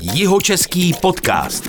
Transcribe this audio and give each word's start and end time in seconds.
Jihočeský 0.00 0.94
podcast. 1.02 1.68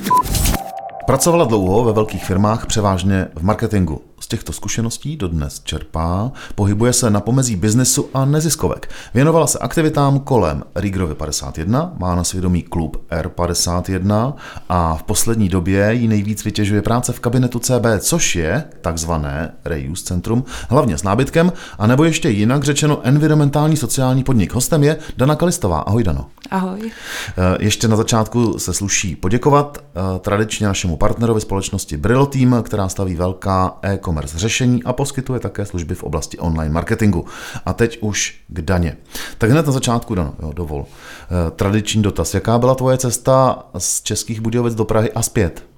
Pracovala 1.06 1.46
dlouho 1.46 1.83
ve 1.83 1.94
velkých 1.94 2.26
firmách, 2.26 2.66
převážně 2.66 3.28
v 3.36 3.44
marketingu. 3.44 4.08
Těchto 4.32 4.54
zkušeností 4.54 5.17
dodnes 5.17 5.62
čerpá, 5.63 6.31
pohybuje 6.55 6.94
se 6.94 7.10
na 7.10 7.20
pomezí 7.20 7.55
biznesu 7.55 8.10
a 8.13 8.26
neziskovek. 8.26 8.89
Věnovala 9.13 9.48
se 9.48 9.59
aktivitám 9.59 10.20
kolem 10.20 10.63
Rigrovy 10.75 11.16
51, 11.16 11.94
má 11.98 12.16
na 12.16 12.23
svědomí 12.23 12.62
klub 12.63 13.04
R51 13.12 14.34
a 14.70 14.96
v 14.96 15.04
poslední 15.04 15.50
době 15.50 15.93
jí 15.93 16.07
nejvíc 16.07 16.46
vytěžuje 16.46 16.82
práce 16.82 17.14
v 17.14 17.20
kabinetu 17.20 17.60
CB, 17.60 17.86
což 18.00 18.36
je 18.36 18.64
takzvané 18.82 19.54
reuse 19.65 20.04
centrum, 20.04 20.43
hlavně 20.70 20.98
s 20.98 21.04
nábytkem, 21.04 21.52
a 21.80 21.88
nebo 21.88 22.04
ještě 22.04 22.30
jinak 22.30 22.64
řečeno 22.64 23.00
environmentální 23.04 23.77
sociální 23.77 24.23
podnik. 24.23 24.54
Hostem 24.54 24.84
je 24.84 24.98
Dana 25.18 25.36
Kalistová. 25.36 25.80
Ahoj 25.80 26.04
Dano. 26.04 26.25
Ahoj. 26.52 26.80
Eh, 26.82 27.57
Ještě 27.59 27.88
na 27.88 27.96
začátku 27.96 28.59
se 28.59 28.73
sluší 28.73 29.16
poděkovat 29.16 29.77
eh, 29.77 30.19
tradičně 30.19 30.68
našemu 30.68 30.97
partnerovi 30.97 31.41
společnosti 31.41 31.97
Brillo 31.97 32.25
Team, 32.25 32.64
která 32.64 32.89
staví 32.89 33.16
velká 33.16 33.77
e-commerce 33.81 34.19
řešení 34.28 34.83
a 34.83 34.94
poskytuje 34.94 35.39
také 35.39 35.66
služby 35.66 35.95
v 35.95 36.03
oblasti 36.03 36.38
online 36.38 36.73
marketingu. 36.73 37.25
A 37.66 37.73
teď 37.73 37.97
už 38.02 38.41
k 38.47 38.61
daně. 38.61 38.97
Tak 39.38 39.52
hned 39.52 39.66
na 39.66 39.72
začátku, 39.72 40.16
Dano, 40.16 40.33
jo, 40.41 40.53
dovol. 40.53 40.86
Eh, 40.86 41.52
Tradiční 41.52 42.02
dotaz. 42.02 42.33
Jaká 42.33 42.58
byla 42.58 42.75
tvoje 42.75 42.97
cesta 42.97 43.63
z 43.77 44.02
Českých 44.02 44.41
Budějovic 44.41 44.75
do 44.75 44.86
Prahy 44.86 45.11
a 45.11 45.22
zpět? 45.22 45.69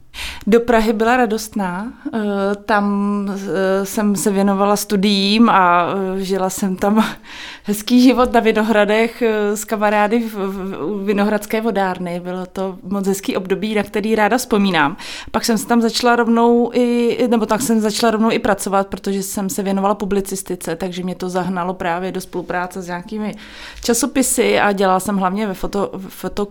Do 0.48 0.60
Prahy 0.60 0.94
byla 0.94 1.18
radostná. 1.18 1.94
Eh, 2.14 2.20
Tam 2.66 2.86
eh, 3.32 3.86
jsem 3.86 4.16
se 4.16 4.32
věnovala 4.32 4.76
studiím 4.76 5.50
a 5.50 5.86
eh, 6.18 6.24
žila 6.24 6.50
jsem 6.50 6.76
tam 6.76 7.06
hezký 7.64 8.02
život 8.02 8.34
na 8.34 8.40
Vinohradech 8.40 9.24
s 9.55 9.66
kamarády 9.66 10.20
v, 10.20 11.05
Vinohradské 11.05 11.62
vodárny. 11.62 12.20
Bylo 12.20 12.46
to 12.46 12.78
moc 12.84 13.08
hezký 13.08 13.38
období, 13.38 13.76
na 13.76 13.84
který 13.84 14.16
ráda 14.16 14.38
vzpomínám. 14.38 14.98
Pak 15.32 15.46
jsem 15.46 15.58
se 15.58 15.68
tam 15.68 15.82
začala 15.82 16.16
rovnou 16.16 16.72
i, 16.74 17.18
nebo 17.28 17.46
tak 17.46 17.62
jsem 17.62 17.80
začala 17.80 18.12
rovnou 18.12 18.32
i 18.32 18.40
pracovat, 18.40 18.88
protože 18.88 19.24
jsem 19.24 19.50
se 19.50 19.63
věnovala 19.63 19.96
publicistice, 19.96 20.76
takže 20.76 21.04
mě 21.04 21.16
to 21.16 21.30
zahnalo 21.30 21.74
právě 21.74 22.12
do 22.12 22.22
spolupráce 22.22 22.82
s 22.82 22.88
nějakými 22.88 23.35
časopisy 23.84 24.60
a 24.60 24.72
dělala 24.72 25.00
jsem 25.00 25.18
hlavně 25.18 25.48
ve 25.48 25.54
foto, 25.54 25.91
foto 26.07 26.46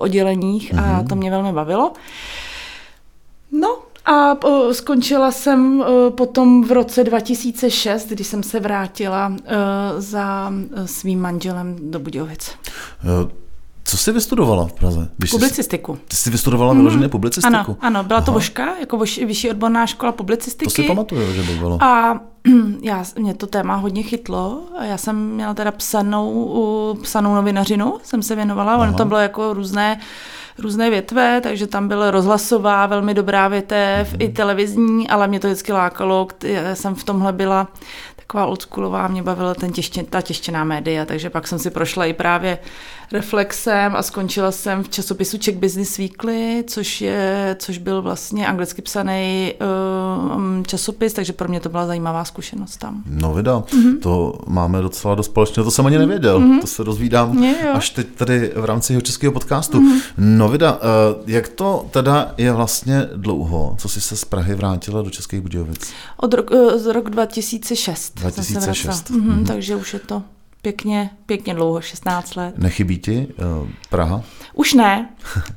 odděleních 0.00 0.78
a 0.78 1.02
to 1.08 1.16
mě 1.16 1.30
velmi 1.30 1.52
bavilo. 1.52 1.92
No 3.60 3.78
a 4.04 4.36
skončila 4.72 5.30
jsem 5.30 5.84
potom 6.10 6.64
v 6.64 6.72
roce 6.72 7.04
2006, 7.04 8.08
kdy 8.08 8.24
jsem 8.24 8.42
se 8.42 8.60
vrátila 8.60 9.32
za 9.98 10.52
svým 10.84 11.20
manželem 11.20 11.76
do 11.90 11.98
Budějovic. 11.98 12.50
Co 13.84 13.96
jsi 13.96 14.12
vystudovala 14.12 14.66
v 14.66 14.72
Praze? 14.72 15.08
Když 15.16 15.30
jsi- 15.30 15.36
Publicistiku. 15.36 15.98
Ty 16.08 16.16
jsi 16.16 16.30
vystudovala 16.30 16.74
vyloženě 16.74 17.08
publicistiku? 17.08 17.54
Ano, 17.56 17.76
ano, 17.80 18.04
byla 18.04 18.20
to 18.20 18.30
Aha. 18.30 18.34
Voška, 18.34 18.76
jako 18.80 18.96
voš, 18.96 19.18
vyšší 19.18 19.50
odborná 19.50 19.86
škola 19.86 20.12
publicistiky. 20.12 20.64
To 20.64 20.70
si 20.70 20.82
pamatuju, 20.82 21.32
že 21.32 21.42
by 21.42 21.54
bylo. 21.58 21.82
A 21.82 22.20
já, 22.82 23.04
mě 23.18 23.34
to 23.34 23.46
téma 23.46 23.76
hodně 23.76 24.02
chytlo. 24.02 24.62
Já 24.82 24.96
jsem 24.98 25.30
měla 25.30 25.54
teda 25.54 25.70
psanou, 25.70 26.98
psanou 27.02 27.34
novinařinu, 27.34 27.94
jsem 28.02 28.22
se 28.22 28.34
věnovala. 28.34 28.76
Ono 28.76 28.92
to 28.92 29.04
bylo 29.04 29.20
jako 29.20 29.52
různé, 29.54 30.00
různé 30.58 30.90
větve, 30.90 31.40
takže 31.40 31.66
tam 31.66 31.88
byla 31.88 32.10
rozhlasová, 32.10 32.86
velmi 32.86 33.14
dobrá 33.14 33.48
větev, 33.48 34.14
i 34.18 34.28
televizní, 34.28 35.08
ale 35.08 35.28
mě 35.28 35.40
to 35.40 35.46
vždycky 35.46 35.72
lákalo. 35.72 36.28
Jsem 36.74 36.94
v 36.94 37.04
tomhle 37.04 37.32
byla 37.32 37.68
taková 38.26 38.46
oldschoolová, 38.46 39.08
mě 39.08 39.22
bavila 39.22 39.54
ten 39.54 39.72
těště, 39.72 40.02
ta 40.02 40.20
těštěná 40.20 40.64
média, 40.64 41.04
takže 41.04 41.30
pak 41.30 41.48
jsem 41.48 41.58
si 41.58 41.70
prošla 41.70 42.04
i 42.06 42.12
právě 42.12 42.58
reflexem 43.12 43.96
a 43.96 44.02
skončila 44.02 44.52
jsem 44.52 44.84
v 44.84 44.88
časopisu 44.88 45.38
Czech 45.38 45.56
Business 45.56 45.96
Weekly, 45.96 46.64
což, 46.66 47.00
je, 47.00 47.56
což 47.58 47.78
byl 47.78 48.02
vlastně 48.02 48.46
anglicky 48.46 48.82
psaný 48.82 49.54
uh, 49.60 50.62
časopis, 50.62 51.12
takže 51.12 51.32
pro 51.32 51.48
mě 51.48 51.60
to 51.60 51.68
byla 51.68 51.86
zajímavá 51.86 52.24
zkušenost 52.24 52.76
tam. 52.76 53.02
No 53.06 53.34
vida, 53.34 53.62
Mhm. 53.74 53.96
to 54.00 54.38
máme 54.46 54.82
docela 54.82 55.14
dost 55.14 55.26
společného, 55.26 55.64
to 55.64 55.70
jsem 55.70 55.86
ani 55.86 55.98
nevěděl, 55.98 56.42
to 56.60 56.66
se 56.66 56.84
dozvídám 56.84 57.42
Je, 57.44 57.54
jo. 57.66 57.72
Až 57.74 57.90
teď 57.90 58.06
tady 58.14 58.52
v 58.56 58.64
rámci 58.64 58.92
jeho 58.92 59.00
českého 59.00 59.32
podcastu. 59.32 59.82
No 60.18 60.48
vida, 60.48 60.78
eh, 60.82 61.22
jak 61.26 61.48
to 61.48 61.86
teda 61.90 62.34
je 62.38 62.52
vlastně 62.52 63.08
dlouho, 63.16 63.74
co 63.78 63.88
jsi 63.88 64.00
se 64.00 64.16
z 64.16 64.24
Prahy 64.24 64.54
vrátila 64.54 65.02
do 65.02 65.10
Českých 65.10 65.40
Budějovic? 65.40 65.92
Od 66.16 66.34
rok, 66.34 66.50
eh, 66.52 66.78
z 66.78 66.86
roku 66.86 67.08
2006. 67.10 68.15
jsem 68.20 68.44
se 68.44 68.52
2006, 68.52 68.84
vracela. 68.84 69.18
Mhm, 69.18 69.44
takže 69.44 69.76
už 69.76 69.94
je 69.94 70.00
to 70.00 70.22
pěkně, 70.66 71.10
pěkně 71.26 71.54
dlouho, 71.54 71.80
16 71.80 72.36
let. 72.36 72.54
Nechybí 72.58 72.98
ti 72.98 73.26
eh, 73.30 73.42
Praha? 73.90 74.22
Už 74.54 74.74
ne, 74.74 75.08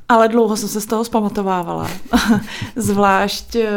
ale 0.08 0.28
dlouho 0.28 0.56
jsem 0.56 0.68
se 0.68 0.80
z 0.80 0.86
toho 0.86 1.04
zpamatovávala. 1.04 1.90
Zvlášť, 2.76 3.56
eh, 3.56 3.68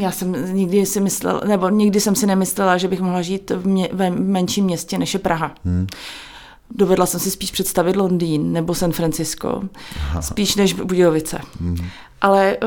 já 0.00 0.10
jsem 0.10 0.54
nikdy 0.54 0.86
si 0.86 1.00
myslela, 1.00 1.40
nebo 1.46 1.68
nikdy 1.68 2.00
jsem 2.00 2.14
si 2.14 2.26
nemyslela, 2.26 2.78
že 2.78 2.88
bych 2.88 3.00
mohla 3.00 3.22
žít 3.22 3.50
v 3.50 3.66
mě, 3.66 3.88
ve 3.92 4.10
menším 4.10 4.64
městě 4.64 4.98
než 4.98 5.14
je 5.14 5.20
Praha. 5.20 5.54
Hmm. 5.64 5.86
Dovedla 6.70 7.06
jsem 7.06 7.20
si 7.20 7.30
spíš 7.30 7.50
představit 7.50 7.96
Londýn 7.96 8.52
nebo 8.52 8.74
San 8.74 8.92
Francisco, 8.92 9.62
spíš 10.20 10.56
než 10.56 10.72
Budějovice. 10.72 11.40
Hmm. 11.60 11.76
Ale 12.20 12.56
eh, 12.62 12.66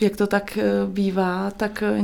jak 0.00 0.16
to 0.16 0.26
tak 0.26 0.56
eh, 0.56 0.62
bývá, 0.86 1.50
tak 1.50 1.82
eh, 1.82 2.02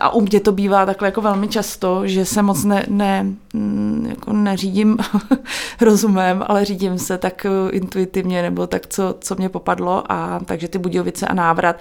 a 0.00 0.14
u 0.14 0.20
mě 0.20 0.40
to 0.40 0.52
bývá 0.52 0.86
takhle 0.86 1.08
jako 1.08 1.20
velmi 1.20 1.48
často, 1.48 2.06
že 2.06 2.24
se 2.24 2.42
moc 2.42 2.64
ne, 2.64 2.86
ne, 2.88 3.26
mm, 3.52 4.06
jako 4.08 4.32
neřídím 4.32 4.98
rozumem, 5.80 6.44
ale 6.46 6.64
řídím 6.64 6.98
se 6.98 7.18
tak 7.18 7.46
intuitivně 7.70 8.42
nebo 8.42 8.66
tak, 8.66 8.86
co, 8.86 9.14
co 9.20 9.34
mě 9.34 9.48
popadlo 9.48 10.12
a 10.12 10.40
takže 10.44 10.68
ty 10.68 10.78
Budějovice 10.78 11.26
a 11.26 11.34
návrat 11.34 11.76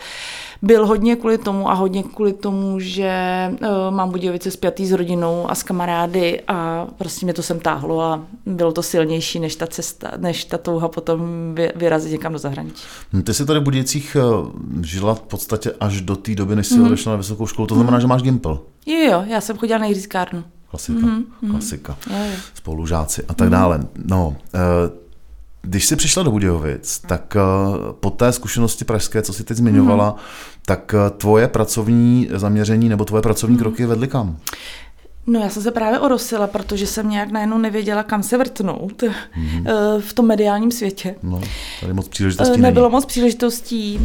byl 0.62 0.86
hodně 0.88 1.16
kvůli 1.16 1.38
tomu 1.38 1.70
a 1.70 1.74
hodně 1.74 2.04
kvůli 2.04 2.34
tomu, 2.34 2.80
že 2.80 3.12
uh, 3.62 3.68
mám 3.96 4.10
Budějovice 4.12 4.52
spjatý 4.52 4.86
s 4.86 4.92
rodinou 4.92 5.52
a 5.52 5.56
s 5.56 5.64
kamarády 5.64 6.42
a 6.48 6.88
prostě 6.98 7.26
mě 7.26 7.34
to 7.34 7.44
sem 7.44 7.60
táhlo 7.60 8.02
a 8.02 8.22
bylo 8.46 8.72
to 8.72 8.84
silnější 8.84 9.40
než 9.40 9.56
ta 9.56 9.68
cesta, 9.68 10.12
než 10.18 10.46
ta 10.46 10.58
touha 10.58 10.88
potom 10.88 11.22
vy, 11.56 11.72
vyrazit 11.76 12.12
někam 12.12 12.34
do 12.34 12.40
zahraničí. 12.40 12.84
Hm, 13.14 13.22
Ty 13.22 13.34
jsi 13.34 13.46
tady 13.46 13.60
v 13.60 13.64
Budějcích 13.64 14.18
eh, 14.20 14.22
žila 14.86 15.14
v 15.16 15.22
podstatě 15.22 15.72
až 15.80 16.02
do 16.02 16.16
té 16.16 16.36
doby, 16.36 16.56
než 16.56 16.70
Mhm. 16.70 16.80
jsi 16.82 16.86
odešla 16.88 17.12
na 17.12 17.18
vysokou 17.18 17.48
školu, 17.48 17.68
to 17.68 17.76
znamená, 17.76 18.00
že 18.00 18.08
máš 18.08 18.22
Gimpl. 18.22 18.62
Jo, 18.86 18.98
jo, 19.12 19.24
já 19.28 19.42
jsem 19.42 19.58
chodila 19.58 19.80
na 19.80 19.86
jiřískárnu. 19.86 20.44
Klasika, 20.70 21.00
Mhm, 21.00 21.24
klasika. 21.52 21.98
Jo. 22.10 22.16
spolužáci 22.54 23.24
a 23.28 23.34
tak 23.34 23.50
dále. 23.50 23.80
No, 24.06 24.36
eh, 24.54 24.60
když 25.64 25.86
jsi 25.86 25.96
přišla 25.96 26.24
do 26.24 26.32
Budějovic, 26.32 27.00
tak 27.08 27.36
eh, 27.36 27.40
po 28.00 28.10
té 28.10 28.32
zkušenosti 28.32 28.86
pražské, 28.86 29.22
co 29.22 29.34
jsi 29.34 29.44
teď 29.44 29.58
zmiňovala, 29.58 30.16
tak 30.66 30.94
eh, 30.94 31.10
tvoje 31.10 31.48
pracovní 31.48 32.30
zaměření 32.34 32.90
nebo 32.90 33.06
tvoje 33.06 33.22
pracovní 33.22 33.58
kroky 33.58 33.86
vedly 33.86 34.08
kam? 34.08 34.38
No 35.28 35.40
já 35.40 35.50
jsem 35.50 35.64
se 35.64 35.72
právě 35.72 36.00
orosila, 36.00 36.48
protože 36.48 36.88
jsem 36.88 37.09
nějak 37.09 37.32
najednou 37.32 37.58
nevěděla, 37.58 38.04
kam 38.04 38.24
se 38.24 38.38
vrtnout 38.38 39.02
mm-hmm. 39.02 39.64
v 40.00 40.14
tom 40.14 40.28
mediálním 40.28 40.72
světě. 40.72 41.16
No, 41.24 41.42
tady 41.82 41.94
moc 41.94 42.08
příležitostí 42.08 42.52
Eh, 42.54 42.58
není. 42.58 42.62
Nebylo 42.62 42.90
moc 42.90 43.06
příležitostí 43.06 44.00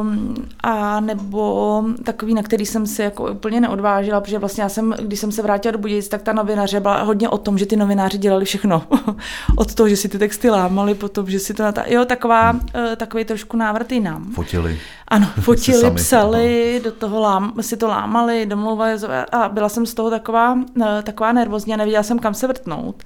um, 0.00 0.34
a 0.62 1.00
nebo 1.00 1.84
takový, 2.04 2.34
na 2.34 2.42
který 2.42 2.66
jsem 2.66 2.86
se 2.86 3.02
jako 3.02 3.32
úplně 3.32 3.60
neodvážila, 3.60 4.20
protože 4.20 4.38
vlastně 4.38 4.62
já 4.62 4.68
jsem, 4.68 4.94
když 5.02 5.20
jsem 5.20 5.32
se 5.32 5.42
vrátila 5.42 5.72
do 5.72 5.78
Budějic, 5.78 6.08
tak 6.08 6.22
ta 6.22 6.32
novinaře 6.32 6.80
byla 6.80 7.02
hodně 7.02 7.28
o 7.28 7.38
tom, 7.38 7.58
že 7.58 7.66
ty 7.66 7.76
novináři 7.76 8.18
dělali 8.18 8.44
všechno. 8.44 8.82
Od 9.56 9.74
toho, 9.74 9.88
že 9.88 9.96
si 9.96 10.08
ty 10.08 10.18
texty 10.18 10.50
lámali, 10.50 10.94
potom, 10.94 11.30
že 11.30 11.38
si 11.38 11.54
to 11.54 11.62
nata... 11.62 11.84
Jo, 11.86 12.04
taková, 12.04 12.56
eh, 12.74 12.96
takový 12.96 13.24
trošku 13.24 13.56
návrat 13.56 13.92
jinam. 13.92 14.32
Fotili. 14.32 14.78
Ano, 15.08 15.26
fotili, 15.40 15.78
sami, 15.78 15.96
psali, 15.96 16.80
do 16.84 16.92
toho 16.92 17.20
lám, 17.20 17.52
si 17.60 17.76
to 17.76 17.88
lámali, 17.88 18.46
domlouvali 18.46 18.92
a 19.32 19.48
byla 19.48 19.68
jsem 19.68 19.86
z 19.86 19.94
toho 19.94 20.10
taková, 20.10 20.39
eh, 20.82 21.02
taková 21.02 21.32
nervózní 21.32 21.74
a 21.74 21.76
nevěděla 21.76 22.02
jsem, 22.02 22.18
kam 22.18 22.34
se 22.34 22.46
vrtnout 22.46 23.02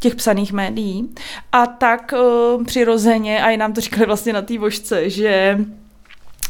těch 0.00 0.14
psaných 0.14 0.52
médií. 0.52 1.08
A 1.52 1.66
tak 1.66 2.12
uh, 2.12 2.64
přirozeně, 2.64 3.42
a 3.42 3.50
i 3.50 3.56
nám 3.56 3.72
to 3.72 3.80
říkali 3.80 4.06
vlastně 4.06 4.32
na 4.32 4.42
té 4.42 4.58
vožce, 4.58 5.10
že 5.10 5.58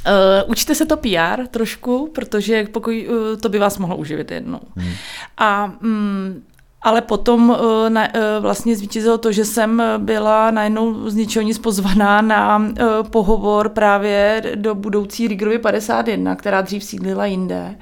Uh, 0.06 0.50
učte 0.50 0.74
se 0.74 0.86
to 0.86 0.96
PR 0.96 1.46
trošku, 1.50 2.10
protože 2.14 2.66
pokud 2.72 2.90
uh, 2.90 3.40
to 3.40 3.48
by 3.48 3.58
vás 3.58 3.78
mohlo 3.78 3.96
uživit 3.96 4.30
jednou. 4.30 4.60
Hmm. 4.76 4.92
A 5.38 5.66
mm, 5.80 6.42
ale 6.82 7.00
potom 7.00 7.50
uh, 7.50 7.56
na, 7.88 8.02
uh, 8.14 8.20
vlastně 8.40 8.76
zvítězilo 8.76 9.18
to, 9.18 9.32
že 9.32 9.44
jsem 9.44 9.82
byla 9.98 10.50
najednou 10.50 11.10
z 11.10 11.14
ničeho 11.14 11.42
nic 11.42 11.58
pozvaná 11.58 12.20
na 12.20 12.58
uh, 12.58 13.08
pohovor 13.10 13.68
právě 13.68 14.42
do 14.54 14.74
budoucí 14.74 15.28
Rigrovy 15.28 15.58
51, 15.58 16.36
která 16.36 16.60
dřív 16.60 16.84
sídlila 16.84 17.26
jinde. 17.26 17.76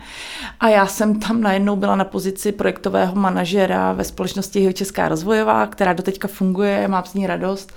A 0.60 0.68
já 0.68 0.86
jsem 0.86 1.20
tam 1.20 1.40
najednou 1.40 1.76
byla 1.76 1.96
na 1.96 2.04
pozici 2.04 2.52
projektového 2.52 3.14
manažera 3.14 3.92
ve 3.92 4.04
společnosti 4.04 4.60
Jeho 4.60 4.72
Česká 4.72 5.08
rozvojová, 5.08 5.66
která 5.66 5.92
doteďka 5.92 6.28
funguje, 6.28 6.88
mám 6.88 7.04
z 7.04 7.14
ní 7.14 7.26
radost. 7.26 7.72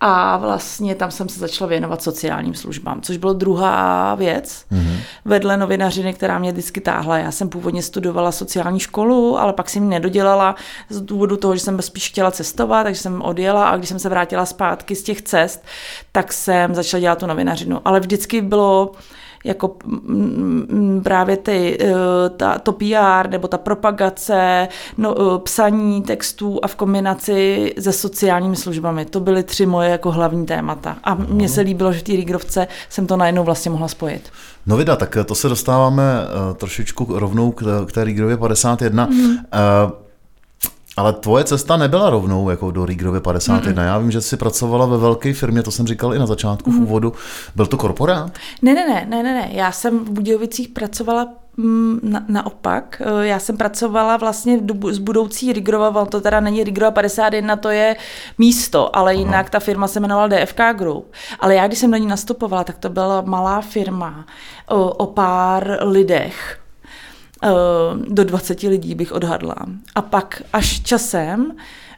A 0.00 0.36
vlastně 0.36 0.94
tam 0.94 1.10
jsem 1.10 1.28
se 1.28 1.40
začala 1.40 1.68
věnovat 1.68 2.02
sociálním 2.02 2.54
službám, 2.54 3.00
což 3.00 3.16
byla 3.16 3.32
druhá 3.32 4.14
věc 4.14 4.64
mm-hmm. 4.72 4.96
vedle 5.24 5.56
novinařiny, 5.56 6.14
která 6.14 6.38
mě 6.38 6.52
vždycky 6.52 6.80
táhla. 6.80 7.18
Já 7.18 7.30
jsem 7.30 7.48
původně 7.48 7.82
studovala 7.82 8.32
sociální 8.32 8.80
školu, 8.80 9.38
ale 9.38 9.52
pak 9.52 9.70
jsem 9.70 9.82
ji 9.82 9.88
nedodělala 9.88 10.54
z 10.88 11.00
důvodu 11.00 11.36
toho, 11.36 11.54
že 11.54 11.60
jsem 11.60 11.82
spíš 11.82 12.08
chtěla 12.08 12.30
cestovat, 12.30 12.84
takže 12.84 13.00
jsem 13.00 13.22
odjela 13.22 13.68
a 13.68 13.76
když 13.76 13.88
jsem 13.88 13.98
se 13.98 14.08
vrátila 14.08 14.46
zpátky 14.46 14.96
z 14.96 15.02
těch 15.02 15.22
cest, 15.22 15.64
tak 16.12 16.32
jsem 16.32 16.74
začala 16.74 17.00
dělat 17.00 17.18
tu 17.18 17.26
novinařinu. 17.26 17.80
Ale 17.84 18.00
vždycky 18.00 18.40
bylo 18.42 18.92
jako 19.46 19.76
právě 21.02 21.36
ty, 21.36 21.78
eh, 21.80 21.94
ta, 22.36 22.58
to 22.58 22.72
PR 22.72 23.28
nebo 23.28 23.48
ta 23.48 23.58
propagace, 23.58 24.68
no, 24.98 25.14
eh, 25.18 25.38
psaní 25.38 26.02
textů 26.02 26.58
a 26.62 26.68
v 26.68 26.74
kombinaci 26.74 27.74
se 27.80 27.92
sociálními 27.92 28.56
službami. 28.56 29.04
To 29.04 29.20
byly 29.20 29.42
tři 29.42 29.66
moje 29.66 29.90
jako 29.90 30.10
hlavní 30.10 30.46
témata. 30.46 30.96
A 31.04 31.14
mně 31.14 31.48
se 31.48 31.60
líbilo, 31.60 31.92
že 31.92 31.98
v 31.98 32.02
té 32.02 32.12
Rigrovce 32.12 32.66
jsem 32.88 33.06
to 33.06 33.16
najednou 33.16 33.44
vlastně 33.44 33.70
mohla 33.70 33.88
spojit. 33.88 34.30
No 34.66 34.76
vida, 34.76 34.96
tak 34.96 35.16
to 35.24 35.34
se 35.34 35.48
dostáváme 35.48 36.02
uh, 36.02 36.56
trošičku 36.56 37.18
rovnou 37.18 37.50
k, 37.50 37.86
k 37.86 37.92
té 37.92 38.04
Rigrově 38.04 38.36
51. 38.36 39.06
Mm. 39.06 39.30
Uh, 39.30 39.36
ale 40.96 41.12
tvoje 41.12 41.44
cesta 41.44 41.76
nebyla 41.76 42.10
rovnou 42.10 42.50
jako 42.50 42.70
do 42.70 42.86
Rigrově 42.86 43.20
51. 43.20 43.82
Mm-mm. 43.82 43.86
Já 43.86 43.98
vím, 43.98 44.10
že 44.10 44.20
jsi 44.20 44.36
pracovala 44.36 44.86
ve 44.86 44.98
velké 44.98 45.34
firmě, 45.34 45.62
to 45.62 45.70
jsem 45.70 45.86
říkal 45.86 46.14
i 46.14 46.18
na 46.18 46.26
začátku 46.26 46.70
mm. 46.70 46.78
v 46.78 46.82
úvodu. 46.82 47.12
Byl 47.56 47.66
to 47.66 47.76
korporát? 47.76 48.32
Ne, 48.62 48.74
ne, 48.74 48.88
ne, 48.88 49.06
ne, 49.08 49.22
ne, 49.22 49.34
ne. 49.34 49.48
Já 49.52 49.72
jsem 49.72 49.98
v 49.98 50.10
Budějovicích 50.10 50.68
pracovala 50.68 51.28
mm, 51.56 52.00
na, 52.02 52.24
naopak. 52.28 53.02
Eh, 53.04 53.26
já 53.26 53.38
jsem 53.38 53.56
pracovala 53.56 54.16
vlastně 54.16 54.60
s 54.90 54.98
budoucí 54.98 55.52
Rigrova, 55.52 56.04
to 56.04 56.20
teda 56.20 56.40
není 56.40 56.64
Rigrova 56.64 56.90
51, 56.90 57.56
to 57.56 57.70
je 57.70 57.96
místo, 58.38 58.96
ale 58.96 59.14
jinak 59.14 59.50
ta 59.50 59.60
firma 59.60 59.88
se 59.88 59.98
jmenovala 59.98 60.28
DFK 60.28 60.60
Group. 60.76 61.12
Ale 61.40 61.54
já, 61.54 61.66
když 61.66 61.78
jsem 61.78 61.90
do 61.90 61.96
ní 61.96 62.06
nastupovala, 62.06 62.64
tak 62.64 62.78
to 62.78 62.88
byla 62.88 63.20
malá 63.20 63.60
firma 63.60 64.26
o, 64.68 64.94
o 64.94 65.06
pár 65.06 65.78
lidech 65.80 66.58
do 68.08 68.24
20 68.24 68.62
lidí 68.62 68.94
bych 68.94 69.12
odhadla. 69.12 69.56
A 69.94 70.02
pak 70.02 70.42
až 70.52 70.80
časem 70.80 71.52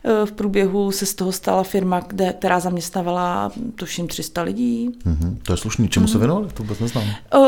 Eh, 0.04 0.26
v 0.26 0.32
průběhu 0.32 0.90
se 0.90 1.06
z 1.06 1.14
toho 1.14 1.32
stala 1.32 1.62
firma, 1.62 2.00
kde, 2.00 2.32
která 2.32 2.60
zaměstnávala 2.60 3.52
tuším 3.74 4.08
300 4.08 4.42
lidí. 4.42 4.90
Mm-hmm. 5.06 5.36
To 5.42 5.52
je 5.52 5.56
slušný. 5.56 5.88
Čemu 5.88 6.04
mm. 6.04 6.12
se 6.12 6.18
věnovali? 6.18 6.48
To 6.54 6.62
vůbec 6.62 6.78
neznám. 6.78 7.04
Uh, 7.04 7.42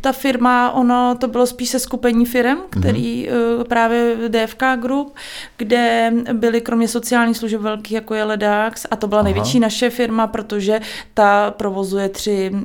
ta 0.00 0.12
firma, 0.12 0.70
ono 0.70 1.16
to 1.20 1.28
bylo 1.28 1.46
spíš 1.46 1.68
se 1.68 1.78
skupení 1.78 2.26
firm, 2.26 2.58
který 2.70 3.28
mm-hmm. 3.28 3.64
právě 3.64 4.16
DFK 4.28 4.62
Group, 4.80 5.14
kde 5.56 6.12
byly 6.32 6.60
kromě 6.60 6.88
sociálních 6.88 7.36
služeb 7.36 7.60
velkých, 7.60 7.92
jako 7.92 8.14
je 8.14 8.24
Ledax, 8.24 8.86
a 8.90 8.96
to 8.96 9.08
byla 9.08 9.20
Aha. 9.20 9.24
největší 9.24 9.60
naše 9.60 9.90
firma, 9.90 10.26
protože 10.26 10.80
ta 11.14 11.50
provozuje 11.50 12.08
tři, 12.08 12.50
uh, 12.52 12.62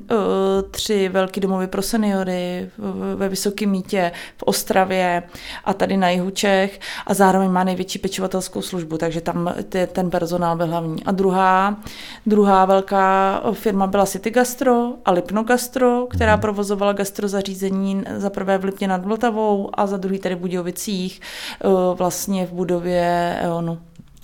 tři 0.72 1.10
velké 1.10 1.42
domovy 1.42 1.68
pro 1.68 1.82
seniory 1.82 2.70
ve 3.16 3.30
Vysokém 3.30 3.70
mítě, 3.70 4.12
v 4.38 4.44
Ostravě 4.44 5.24
a 5.66 5.74
tady 5.74 5.98
na 5.98 6.10
jihu 6.10 6.30
Čech 6.30 6.80
a 7.08 7.14
zároveň 7.14 7.52
má 7.52 7.64
největší 7.64 8.00
pečovatelskou 8.00 8.62
službu, 8.62 8.98
takže 8.98 9.22
tam 9.22 9.54
ten 9.92 10.10
personál 10.10 10.58
byl 10.58 10.68
hlavní. 10.68 11.04
A 11.04 11.12
druhá, 11.12 11.78
druhá 12.26 12.66
velká 12.66 13.42
firma 13.54 13.88
byla 13.88 14.06
City 14.06 14.30
Gastro 14.30 14.94
a 15.06 15.12
Lipno 15.12 15.44
Gastro, 15.44 16.08
která 16.10 16.36
mm. 16.36 16.42
Provozovala 16.68 16.94
gastrozařízení 16.94 18.04
za 18.18 18.30
prvé 18.30 18.58
v 18.58 18.64
Lipně 18.64 18.88
nad 18.88 19.06
Vltavou 19.06 19.70
a 19.74 19.88
za 19.88 19.98
druhý 19.98 20.20
tady 20.20 20.36
v 20.36 20.40
Budějovicích, 20.40 21.22
eh, 21.22 21.68
vlastně 21.96 22.46
v 22.46 22.54
budově 22.54 23.38
EONu. 23.42 23.78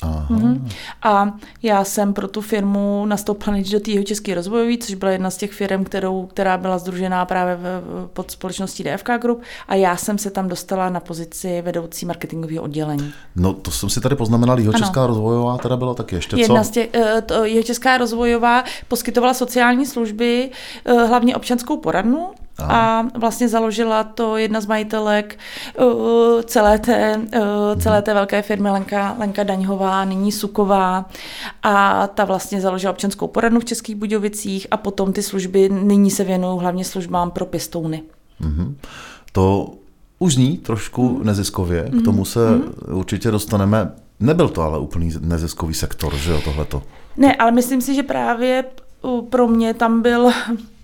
Aha. 0.04 0.28
Mm-hmm. 0.30 0.70
A 1.04 1.34
já 1.64 1.84
jsem 1.84 2.14
pro 2.14 2.28
tu 2.28 2.42
firmu 2.42 3.06
nastoupila 3.06 3.56
než 3.56 3.70
do 3.70 3.80
tého 3.80 4.04
České 4.04 4.36
rozvojové, 4.36 4.78
což 4.78 4.96
byla 4.96 5.12
jedna 5.12 5.30
z 5.30 5.38
těch 5.38 5.52
firm, 5.52 5.84
kterou, 5.84 6.26
která 6.26 6.58
byla 6.58 6.78
združená 6.78 7.26
právě 7.26 7.56
v, 7.56 7.82
pod 8.14 8.32
společností 8.32 8.84
DFK 8.84 9.10
Group 9.22 9.42
a 9.68 9.76
já 9.76 9.98
jsem 9.98 10.18
se 10.18 10.32
tam 10.32 10.48
dostala 10.48 10.90
na 10.90 11.00
pozici 11.00 11.62
vedoucí 11.62 12.06
marketingového 12.06 12.64
oddělení. 12.64 13.14
No 13.36 13.54
to 13.54 13.72
jsem 13.72 13.90
si 13.90 14.02
tady 14.02 14.16
poznamenal, 14.16 14.60
jeho 14.60 14.74
Česká 14.74 15.08
rozvojová 15.08 15.58
teda 15.58 15.78
byla 15.78 15.94
taky 15.94 16.16
ještě 16.16 16.38
Jedna 16.38 16.64
co? 16.64 16.68
Z 16.68 16.72
těch, 16.72 16.90
eh, 16.94 17.22
to, 17.22 17.46
jeho 17.46 17.64
Česká 17.64 17.98
rozvojová 17.98 18.64
poskytovala 18.88 19.34
sociální 19.34 19.86
služby, 19.86 20.50
eh, 20.86 20.94
hlavně 20.94 21.36
občanskou 21.36 21.78
poradnu, 21.78 22.30
a 22.60 23.08
vlastně 23.18 23.50
založila 23.50 24.04
to 24.04 24.38
jedna 24.38 24.62
z 24.62 24.66
majitelek 24.66 25.40
uh, 25.80 26.42
celé 26.42 26.80
té, 26.80 27.18
uh, 27.18 27.82
celé 27.82 28.02
té 28.02 28.14
velké 28.14 28.42
firmy 28.42 28.70
Lenka, 28.70 29.16
Lenka 29.20 29.44
Daňhová, 29.44 30.06
nyní 30.06 30.32
Suková 30.32 31.10
a 31.64 32.08
ta 32.08 32.26
vlastně 32.26 32.62
založila 32.62 32.92
občanskou 32.92 33.28
poradnu 33.28 33.60
v 33.60 33.66
Českých 33.66 33.96
Budějovicích 33.96 34.68
a 34.72 34.78
potom 34.78 35.14
ty 35.14 35.24
služby 35.24 35.70
nyní 35.70 36.12
se 36.12 36.24
věnují 36.24 36.60
hlavně 36.60 36.86
službám 36.86 37.32
pro 37.32 37.46
pěstouny. 37.46 38.04
Mm-hmm. 38.42 38.76
To 39.32 39.74
už 40.20 40.34
zní 40.34 40.58
trošku 40.58 41.10
mm. 41.10 41.26
neziskově, 41.26 41.90
k 42.02 42.06
tomu 42.06 42.26
se 42.26 42.52
mm. 42.52 42.64
určitě 42.92 43.32
dostaneme. 43.32 43.92
Nebyl 44.20 44.50
to 44.50 44.62
ale 44.62 44.80
úplný 44.80 45.12
neziskový 45.20 45.74
sektor, 45.74 46.16
že 46.16 46.32
jo, 46.32 46.42
tohleto? 46.42 46.84
Ne, 47.18 47.36
ale 47.36 47.52
myslím 47.52 47.82
si, 47.82 47.96
že 47.96 48.04
právě 48.04 48.64
pro 49.30 49.48
mě 49.48 49.74
tam 49.74 50.02
byl 50.02 50.32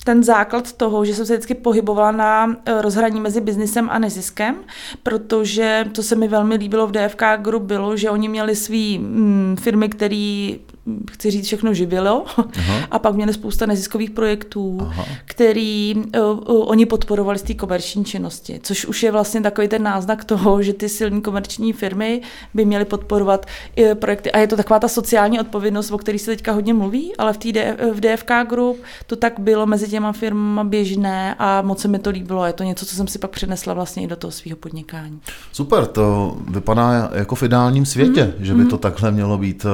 ten 0.10 0.24
základ 0.24 0.74
toho, 0.74 1.06
že 1.06 1.16
jsem 1.16 1.26
se 1.26 1.34
vždycky 1.34 1.56
pohybovala 1.56 2.12
na 2.12 2.56
eh, 2.66 2.82
rozhraní 2.82 3.22
mezi 3.22 3.42
biznisem 3.42 3.90
a 3.90 4.00
neziskem, 4.00 4.56
protože 5.04 5.86
to 5.92 6.04
se 6.04 6.16
mi 6.16 6.28
velmi 6.28 6.56
líbilo 6.56 6.88
v 6.88 6.92
DFK 6.92 7.22
Group 7.38 7.64
bylo, 7.64 7.98
že 7.98 8.10
oni 8.10 8.30
měli 8.30 8.56
své 8.56 8.98
mm, 8.98 9.56
firmy, 9.60 9.90
které 9.90 10.50
chci 11.12 11.32
říct, 11.32 11.46
všechno 11.46 11.74
živilo. 11.74 12.26
Aha. 12.38 12.88
A 12.92 13.00
pak 13.00 13.16
měli 13.16 13.34
spousta 13.34 13.66
neziskových 13.66 14.12
projektů, 14.12 14.78
Aha. 14.82 15.06
který 15.26 15.96
uh, 15.96 16.22
uh, 16.22 16.70
oni 16.70 16.86
podporovali 16.86 17.40
z 17.40 17.42
té 17.42 17.54
komerční 17.54 18.06
činnosti, 18.06 18.60
což 18.64 18.86
už 18.86 19.04
je 19.04 19.12
vlastně 19.12 19.42
takový 19.42 19.68
ten 19.68 19.84
náznak 19.84 20.24
toho, 20.24 20.64
že 20.64 20.74
ty 20.74 20.90
silní 20.90 21.22
komerční 21.22 21.74
firmy 21.74 22.22
by 22.54 22.66
měly 22.66 22.86
podporovat 22.86 23.46
uh, 23.78 23.94
projekty. 23.94 24.32
A 24.32 24.38
je 24.38 24.48
to 24.48 24.56
taková 24.56 24.80
ta 24.80 24.88
sociální 24.88 25.40
odpovědnost, 25.40 25.92
o 25.92 25.98
které 25.98 26.20
se 26.20 26.26
teďka 26.26 26.52
hodně 26.52 26.74
mluví, 26.74 27.16
ale 27.18 27.34
v, 27.34 27.38
tý 27.38 27.54
v 27.94 28.00
DFK 28.00 28.32
Group 28.50 28.78
to 29.08 29.16
tak 29.16 29.40
bylo 29.40 29.66
mezi 29.66 29.88
těma 29.88 30.12
firmama 30.12 30.64
běžné 30.64 31.36
a 31.40 31.62
moc 31.62 31.80
se 31.80 31.88
mi 31.88 32.00
to 32.00 32.10
líbilo. 32.10 32.46
Je 32.46 32.54
to 32.54 32.64
něco, 32.64 32.86
co 32.86 32.96
jsem 32.96 33.08
si 33.08 33.20
pak 33.20 33.32
přinesla 33.32 33.74
vlastně 33.74 34.04
i 34.04 34.08
do 34.08 34.16
toho 34.16 34.32
svého 34.32 34.58
podnikání. 34.58 35.20
Super, 35.52 35.86
to 35.86 36.38
vypadá 36.50 37.10
jako 37.14 37.36
v 37.36 37.44
ideálním 37.44 37.86
světě, 37.86 38.24
mm-hmm. 38.24 38.44
že 38.44 38.54
by 38.54 38.66
to 38.66 38.78
takhle 38.78 39.12
mělo 39.12 39.38
být. 39.38 39.66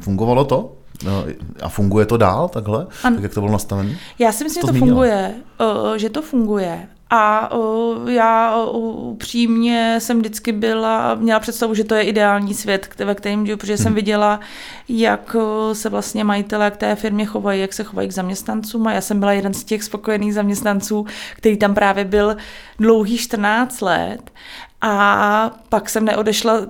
Fungovalo 0.00 0.44
to? 0.48 0.72
No, 1.04 1.24
a 1.62 1.68
funguje 1.68 2.06
to 2.06 2.16
dál 2.16 2.48
takhle, 2.48 2.86
an... 3.02 3.14
tak 3.14 3.22
jak 3.22 3.34
to 3.34 3.40
bylo 3.40 3.52
nastavené? 3.52 3.96
Já 4.18 4.32
si 4.32 4.44
myslím, 4.44 4.60
to 4.60 4.66
že 4.66 4.72
to 4.72 4.78
zmínila. 4.78 4.86
funguje, 4.86 5.34
že 5.96 6.10
to 6.10 6.22
funguje. 6.22 6.88
A 7.10 7.54
uh, 7.54 8.10
já 8.10 8.56
uh, 8.56 9.08
upřímně 9.12 9.96
jsem 9.98 10.18
vždycky 10.18 10.52
byla, 10.52 11.14
měla 11.14 11.40
představu, 11.40 11.74
že 11.74 11.84
to 11.84 11.94
je 11.94 12.02
ideální 12.02 12.54
svět, 12.54 12.88
ve 12.98 13.14
kterém 13.14 13.46
žiju, 13.46 13.58
protože 13.58 13.74
hmm. 13.74 13.82
jsem 13.82 13.94
viděla, 13.94 14.40
jak 14.88 15.34
uh, 15.34 15.72
se 15.72 15.88
vlastně 15.88 16.24
majitelé 16.24 16.70
k 16.70 16.76
té 16.76 16.94
firmě 16.94 17.24
chovají, 17.24 17.60
jak 17.60 17.72
se 17.72 17.84
chovají 17.84 18.08
k 18.08 18.12
zaměstnancům 18.12 18.86
a 18.86 18.92
já 18.92 19.00
jsem 19.00 19.20
byla 19.20 19.32
jeden 19.32 19.54
z 19.54 19.64
těch 19.64 19.82
spokojených 19.82 20.34
zaměstnanců, 20.34 21.06
který 21.36 21.56
tam 21.56 21.74
právě 21.74 22.04
byl 22.04 22.36
dlouhý 22.78 23.18
14 23.18 23.80
let 23.80 24.30
a 24.80 25.50
pak 25.68 25.90
jsem 25.90 26.04
neodešla, 26.04 26.60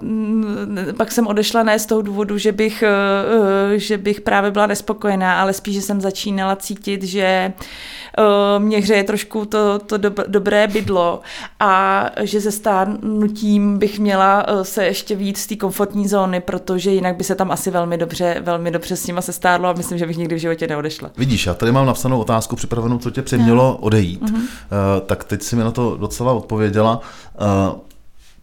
pak 0.96 1.12
jsem 1.12 1.26
odešla 1.26 1.62
ne 1.62 1.78
z 1.78 1.86
toho 1.86 2.02
důvodu, 2.02 2.38
že 2.38 2.52
bych, 2.52 2.82
eh, 2.82 3.78
že 3.78 3.98
bych 3.98 4.20
právě 4.20 4.50
byla 4.50 4.66
nespokojená, 4.66 5.40
ale 5.40 5.52
spíš, 5.52 5.74
že 5.74 5.82
jsem 5.82 6.00
začínala 6.00 6.56
cítit, 6.56 7.02
že 7.02 7.22
eh, 7.22 8.58
mě 8.58 8.78
hřeje 8.78 9.04
trošku 9.04 9.44
to, 9.44 9.78
to 9.78 9.98
dobré 10.26 10.66
bydlo 10.66 11.20
a 11.60 12.04
že 12.20 12.40
se 12.40 12.52
stárnutím 12.52 13.78
bych 13.78 13.98
měla 13.98 14.46
eh, 14.48 14.64
se 14.64 14.84
ještě 14.84 15.14
víc 15.16 15.38
z 15.38 15.46
té 15.46 15.56
komfortní 15.56 16.08
zóny, 16.08 16.40
protože 16.40 16.90
jinak 16.90 17.16
by 17.16 17.24
se 17.24 17.34
tam 17.34 17.50
asi 17.50 17.70
velmi 17.70 17.98
dobře, 17.98 18.36
velmi 18.40 18.70
dobře 18.70 18.96
s 18.96 19.06
nima 19.06 19.20
se 19.20 19.32
stárlo 19.32 19.68
a 19.68 19.72
myslím, 19.72 19.98
že 19.98 20.06
bych 20.06 20.16
nikdy 20.16 20.34
v 20.34 20.38
životě 20.38 20.66
neodešla. 20.66 21.10
Vidíš, 21.16 21.46
já 21.46 21.54
tady 21.54 21.72
mám 21.72 21.86
napsanou 21.86 22.20
otázku 22.20 22.56
připravenou, 22.56 22.98
co 22.98 23.10
tě 23.10 23.22
přemělo 23.22 23.76
odejít. 23.76 24.22
Uh-huh. 24.22 24.36
Uh, 24.36 24.46
tak 25.06 25.24
teď 25.24 25.42
si 25.42 25.56
mi 25.56 25.64
na 25.64 25.70
to 25.70 25.96
docela 25.96 26.32
odpověděla. 26.32 27.00
Uh, 27.40 27.88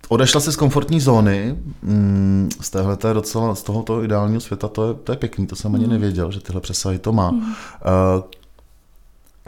Odešla 0.10 0.42
si 0.42 0.52
z 0.52 0.56
komfortní 0.56 1.00
zóny, 1.00 1.56
mm, 1.82 2.50
z 2.62 2.70
téhle 2.70 2.98
docela, 3.14 3.56
z 3.56 3.64
tohoto 3.64 4.04
ideálního 4.04 4.42
světa, 4.42 4.68
to 4.68 4.88
je, 4.88 4.94
to 4.94 5.12
je 5.12 5.18
pěkný, 5.18 5.48
to 5.48 5.56
jsem 5.56 5.76
ani 5.76 5.86
mm. 5.86 5.92
nevěděl, 5.92 6.32
že 6.32 6.40
tyhle 6.40 6.62
přesahy 6.62 7.00
to 7.00 7.14
má. 7.14 7.32
Mm. 7.32 7.42
Uh, 7.42 7.46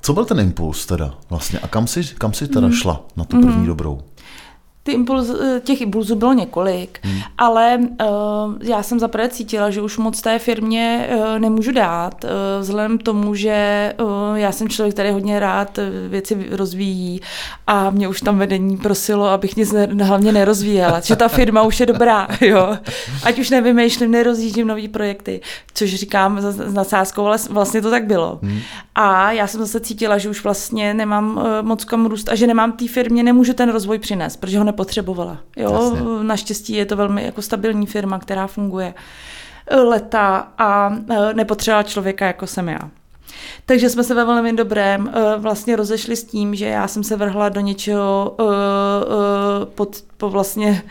co 0.02 0.14
byl 0.14 0.26
ten 0.26 0.40
impuls 0.40 0.86
teda 0.86 1.14
vlastně 1.30 1.60
a 1.60 1.68
kam 1.68 1.88
si, 1.88 2.04
kam 2.04 2.34
si 2.34 2.48
teda 2.48 2.68
mm. 2.68 2.74
šla 2.74 3.06
na 3.16 3.24
tu 3.24 3.42
první 3.42 3.62
mm. 3.62 3.66
dobrou? 3.66 4.02
Ty 4.88 4.94
impuls, 4.94 5.32
těch 5.64 5.82
impulzů 5.82 6.16
bylo 6.16 6.34
několik, 6.34 7.00
hmm. 7.04 7.20
ale 7.38 7.78
uh, 7.78 8.08
já 8.62 8.84
jsem 8.84 9.00
zaprvé 9.00 9.30
cítila, 9.30 9.70
že 9.70 9.82
už 9.82 9.98
moc 9.98 10.22
té 10.22 10.40
firmě 10.40 11.10
uh, 11.10 11.40
nemůžu 11.40 11.72
dát, 11.72 12.24
uh, 12.24 12.30
vzhledem 12.60 12.98
k 12.98 13.04
tomu, 13.04 13.36
že 13.36 13.94
uh, 14.00 14.36
já 14.36 14.52
jsem 14.52 14.70
člověk, 14.70 14.94
který 14.94 15.10
hodně 15.10 15.40
rád 15.40 15.80
věci 16.10 16.48
rozvíjí 16.52 17.22
a 17.68 17.90
mě 17.90 18.08
už 18.08 18.22
tam 18.22 18.40
vedení 18.40 18.78
prosilo, 18.78 19.28
abych 19.28 19.56
nic 19.56 19.72
ne, 19.72 19.88
hlavně 20.04 20.32
nerozvíjela, 20.32 21.00
že 21.00 21.16
ta 21.16 21.28
firma 21.28 21.62
už 21.62 21.80
je 21.80 21.86
dobrá, 21.86 22.28
jo. 22.42 22.78
Ať 23.24 23.40
už 23.40 23.50
nevymýšlím, 23.50 24.12
nerozjíždím 24.12 24.68
nový 24.68 24.88
projekty, 24.88 25.42
což 25.74 25.96
říkám 25.96 26.42
s 26.42 26.74
nadsázkou, 26.74 27.26
ale 27.26 27.38
vlastně 27.50 27.82
to 27.82 27.92
tak 27.92 28.06
bylo. 28.06 28.40
Hmm. 28.42 28.60
A 28.96 29.32
já 29.32 29.48
jsem 29.48 29.60
zase 29.60 29.80
cítila, 29.80 30.18
že 30.18 30.30
už 30.30 30.44
vlastně 30.44 30.94
nemám 30.94 31.38
uh, 31.38 31.44
moc 31.62 31.86
kam 31.86 32.06
růst 32.06 32.30
a 32.30 32.36
že 32.36 32.48
nemám 32.48 32.72
té 32.72 32.88
firmě, 32.88 33.24
nemůžu 33.24 33.54
ten 33.54 33.70
rozvoj 33.72 34.00
přinést, 34.00 34.38
protože 34.38 34.58
ho 34.58 34.64
nepotřebovala. 34.78 35.38
Jo? 35.56 35.74
Jasně. 35.74 36.24
Naštěstí 36.24 36.74
je 36.74 36.86
to 36.86 36.96
velmi 36.96 37.24
jako 37.24 37.42
stabilní 37.42 37.86
firma, 37.86 38.20
která 38.20 38.48
funguje 38.48 38.94
leta 39.84 40.48
a 40.58 40.90
uh, 40.90 41.34
nepotřebovala 41.34 41.84
člověka, 41.84 42.28
jako 42.28 42.48
jsem 42.48 42.70
já. 42.70 42.80
Takže 43.66 43.90
jsme 43.90 44.04
se 44.04 44.14
ve 44.14 44.26
velmi 44.26 44.54
dobrém 44.54 45.08
uh, 45.08 45.42
vlastně 45.42 45.76
rozešli 45.76 46.16
s 46.16 46.24
tím, 46.24 46.56
že 46.56 46.66
já 46.66 46.88
jsem 46.88 47.04
se 47.04 47.16
vrhla 47.16 47.50
do 47.50 47.60
něčeho 47.60 48.38
pod, 49.76 50.04
po 50.18 50.30
vlastně 50.30 50.84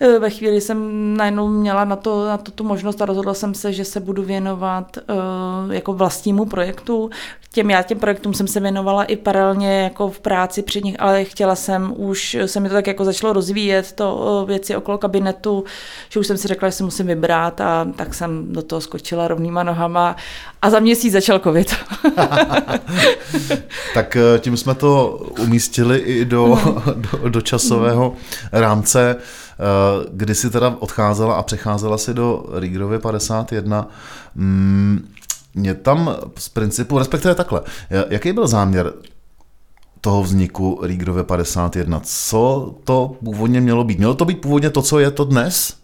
uh, 0.00 0.18
ve 0.18 0.30
chvíli 0.30 0.60
jsem 0.60 0.88
najednou 1.16 1.48
měla 1.48 1.84
na 1.84 1.96
to, 1.96 2.26
na 2.26 2.38
to 2.38 2.50
tu 2.50 2.64
možnost 2.64 3.02
a 3.02 3.06
rozhodla 3.06 3.34
jsem 3.34 3.54
se, 3.54 3.72
že 3.72 3.84
se 3.84 4.00
budu 4.00 4.22
věnovat 4.22 4.96
uh, 4.96 5.72
jako 5.72 5.92
vlastnímu 5.92 6.44
projektu, 6.44 7.10
těm, 7.52 7.70
já 7.70 7.82
těm 7.82 7.98
projektům 7.98 8.34
jsem 8.34 8.46
se 8.46 8.60
věnovala 8.60 9.04
i 9.04 9.16
paralelně 9.16 9.82
jako 9.82 10.08
v 10.08 10.20
práci 10.20 10.62
při 10.62 10.82
nich, 10.82 10.96
ale 10.98 11.24
chtěla 11.24 11.54
jsem 11.54 11.94
už, 11.96 12.36
se 12.46 12.60
mi 12.60 12.68
to 12.68 12.74
tak 12.74 12.86
jako 12.86 13.04
začalo 13.04 13.32
rozvíjet, 13.32 13.92
to 13.92 14.44
věci 14.48 14.76
okolo 14.76 14.98
kabinetu, 14.98 15.64
že 16.08 16.20
už 16.20 16.26
jsem 16.26 16.36
si 16.36 16.48
řekla, 16.48 16.68
že 16.68 16.72
si 16.72 16.82
musím 16.82 17.06
vybrat 17.06 17.60
a 17.60 17.88
tak 17.96 18.14
jsem 18.14 18.52
do 18.52 18.62
toho 18.62 18.80
skočila 18.80 19.28
rovnýma 19.28 19.62
nohama 19.62 20.16
a 20.62 20.70
za 20.70 20.80
měsíc 20.80 21.12
začal 21.12 21.38
covid. 21.38 21.76
tak 23.94 24.16
tím 24.38 24.56
jsme 24.56 24.74
to 24.74 25.20
umístili 25.40 25.98
i 25.98 26.24
do, 26.24 26.58
do, 26.94 27.28
do 27.28 27.40
časového 27.40 28.14
rámce, 28.52 28.71
eh, 28.98 29.14
kdy 30.12 30.34
si 30.34 30.50
teda 30.50 30.76
odcházela 30.78 31.34
a 31.34 31.42
přecházela 31.42 31.98
si 31.98 32.14
do 32.14 32.44
Rígrově 32.58 32.98
51. 32.98 33.88
Mě 35.54 35.74
tam 35.74 36.16
z 36.38 36.48
principu, 36.48 36.98
respektive 36.98 37.34
takhle, 37.34 37.60
jaký 38.10 38.32
byl 38.32 38.46
záměr 38.46 38.92
toho 40.00 40.22
vzniku 40.22 40.80
Rígrově 40.82 41.24
51? 41.24 42.00
Co 42.04 42.74
to 42.84 43.16
původně 43.24 43.60
mělo 43.60 43.84
být? 43.84 43.98
Mělo 43.98 44.14
to 44.14 44.24
být 44.24 44.40
původně 44.40 44.70
to, 44.70 44.82
co 44.82 44.98
je 44.98 45.10
to 45.10 45.24
dnes? 45.24 45.76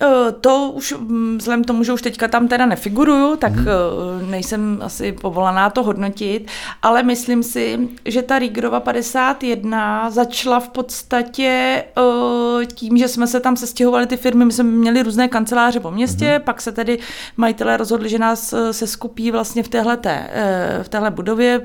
Eh, 0.00 0.32
to 0.40 0.70
už 0.70 0.92
mm, 0.92 1.38
vzhledem 1.38 1.64
tomu, 1.64 1.84
že 1.84 1.92
už 1.92 2.02
teďka 2.02 2.28
tam 2.28 2.48
teda 2.48 2.66
nefiguruju, 2.66 3.36
tak 3.36 3.52
hmm. 3.52 4.30
nejsem 4.30 4.78
asi 4.82 5.12
povolaná 5.12 5.70
to 5.70 5.82
hodnotit, 5.82 6.50
ale 6.82 7.02
myslím 7.02 7.42
si, 7.42 7.88
že 8.04 8.22
ta 8.22 8.38
Rígrova 8.38 8.80
51 8.80 10.10
začala 10.10 10.60
v 10.60 10.68
podstatě 10.68 11.84
eh, 11.96 12.02
tím, 12.64 12.96
že 12.96 13.08
jsme 13.08 13.26
se 13.26 13.40
tam 13.40 13.56
sestěhovali 13.56 14.06
ty 14.06 14.16
firmy, 14.16 14.44
my 14.44 14.52
jsme 14.52 14.64
měli 14.64 15.02
různé 15.02 15.28
kanceláře 15.28 15.80
po 15.80 15.90
městě, 15.90 16.26
hmm. 16.26 16.42
pak 16.44 16.60
se 16.60 16.72
tedy 16.72 16.98
majitelé 17.36 17.76
rozhodli, 17.76 18.08
že 18.08 18.18
nás 18.18 18.54
se 18.70 18.86
skupí 18.86 19.30
vlastně 19.30 19.62
v 19.62 19.68
téhle, 19.68 19.98
v 20.82 20.88
téhle 20.88 21.10
budově, 21.10 21.60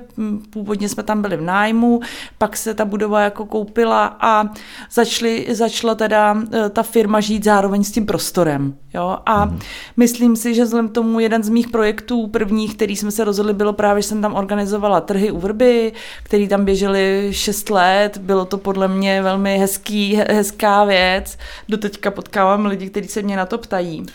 původně 0.50 0.90
jsme 0.90 1.04
tam 1.04 1.22
byli 1.22 1.38
v 1.38 1.42
nájmu, 1.42 2.00
pak 2.38 2.58
se 2.58 2.74
ta 2.74 2.86
budova 2.86 3.22
jako 3.22 3.46
koupila 3.46 4.18
a 4.20 4.50
začali, 4.92 5.48
začala 5.52 5.96
teda 5.96 6.38
ta 6.70 6.84
firma 6.84 7.20
žít 7.20 7.44
zároveň 7.44 7.84
s 7.84 7.92
tím 7.92 8.06
prostorem. 8.06 8.76
Jo? 8.94 9.18
A 9.26 9.46
mm. 9.46 9.60
myslím 9.98 10.36
si, 10.36 10.56
že 10.56 10.64
vzhledem 10.64 10.90
tomu 10.90 11.20
jeden 11.20 11.44
z 11.44 11.50
mých 11.50 11.68
projektů 11.68 12.28
prvních, 12.28 12.76
který 12.76 12.96
jsme 12.96 13.12
se 13.12 13.24
rozhodli, 13.24 13.54
bylo 13.54 13.74
právě, 13.74 14.02
že 14.02 14.08
jsem 14.08 14.22
tam 14.22 14.34
organizovala 14.34 15.02
trhy 15.02 15.32
u 15.32 15.40
Vrby, 15.40 15.94
který 16.24 16.48
tam 16.48 16.66
běžely 16.66 17.30
6 17.32 17.70
let. 17.70 18.18
Bylo 18.18 18.46
to 18.46 18.58
podle 18.58 18.88
mě 18.88 19.22
velmi 19.22 19.58
hezký, 19.58 20.16
hezká 20.30 20.81
věc. 20.86 21.38
Doteďka 21.70 22.12
potkávám 22.12 22.66
lidi, 22.66 22.90
kteří 22.90 23.08
se 23.08 23.22
mě 23.22 23.38
na 23.38 23.46
to 23.46 23.58
ptají. 23.58 24.06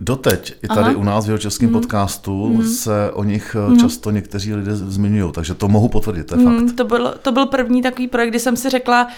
Doteď 0.00 0.54
i 0.62 0.68
tady 0.68 0.80
Aha. 0.80 0.96
u 0.96 1.02
nás 1.02 1.24
v 1.24 1.28
jeho 1.28 1.38
českém 1.38 1.68
mm. 1.68 1.72
podcastu 1.74 2.48
mm. 2.48 2.68
se 2.68 3.10
o 3.12 3.24
nich 3.24 3.56
mm. 3.68 3.78
často 3.78 4.10
někteří 4.10 4.54
lidé 4.54 4.76
zmiňují, 4.76 5.32
takže 5.32 5.54
to 5.54 5.68
mohu 5.68 5.88
potvrdit, 5.88 6.26
to 6.26 6.34
je 6.34 6.46
mm, 6.46 6.66
fakt. 6.66 6.76
To 6.76 6.84
byl, 6.84 7.14
to 7.22 7.32
byl 7.32 7.46
první 7.46 7.82
takový 7.82 8.08
projekt, 8.08 8.30
kdy 8.30 8.40
jsem 8.40 8.56
si 8.56 8.70
řekla, 8.70 9.08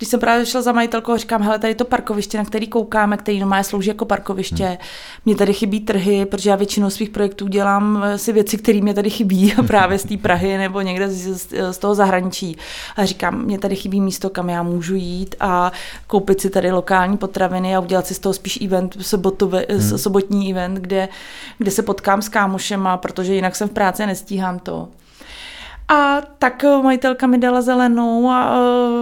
když 0.00 0.08
jsem 0.08 0.20
právě 0.20 0.46
šla 0.46 0.62
za 0.62 0.72
majitelkou 0.72 1.12
a 1.12 1.16
říkám, 1.16 1.42
hele, 1.42 1.58
tady 1.58 1.74
to 1.74 1.84
parkoviště, 1.84 2.38
na 2.38 2.44
který 2.44 2.66
koukáme, 2.66 3.16
který 3.16 3.40
normálně 3.40 3.64
slouží 3.64 3.88
jako 3.88 4.04
parkoviště, 4.04 4.68
mm. 4.68 4.76
mě 5.24 5.36
tady 5.36 5.52
chybí 5.52 5.80
trhy, 5.80 6.26
protože 6.26 6.50
já 6.50 6.56
většinou 6.56 6.90
svých 6.90 7.10
projektů 7.10 7.48
dělám 7.48 8.02
eh, 8.04 8.18
si 8.18 8.32
věci, 8.32 8.58
které 8.58 8.80
mě 8.80 8.94
tady 8.94 9.10
chybí, 9.10 9.54
právě 9.66 9.98
z 9.98 10.04
té 10.04 10.16
Prahy 10.16 10.58
nebo 10.58 10.80
někde 10.80 11.10
z, 11.10 11.48
z, 11.72 11.78
toho 11.78 11.94
zahraničí. 11.94 12.56
A 12.96 13.04
říkám, 13.04 13.44
mě 13.44 13.58
tady 13.58 13.76
chybí 13.76 14.00
místo, 14.00 14.30
kam 14.30 14.48
já 14.48 14.62
můžu 14.62 14.94
jít 14.94 15.34
a 15.40 15.72
koupit 16.06 16.40
si 16.40 16.50
tady 16.50 16.72
lokální 16.72 17.16
potraviny 17.16 17.76
a 17.76 17.80
udělat 17.80 18.06
si 18.06 18.14
z 18.14 18.18
toho 18.18 18.32
spíš 18.32 18.58
event 18.64 18.96
sobotové, 19.00 19.66
mm. 19.72 19.80
sobotní 19.80 19.98
sobotní 19.98 20.50
event, 20.50 20.78
kde, 20.78 21.08
kde 21.58 21.70
se 21.70 21.82
potkám 21.82 22.22
s 22.22 22.28
kámošema, 22.28 22.96
protože 22.96 23.34
jinak 23.34 23.56
jsem 23.56 23.68
v 23.68 23.72
práci 23.72 24.06
nestíhám 24.06 24.58
to. 24.58 24.88
A 25.92 26.22
tak 26.38 26.64
majitelka 26.82 27.26
mi 27.26 27.38
dala 27.38 27.62
zelenou 27.62 28.30
a 28.30 28.56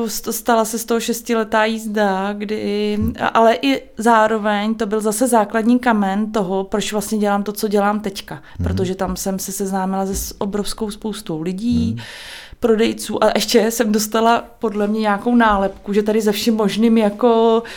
e, 0.07 0.33
stala 0.33 0.65
se 0.65 0.79
z 0.79 0.85
toho 0.85 1.01
šestiletá 1.01 1.65
jízda, 1.65 2.33
kdy, 2.33 2.99
ale 3.35 3.59
i 3.63 3.83
zároveň 3.97 4.75
to 4.75 4.87
byl 4.87 5.01
zase 5.01 5.29
základní 5.29 5.79
kamen 5.79 6.33
toho, 6.33 6.65
proč 6.65 6.93
vlastně 6.93 7.19
dělám 7.19 7.43
to, 7.43 7.53
co 7.53 7.69
dělám 7.69 8.01
teďka. 8.01 8.35
Mm. 8.35 8.65
Protože 8.65 8.95
tam 8.95 9.17
jsem 9.17 9.39
se 9.39 9.53
seznámila 9.53 10.07
se 10.07 10.35
obrovskou 10.39 10.91
spoustou 10.91 11.43
lidí, 11.43 11.93
mm. 11.93 12.03
prodejců 12.61 13.25
a 13.25 13.31
ještě 13.35 13.71
jsem 13.71 13.93
dostala 13.93 14.45
podle 14.59 14.87
mě 14.87 15.01
nějakou 15.01 15.35
nálepku, 15.35 15.93
že 15.93 16.03
tady 16.03 16.21
ze 16.21 16.33
vším 16.33 16.55
možným 16.55 16.99
jako 16.99 17.63
uh, 17.63 17.69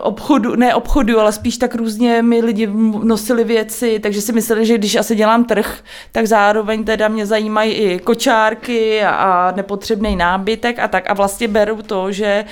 obchodu, 0.00 0.56
ne 0.56 0.74
obchodu, 0.74 1.20
ale 1.20 1.32
spíš 1.32 1.58
tak 1.58 1.74
různě 1.74 2.22
mi 2.22 2.40
lidi 2.40 2.66
nosili 3.02 3.44
věci, 3.44 3.98
takže 3.98 4.20
si 4.20 4.32
mysleli, 4.32 4.66
že 4.66 4.78
když 4.78 4.96
asi 4.96 5.14
dělám 5.14 5.44
trh, 5.44 5.78
tak 6.12 6.26
zároveň 6.26 6.84
teda 6.84 7.08
mě 7.08 7.26
zajímají 7.26 7.72
i 7.72 7.98
kočárky 7.98 9.02
a 9.02 9.52
nepotřebný 9.56 10.16
nábytek 10.16 10.78
a 10.78 10.88
tak 10.88 11.10
a 11.10 11.14
vlastně 11.14 11.48
beru 11.48 11.82
to, 11.82 12.12
že 12.12 12.44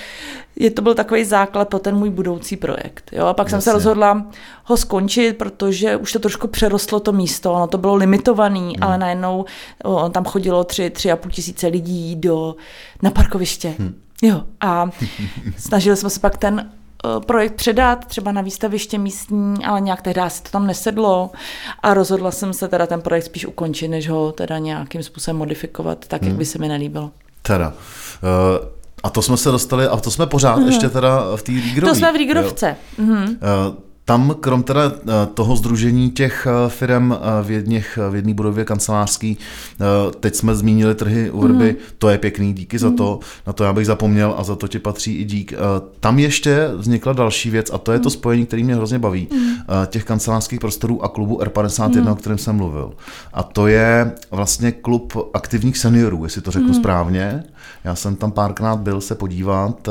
je 0.56 0.70
to 0.70 0.82
byl 0.82 0.94
takový 0.94 1.24
základ 1.24 1.68
pro 1.68 1.78
ten 1.78 1.96
můj 1.96 2.10
budoucí 2.10 2.56
projekt. 2.56 3.10
Jo? 3.12 3.26
A 3.26 3.34
pak 3.34 3.46
Jasně. 3.46 3.50
jsem 3.50 3.60
se 3.60 3.72
rozhodla 3.72 4.26
ho 4.64 4.76
skončit, 4.76 5.38
protože 5.38 5.96
už 5.96 6.12
to 6.12 6.18
trošku 6.18 6.48
přerostlo 6.48 7.00
to 7.00 7.12
místo. 7.12 7.52
Ono 7.52 7.66
to 7.66 7.78
bylo 7.78 7.94
limitovaný, 7.94 8.60
hmm. 8.60 8.76
ale 8.80 8.98
najednou 8.98 9.44
on 9.84 10.12
tam 10.12 10.24
chodilo 10.24 10.64
tři, 10.64 10.90
tři 10.90 11.12
a 11.12 11.16
půl 11.16 11.30
tisíce 11.30 11.66
lidí 11.66 12.16
do, 12.16 12.56
na 13.02 13.10
parkoviště. 13.10 13.74
Hmm. 13.78 14.05
Jo, 14.22 14.42
a 14.60 14.90
snažili 15.58 15.96
jsme 15.96 16.10
se 16.10 16.20
pak 16.20 16.38
ten 16.38 16.70
eh, 17.04 17.20
projekt 17.26 17.54
předat 17.54 18.04
třeba 18.04 18.32
na 18.32 18.40
výstaviště 18.40 18.98
místní, 18.98 19.64
ale 19.64 19.80
nějak 19.80 20.02
tehdy 20.02 20.20
si 20.28 20.42
to 20.42 20.50
tam 20.50 20.66
nesedlo 20.66 21.30
a 21.82 21.94
rozhodla 21.94 22.30
jsem 22.30 22.52
se 22.52 22.68
teda 22.68 22.86
ten 22.86 23.00
projekt 23.00 23.24
spíš 23.24 23.46
ukončit, 23.46 23.88
než 23.88 24.08
ho 24.08 24.32
teda 24.32 24.58
nějakým 24.58 25.02
způsobem 25.02 25.36
modifikovat 25.36 26.06
tak, 26.06 26.22
hmm. 26.22 26.28
jak 26.28 26.38
by 26.38 26.44
se 26.44 26.58
mi 26.58 26.68
nelíbilo. 26.68 27.10
Teda. 27.42 27.68
Uh... 28.22 28.76
A 29.02 29.10
to 29.10 29.22
jsme 29.22 29.36
se 29.36 29.50
dostali, 29.50 29.86
a 29.86 29.96
to 29.96 30.10
jsme 30.10 30.26
pořád 30.26 30.56
mm. 30.56 30.66
ještě 30.66 30.88
teda 30.88 31.36
v 31.36 31.42
té 31.42 31.52
Rígrově. 31.52 31.92
To 31.92 31.94
jsme 31.94 32.12
v 32.12 32.16
Rígrovce. 32.16 32.76
Mm. 32.98 33.12
Uh, 33.12 33.26
tam 34.06 34.34
krom 34.40 34.62
teda 34.62 34.82
eh, 34.86 35.26
toho 35.34 35.56
združení 35.56 36.10
těch 36.10 36.46
eh, 36.46 36.68
firm 36.68 37.12
eh, 37.12 37.16
v, 37.42 37.50
jedných, 37.50 37.98
v 38.10 38.14
jedné 38.14 38.34
budově 38.34 38.64
kancelářský, 38.64 39.38
teď 40.20 40.34
jsme 40.34 40.54
zmínili 40.54 40.94
trhy 40.94 41.30
u 41.30 41.40
Vrby, 41.40 41.70
mm. 41.70 41.76
to 41.98 42.08
je 42.08 42.18
pěkný, 42.18 42.54
díky 42.54 42.76
mm. 42.76 42.78
za 42.78 42.90
to, 42.90 43.20
na 43.46 43.52
to 43.52 43.64
já 43.64 43.72
bych 43.72 43.86
zapomněl 43.86 44.34
a 44.38 44.44
za 44.44 44.56
to 44.56 44.68
ti 44.68 44.78
patří 44.78 45.16
i 45.16 45.24
dík. 45.24 45.54
Tam 46.00 46.18
ještě 46.18 46.68
vznikla 46.76 47.12
další 47.12 47.50
věc 47.50 47.70
a 47.72 47.78
to 47.78 47.92
je 47.92 47.98
to 47.98 48.08
mhm. 48.08 48.10
spojení, 48.10 48.46
který 48.46 48.64
mě 48.64 48.74
hrozně 48.74 48.98
baví, 48.98 49.28
mm. 49.32 49.56
těch 49.86 50.04
kancelářských 50.04 50.60
prostorů 50.60 51.04
a 51.04 51.08
klubu 51.08 51.38
R51, 51.38 52.02
mm. 52.02 52.08
o 52.08 52.16
kterém 52.16 52.38
jsem 52.38 52.56
mluvil. 52.56 52.92
A 53.32 53.42
to 53.42 53.66
je 53.66 54.12
vlastně 54.30 54.72
klub 54.72 55.30
aktivních 55.34 55.78
seniorů, 55.78 56.24
jestli 56.24 56.40
to 56.40 56.50
řeknu 56.50 56.68
mm. 56.68 56.74
správně. 56.74 57.44
Já 57.84 57.94
jsem 57.94 58.16
tam 58.16 58.32
párkrát 58.32 58.76
byl 58.76 59.00
se 59.00 59.14
podívat, 59.14 59.88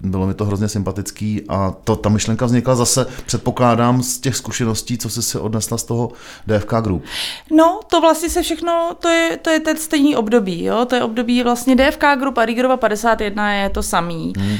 bylo 0.00 0.26
mi 0.26 0.34
to 0.34 0.44
hrozně 0.44 0.68
sympatický 0.68 1.42
a 1.48 1.74
to, 1.84 1.96
ta 1.96 2.08
myšlenka 2.08 2.46
vznikla 2.46 2.74
zase, 2.74 3.06
předpokládám, 3.26 4.02
z 4.02 4.18
těch 4.18 4.36
zkušeností, 4.36 4.98
co 4.98 5.10
jsi 5.10 5.22
si 5.22 5.38
odnesla 5.38 5.78
z 5.78 5.84
toho 5.84 6.12
DFK 6.46 6.74
Group. 6.80 7.02
No, 7.50 7.80
to 7.86 8.00
vlastně 8.00 8.30
se 8.30 8.42
všechno, 8.42 8.96
to 9.00 9.08
je, 9.08 9.36
to 9.36 9.50
je 9.50 9.60
ten 9.60 9.76
stejný 9.76 10.16
období, 10.16 10.64
jo, 10.64 10.84
to 10.84 10.94
je 10.94 11.02
období 11.02 11.42
vlastně 11.42 11.76
DFK 11.76 12.04
Group 12.18 12.38
a 12.38 12.44
Rigerova 12.44 12.76
51 12.76 13.52
je 13.52 13.70
to 13.70 13.82
samý. 13.82 14.32
Hmm. 14.36 14.48
Uh, 14.48 14.58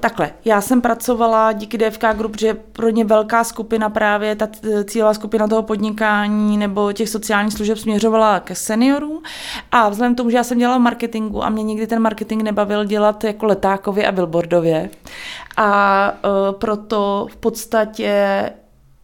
takhle, 0.00 0.30
já 0.44 0.60
jsem 0.60 0.80
pracovala 0.80 1.52
díky 1.52 1.78
DFK 1.78 2.04
Group, 2.14 2.36
že 2.38 2.54
pro 2.54 2.88
ně 2.88 3.04
velká 3.04 3.44
skupina 3.44 3.90
právě, 3.90 4.36
ta 4.36 4.48
cílová 4.84 5.14
skupina 5.14 5.48
toho 5.48 5.62
podnikání 5.62 6.56
nebo 6.56 6.92
těch 6.92 7.08
sociálních 7.08 7.52
služeb 7.52 7.78
směřovala 7.78 8.40
ke 8.40 8.54
seniorům 8.54 9.22
a 9.72 9.88
vzhledem 9.88 10.14
k 10.14 10.16
tomu, 10.16 10.30
že 10.30 10.36
já 10.36 10.44
jsem 10.44 10.58
dělala 10.58 10.78
marketingu 10.78 11.44
a 11.44 11.50
mě 11.50 11.62
nikdy 11.62 11.86
ten 11.86 12.02
marketing 12.02 12.42
nebavil 12.42 12.84
dělat 12.84 13.24
jako 13.24 13.46
letákově 13.46 14.06
a 14.06 14.10
billboardově 14.32 14.90
a 15.56 16.12
uh, 16.12 16.58
proto 16.58 17.26
v 17.30 17.36
podstatě 17.36 18.50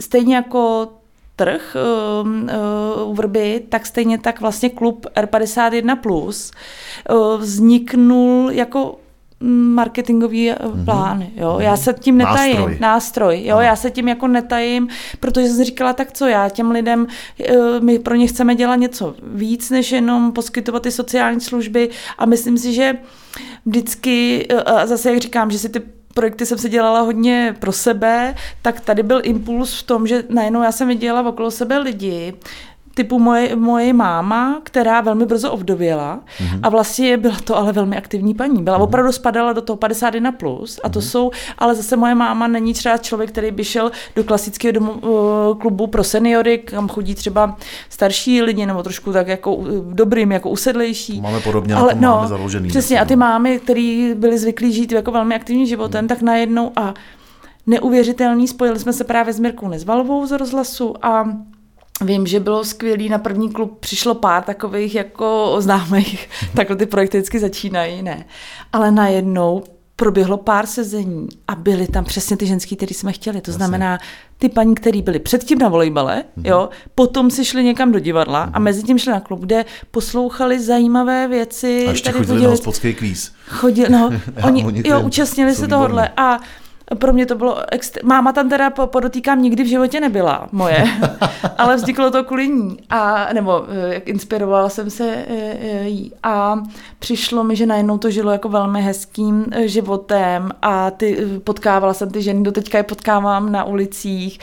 stejně 0.01 0.37
jako 0.37 0.89
trh 1.37 1.77
uh, 2.23 2.29
uh, 2.29 3.11
u 3.11 3.15
Vrby, 3.15 3.63
tak 3.69 3.87
stejně 3.87 4.19
tak 4.19 4.41
vlastně 4.41 4.71
klub 4.71 5.07
R51 5.17 5.97
Plus 5.97 6.51
uh, 7.11 7.41
vzniknul 7.41 8.51
jako 8.53 8.99
marketingový 9.41 10.51
mm-hmm. 10.51 10.85
plán. 10.85 11.27
Jo? 11.37 11.57
Já 11.61 11.77
se 11.77 11.95
tím 12.01 12.19
netajím. 12.19 12.57
Nástroj. 12.57 12.79
Nástroj 12.81 13.45
jo? 13.45 13.59
Já 13.59 13.77
se 13.77 13.91
tím 13.91 14.09
jako 14.09 14.29
netajím, 14.29 14.89
protože 15.21 15.49
jsem 15.49 15.65
říkala, 15.65 15.93
tak 15.93 16.13
co 16.13 16.27
já 16.27 16.49
těm 16.49 16.71
lidem, 16.71 17.07
my 17.81 17.99
pro 17.99 18.15
ně 18.15 18.27
chceme 18.27 18.55
dělat 18.55 18.77
něco 18.77 19.15
víc, 19.23 19.71
než 19.71 19.93
jenom 19.93 20.33
poskytovat 20.33 20.83
ty 20.83 20.91
sociální 20.91 21.41
služby 21.41 21.91
a 22.19 22.27
myslím 22.27 22.59
si, 22.59 22.73
že 22.75 22.95
vždycky, 23.67 24.47
a 24.49 24.87
zase 24.87 25.11
jak 25.11 25.21
říkám, 25.21 25.51
že 25.51 25.59
si 25.59 25.69
ty 25.69 25.83
projekty 26.15 26.47
jsem 26.47 26.59
se 26.59 26.69
dělala 26.69 27.01
hodně 27.01 27.57
pro 27.59 27.73
sebe, 27.73 28.35
tak 28.63 28.81
tady 28.81 29.03
byl 29.03 29.21
impuls 29.23 29.81
v 29.81 29.83
tom, 29.83 30.07
že 30.07 30.25
najednou 30.29 30.63
já 30.63 30.73
jsem 30.73 30.89
viděla 30.89 31.29
okolo 31.29 31.51
sebe 31.51 31.79
lidi, 31.79 32.35
typu 32.99 33.19
moje, 33.19 33.57
moje 33.57 33.93
máma, 33.93 34.61
která 34.63 35.01
velmi 35.01 35.27
brzo 35.27 35.53
ovdověla 35.53 36.21
mm-hmm. 36.39 36.61
a 36.63 36.69
vlastně 36.69 37.17
byla 37.17 37.37
to 37.45 37.57
ale 37.57 37.73
velmi 37.73 37.97
aktivní 37.97 38.35
paní. 38.35 38.63
Byla 38.63 38.79
mm-hmm. 38.79 38.83
opravdu 38.83 39.13
spadala 39.13 39.53
do 39.53 39.63
toho 39.63 39.77
51 39.77 40.33
plus 40.33 40.81
a 40.85 40.89
to 40.89 40.99
mm-hmm. 40.99 41.03
jsou, 41.03 41.31
ale 41.59 41.75
zase 41.75 41.97
moje 41.97 42.15
máma 42.15 42.47
není 42.47 42.75
třeba 42.75 42.97
člověk, 42.97 43.31
který 43.31 43.51
by 43.51 43.65
šel 43.65 43.91
do 44.17 44.25
klasického 44.25 44.73
domu, 44.73 44.91
uh, 44.91 45.59
klubu 45.59 45.87
pro 45.87 46.05
seniory, 46.05 46.59
kam 46.59 46.89
chodí 46.89 47.15
třeba 47.15 47.57
starší 47.89 48.43
lidi 48.43 48.67
nebo 48.67 48.83
trošku 48.83 49.13
tak 49.13 49.29
jako 49.29 49.55
uh, 49.55 49.69
dobrým, 49.95 50.33
jako 50.33 50.51
usedlejší. 50.51 51.21
Máme 51.21 51.41
podobně 51.41 51.75
ale, 51.75 51.95
no, 51.95 52.11
máme 52.11 52.29
založený. 52.29 52.69
Přesně 52.69 53.01
a 53.01 53.05
ty 53.05 53.17
mámy, 53.17 53.59
které 53.59 54.15
byly 54.15 54.39
zvyklí 54.39 54.73
žít 54.73 54.93
jako 54.93 55.11
velmi 55.11 55.35
aktivním 55.35 55.67
životem, 55.67 56.05
mm. 56.05 56.09
tak 56.09 56.23
najednou 56.23 56.73
a 56.77 56.95
neuvěřitelný, 57.67 58.49
spojili 58.49 58.79
jsme 58.79 58.93
se 58.93 59.05
právě 59.05 59.33
s 59.33 59.41
Mirkou 59.41 59.69
Nezvalovou 59.69 60.27
z 60.27 60.39
rozhlasu 60.39 60.95
a 61.03 61.25
Vím, 62.05 62.27
že 62.27 62.41
bylo 62.41 62.65
skvělý, 62.65 63.09
na 63.09 63.19
první 63.19 63.53
klub 63.53 63.79
přišlo 63.81 64.15
pár 64.15 64.43
takových 64.43 64.95
jako 64.95 65.57
známých, 65.59 66.29
takhle 66.55 66.77
ty 66.77 66.87
projekty 66.87 67.19
vždycky 67.19 67.39
začínají, 67.39 68.03
ne. 68.03 68.25
Ale 68.73 68.91
najednou 68.91 69.65
proběhlo 69.99 70.37
pár 70.37 70.67
sezení 70.67 71.29
a 71.49 71.55
byly 71.55 71.87
tam 71.87 72.05
přesně 72.05 72.37
ty 72.37 72.47
ženský, 72.47 72.77
které 72.77 72.95
jsme 72.95 73.13
chtěli. 73.13 73.41
To 73.41 73.51
Jasně. 73.51 73.57
znamená, 73.57 73.99
ty 74.39 74.49
paní, 74.49 74.75
které 74.75 75.03
byly 75.03 75.19
předtím 75.19 75.59
na 75.59 75.69
volejbale, 75.69 76.25
mm-hmm. 76.39 76.49
jo, 76.49 76.69
potom 76.95 77.31
si 77.31 77.45
šli 77.45 77.65
někam 77.65 77.93
do 77.93 77.99
divadla 77.99 78.47
mm-hmm. 78.47 78.51
a 78.55 78.59
mezi 78.59 78.83
tím 78.83 78.99
šli 78.99 79.13
na 79.13 79.21
klub, 79.21 79.41
kde 79.41 79.65
poslouchali 79.91 80.61
zajímavé 80.61 81.29
věci. 81.29 81.85
A 81.87 81.91
ještě 81.91 82.13
chodili 82.13 82.43
na 82.43 82.49
hospodský 82.49 82.95
kvíz. 82.95 83.33
Chodili, 83.49 83.89
no, 83.91 84.11
oni, 84.45 84.65
oni 84.65 84.83
jo, 84.85 85.01
účastnili 85.01 85.55
se 85.55 85.69
tohohle 85.69 86.11
a 86.17 86.39
pro 86.95 87.13
mě 87.13 87.27
to 87.27 87.35
bylo, 87.35 87.59
extr- 87.73 88.01
máma 88.05 88.33
tam 88.33 88.49
teda 88.49 88.71
podotýkám 88.71 89.43
nikdy 89.43 89.63
v 89.63 89.67
životě 89.67 90.01
nebyla 90.01 90.49
moje, 90.53 90.85
ale 91.59 91.77
vzniklo 91.77 92.11
to 92.11 92.25
kvůli 92.25 92.49
ní. 92.49 92.77
A 92.91 93.29
nebo 93.33 93.65
eh, 93.69 93.95
jak 93.95 94.09
inspirovala 94.09 94.69
jsem 94.69 94.91
se 94.91 95.05
eh, 95.09 95.25
eh, 95.61 95.89
jí. 95.89 96.13
A 96.23 96.63
přišlo 96.99 97.45
mi, 97.45 97.57
že 97.57 97.67
najednou 97.67 97.99
to 97.99 98.11
žilo 98.11 98.33
jako 98.33 98.49
velmi 98.49 98.83
hezkým 98.83 99.47
životem. 99.65 100.51
A 100.63 100.91
ty, 100.91 101.27
potkávala 101.45 101.95
jsem 101.95 102.11
ty 102.11 102.23
ženy, 102.23 102.43
doteďka 102.43 102.79
je 102.79 102.85
potkávám 102.85 103.53
na 103.53 103.65
ulicích. 103.65 104.39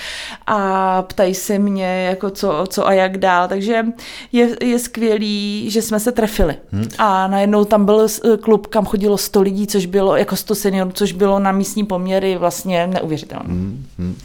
A 0.48 1.02
ptají 1.02 1.34
se 1.34 1.60
mě 1.60 2.06
jako 2.10 2.30
co, 2.30 2.64
co 2.70 2.88
a 2.88 2.94
jak 2.94 3.18
dál, 3.18 3.48
takže 3.48 3.86
je, 4.32 4.50
je 4.62 4.80
skvělý, 4.80 5.70
že 5.70 5.82
jsme 5.82 6.00
se 6.00 6.12
trefili. 6.12 6.56
Hmm. 6.72 6.88
a 6.98 7.28
najednou 7.28 7.66
tam 7.66 7.86
byl 7.86 8.08
klub, 8.42 8.68
kam 8.68 8.86
chodilo 8.86 9.18
100 9.18 9.42
lidí, 9.42 9.68
což 9.68 9.86
bylo 9.86 10.16
jako 10.16 10.36
100 10.36 10.56
seniorů, 10.56 10.92
což 10.94 11.12
bylo 11.12 11.40
na 11.40 11.52
místní 11.52 11.86
poměry 11.86 12.35
vlastně 12.38 12.88
neuvěřitelné. 12.88 13.46
Hmm, 13.54 13.86
hmm. 14.00 14.16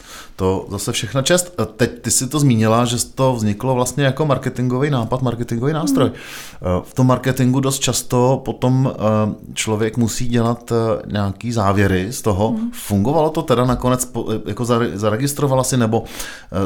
To 0.41 0.65
zase 0.69 0.91
všechna 0.91 1.21
čest. 1.21 1.61
Teď 1.75 2.01
ty 2.01 2.11
si 2.11 2.27
to 2.27 2.39
zmínila, 2.39 2.85
že 2.85 3.05
to 3.15 3.33
vzniklo 3.33 3.75
vlastně 3.75 4.03
jako 4.03 4.25
marketingový 4.25 4.89
nápad, 4.89 5.21
marketingový 5.21 5.73
nástroj. 5.73 6.11
Hmm. 6.61 6.81
V 6.83 6.93
tom 6.93 7.07
marketingu 7.07 7.59
dost 7.59 7.79
často 7.79 8.41
potom 8.45 8.93
eh, 8.93 8.99
člověk 9.53 9.97
musí 9.97 10.27
dělat 10.27 10.73
nějaký 11.11 11.51
závěry 11.51 12.07
z 12.11 12.21
toho. 12.21 12.49
Hmm. 12.49 12.71
Fungovalo 12.71 13.29
to 13.29 13.41
teda 13.41 13.65
nakonec, 13.65 14.11
jako 14.45 14.65
zaregistrovala 14.93 15.63
si, 15.63 15.77
nebo 15.77 16.03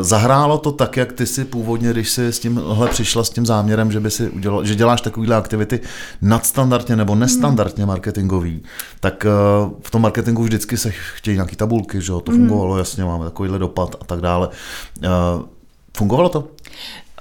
zahrálo 0.02 0.58
to 0.58 0.72
tak, 0.72 0.98
jak 0.98 1.14
ty 1.14 1.26
si 1.26 1.46
původně, 1.46 1.92
když 1.92 2.10
si 2.10 2.28
s 2.28 2.40
tímhle 2.40 2.88
přišla 2.88 3.24
s 3.24 3.30
tím 3.30 3.46
záměrem, 3.46 3.92
že 3.92 4.00
by 4.00 4.12
si 4.12 4.30
udělal, 4.30 4.66
že 4.66 4.76
děláš 4.76 5.02
takovýhle 5.02 5.36
aktivity 5.36 5.80
nadstandardně 6.22 6.96
nebo 6.96 7.16
nestandardně 7.16 7.86
marketingový, 7.86 8.64
tak 9.00 9.26
v 9.82 9.92
tom 9.92 10.02
marketingu 10.02 10.44
vždycky 10.44 10.78
se 10.78 10.92
chtějí 10.92 11.36
nějaký 11.38 11.56
tabulky, 11.56 12.02
že 12.02 12.12
jo, 12.12 12.20
to 12.20 12.32
fungovalo, 12.32 12.74
mm. 12.74 12.80
jasně, 12.80 13.06
máme 13.06 13.26
takovýhle 13.26 13.65
dopad 13.66 13.96
a 14.00 14.04
tak 14.06 14.22
dále. 14.22 14.54
Uh, 15.02 15.50
fungovalo 15.98 16.30
to? 16.30 16.42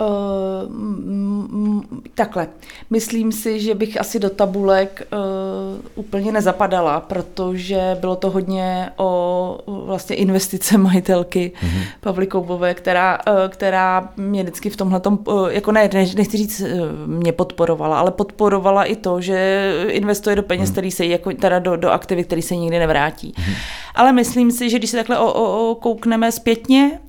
Uh, 0.01 1.83
takhle. 2.15 2.49
Myslím 2.91 3.33
si, 3.33 3.61
že 3.61 3.75
bych 3.75 4.01
asi 4.01 4.19
do 4.19 4.31
tabulek 4.31 5.07
uh, 5.13 5.81
úplně 5.95 6.33
nezapadala, 6.33 7.01
protože 7.01 7.97
bylo 8.01 8.17
to 8.17 8.31
hodně 8.31 8.91
o 8.97 9.59
vlastně 9.67 10.17
investice 10.17 10.79
majitelky 10.79 11.53
mm-hmm. 11.55 11.83
Pavly 12.01 12.27
Koubové, 12.27 12.75
která, 12.75 13.19
uh, 13.29 13.35
která 13.49 14.09
mě 14.17 14.43
vždycky 14.43 14.71
v 14.71 14.77
tomhle 14.77 15.01
uh, 15.27 15.49
jako 15.49 15.73
ne, 15.73 15.91
ne, 15.93 16.07
nechci 16.17 16.37
říct, 16.37 16.61
uh, 16.61 16.69
mě 17.07 17.33
podporovala, 17.33 17.99
ale 17.99 18.11
podporovala 18.11 18.85
i 18.85 18.97
to, 18.97 19.21
že 19.21 19.73
investuje 19.89 20.37
do 20.37 20.43
peněz, 20.43 20.69
mm-hmm. 20.69 20.73
který 20.73 20.91
se 20.91 21.07
jako 21.07 21.33
teda 21.33 21.59
do, 21.59 21.77
do 21.77 21.91
aktivit, 21.91 22.25
který 22.25 22.43
se 22.43 22.57
nikdy 22.57 22.79
nevrátí. 22.79 23.35
Mm-hmm. 23.37 23.57
Ale 23.95 24.13
myslím 24.13 24.51
si, 24.51 24.71
že 24.71 24.79
když 24.79 24.91
se 24.91 24.97
takhle 24.97 25.19
o, 25.19 25.33
o, 25.33 25.71
o 25.71 25.75
koukneme 25.75 26.33
zpětně, 26.33 27.01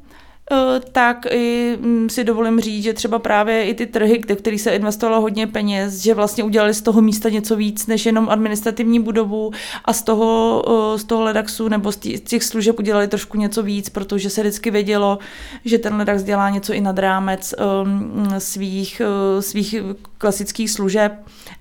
tak 0.91 1.25
i 1.31 1.77
mm, 1.81 2.09
si 2.09 2.23
dovolím 2.23 2.59
říct, 2.59 2.83
že 2.83 2.93
třeba 2.93 3.19
právě 3.19 3.63
i 3.63 3.73
ty 3.73 3.85
trhy, 3.85 4.17
kde 4.17 4.35
kterých 4.35 4.61
se 4.61 4.71
investovalo 4.71 5.21
hodně 5.21 5.47
peněz, 5.47 5.97
že 5.97 6.13
vlastně 6.13 6.43
udělali 6.43 6.73
z 6.73 6.81
toho 6.81 7.01
místa 7.01 7.29
něco 7.29 7.55
víc 7.55 7.87
než 7.87 8.05
jenom 8.05 8.29
administrativní 8.29 8.99
budovu 8.99 9.51
a 9.85 9.93
z 9.93 10.01
toho, 10.03 10.63
eh, 10.67 10.99
z 10.99 11.03
toho 11.03 11.23
Ledaxu 11.23 11.67
nebo 11.67 11.91
z 11.91 11.97
těch 12.19 12.43
služeb 12.43 12.79
udělali 12.79 13.07
trošku 13.07 13.37
něco 13.37 13.63
víc, 13.63 13.89
protože 13.89 14.29
se 14.29 14.41
vždycky 14.41 14.71
vědělo, 14.71 15.19
že 15.65 15.77
ten 15.77 15.95
Ledax 15.95 16.23
dělá 16.23 16.49
něco 16.49 16.73
i 16.73 16.81
nad 16.81 16.99
rámec 16.99 17.53
ehm, 17.57 18.27
svých, 18.37 19.01
eh, 19.01 19.41
svých 19.41 19.75
klasických 20.17 20.71
služeb 20.71 21.11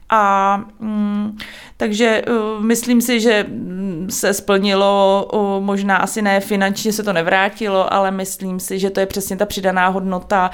a 0.09 0.57
mm, 0.79 1.39
takže 1.77 2.23
uh, 2.29 2.65
myslím 2.65 3.01
si, 3.01 3.21
že 3.21 3.47
mm, 3.49 4.07
se 4.11 4.35
splnilo, 4.35 5.29
uh, 5.33 5.65
možná 5.65 5.97
asi 5.97 6.23
ne 6.23 6.41
finančně 6.41 6.93
se 6.93 7.03
to 7.03 7.13
nevrátilo, 7.13 7.93
ale 7.93 8.11
myslím 8.11 8.61
si, 8.61 8.79
že 8.79 8.91
to 8.91 9.01
je 9.01 9.07
přesně 9.07 9.37
ta 9.37 9.47
přidaná 9.47 9.89
hodnota, 9.89 10.51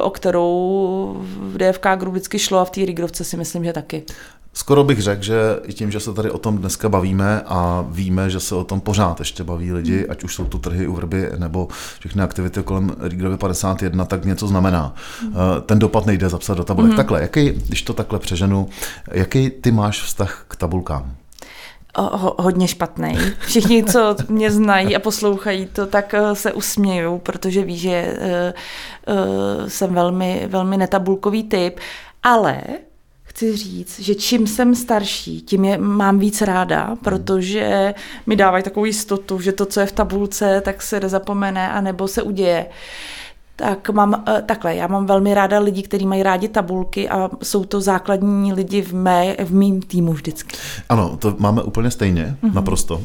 o 0.00 0.10
kterou 0.10 1.16
v 1.20 1.58
DFK 1.58 1.86
Group 1.96 2.12
vždycky 2.12 2.38
šlo 2.38 2.58
a 2.58 2.64
v 2.64 2.70
té 2.70 2.84
Rigrovce 2.84 3.24
si 3.24 3.36
myslím, 3.36 3.64
že 3.64 3.72
taky. 3.72 4.04
Skoro 4.52 4.84
bych 4.84 5.02
řekl, 5.02 5.22
že 5.22 5.34
i 5.64 5.72
tím, 5.72 5.90
že 5.90 6.00
se 6.00 6.12
tady 6.12 6.30
o 6.30 6.38
tom 6.38 6.58
dneska 6.58 6.88
bavíme 6.88 7.42
a 7.46 7.84
víme, 7.88 8.30
že 8.30 8.40
se 8.40 8.54
o 8.54 8.64
tom 8.64 8.80
pořád 8.80 9.18
ještě 9.18 9.44
baví 9.44 9.72
lidi, 9.72 9.96
hmm. 9.96 10.06
ať 10.08 10.24
už 10.24 10.34
jsou 10.34 10.44
to 10.44 10.58
trhy 10.58 10.86
u 10.86 10.94
vrby 10.94 11.30
nebo 11.38 11.68
všechny 11.98 12.22
aktivity 12.22 12.62
kolem 12.62 12.96
Rigrovy 13.00 13.36
51, 13.36 14.04
tak 14.04 14.24
něco 14.24 14.46
znamená. 14.46 14.94
Hmm. 15.20 15.34
Ten 15.66 15.78
dopad 15.78 16.06
nejde 16.06 16.28
zapsat 16.28 16.54
do 16.54 16.64
tabulek. 16.64 16.88
Hmm. 16.88 16.96
Takhle, 16.96 17.20
jaký, 17.20 17.48
když 17.50 17.82
to 17.82 17.92
takhle 17.92 18.18
přeženu, 18.18 18.68
jaký 19.12 19.50
ty 19.50 19.72
máš 19.72 20.02
vztah 20.02 20.44
k 20.48 20.56
tabulkám? 20.56 21.14
Ho, 21.98 22.34
hodně 22.38 22.68
špatný. 22.68 23.18
Všichni, 23.38 23.84
co 23.84 24.16
mě 24.28 24.50
znají 24.50 24.96
a 24.96 24.98
poslouchají 24.98 25.66
to, 25.66 25.86
tak 25.86 26.14
eh, 26.14 26.34
se 26.34 26.52
usmějou, 26.52 27.18
protože 27.18 27.64
ví, 27.64 27.78
že 27.78 28.18
uh, 29.06 29.16
uh, 29.16 29.68
jsem 29.68 29.94
velmi, 29.94 30.46
velmi 30.50 30.76
netabulkový 30.76 31.42
typ. 31.42 31.80
Ale 32.22 32.62
chci 33.40 33.56
říct, 33.56 34.00
že 34.00 34.14
čím 34.14 34.46
jsem 34.46 34.74
starší, 34.74 35.40
tím 35.40 35.64
je 35.64 35.78
mám 35.78 36.18
víc 36.18 36.42
ráda, 36.42 36.96
protože 37.04 37.94
mi 38.26 38.36
dávají 38.36 38.64
takovou 38.64 38.84
jistotu, 38.84 39.40
že 39.40 39.52
to, 39.52 39.66
co 39.66 39.80
je 39.80 39.86
v 39.86 39.92
tabulce, 39.92 40.60
tak 40.60 40.82
se 40.82 41.00
nezapomene 41.00 41.70
a 41.70 41.80
nebo 41.80 42.08
se 42.08 42.22
uděje. 42.22 42.66
tak 43.56 43.90
mám 43.90 44.24
eh, 44.28 44.42
takhle, 44.42 44.76
já 44.76 44.86
mám 44.86 45.06
velmi 45.06 45.34
ráda 45.34 45.58
lidi, 45.58 45.82
kteří 45.82 46.06
mají 46.06 46.22
rádi 46.22 46.48
tabulky 46.48 47.08
a 47.08 47.30
jsou 47.42 47.64
to 47.64 47.80
základní 47.80 48.52
lidi 48.52 48.82
v, 48.82 48.94
mé, 48.94 49.36
v 49.44 49.54
mým 49.54 49.82
týmu 49.82 50.12
vždycky. 50.12 50.56
Ano, 50.88 51.16
to 51.16 51.34
máme 51.38 51.62
úplně 51.62 51.90
stejně, 51.90 52.36
mm-hmm. 52.42 52.54
naprosto. 52.54 53.02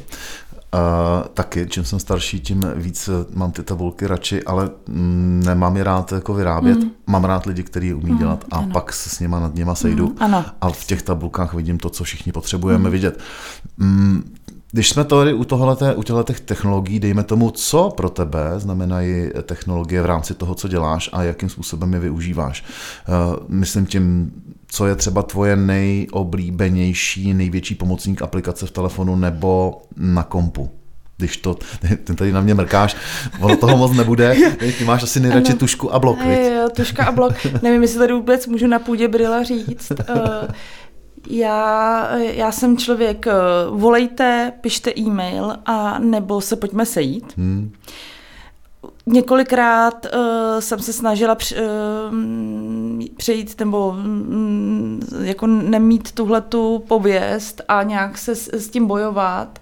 Uh, 0.76 1.28
taky, 1.34 1.68
čím 1.70 1.84
jsem 1.84 2.00
starší, 2.00 2.40
tím 2.40 2.66
víc 2.76 3.10
mám 3.34 3.52
ty 3.52 3.64
tabulky 3.64 4.08
radši, 4.08 4.44
ale 4.44 4.70
mm, 4.88 5.44
nemám 5.46 5.78
je 5.78 5.84
rád 5.84 6.12
jako 6.12 6.34
vyrábět. 6.34 6.78
Mm. 6.78 6.92
Mám 7.08 7.24
rád 7.24 7.46
lidi, 7.46 7.64
kteří 7.64 7.94
umí 7.94 8.12
mm, 8.12 8.18
dělat 8.18 8.46
a 8.52 8.58
ano. 8.58 8.70
pak 8.74 8.94
se 8.94 9.10
s 9.10 9.20
nima 9.20 9.40
nad 9.40 9.56
nima 9.56 9.76
sejdu 9.76 10.08
mm, 10.08 10.16
ano. 10.20 10.46
a 10.62 10.70
v 10.70 10.86
těch 10.86 11.02
tabulkách 11.02 11.54
vidím 11.54 11.78
to, 11.78 11.90
co 11.90 12.04
všichni 12.04 12.32
potřebujeme 12.32 12.86
mm. 12.86 12.92
vidět. 12.92 13.20
Mm, 13.78 14.36
když 14.72 14.90
jsme 14.90 15.04
tady 15.04 15.34
u, 15.34 15.44
tohleté, 15.44 15.96
u 15.96 16.04
těchto 16.04 16.24
technologií, 16.24 17.00
dejme 17.00 17.24
tomu, 17.24 17.52
co 17.52 17.94
pro 17.98 18.10
tebe 18.10 18.52
znamenají 18.58 19.30
technologie 19.44 20.02
v 20.02 20.06
rámci 20.06 20.34
toho, 20.34 20.56
co 20.56 20.68
děláš 20.68 21.10
a 21.14 21.24
jakým 21.24 21.50
způsobem 21.50 21.94
je 21.94 22.00
využíváš. 22.00 22.64
Uh, 23.08 23.36
myslím 23.48 23.86
tím, 23.86 24.32
co 24.76 24.88
je 24.88 24.96
třeba 24.96 25.24
tvoje 25.24 25.56
nejoblíbenější, 25.56 27.34
největší 27.34 27.76
pomocník 27.76 28.22
aplikace 28.22 28.66
v 28.66 28.72
telefonu 28.72 29.16
nebo 29.16 29.82
na 29.98 30.24
kompu? 30.24 30.70
Když 31.18 31.38
to, 31.38 31.54
ty 32.04 32.16
tady 32.16 32.32
na 32.32 32.42
mě 32.42 32.54
mrkáš, 32.54 32.96
ono 33.42 33.58
toho 33.58 33.78
moc 33.78 33.92
nebude, 33.92 34.36
ty 34.78 34.84
máš 34.84 35.04
asi 35.04 35.20
nejradši 35.20 35.52
ano. 35.52 35.60
tušku 35.60 35.94
a 35.94 36.00
blok, 36.00 36.18
Jo, 36.26 36.70
tuška 36.76 37.06
a 37.06 37.12
blok, 37.12 37.34
nevím, 37.62 37.82
jestli 37.82 38.00
tady 38.00 38.14
vůbec 38.14 38.48
můžu 38.48 38.68
na 38.68 38.80
půdě 38.80 39.08
brila 39.08 39.44
říct. 39.44 39.92
Uh, 39.92 40.16
já, 41.30 42.10
já 42.18 42.52
jsem 42.52 42.78
člověk, 42.78 43.28
eh, 43.28 43.34
volejte, 43.70 44.54
pište 44.62 44.92
e-mail 44.98 45.56
a 45.66 46.00
nebo 46.00 46.42
se 46.42 46.56
pojďme 46.56 46.86
sejít. 46.86 47.34
Hmm. 47.38 47.72
Několikrát 49.08 50.06
uh, 50.06 50.60
jsem 50.60 50.80
se 50.80 50.94
snažila 50.94 51.36
při, 51.36 51.56
uh, 51.56 53.06
přejít 53.18 53.60
nebo 53.60 53.90
um, 53.90 55.00
jako 55.22 55.48
nemít 55.48 56.12
tuhle 56.12 56.42
tu 56.42 56.84
pověst 56.88 57.62
a 57.68 57.84
nějak 57.84 58.18
se 58.18 58.36
s, 58.36 58.54
s 58.54 58.70
tím 58.70 58.88
bojovat, 58.88 59.60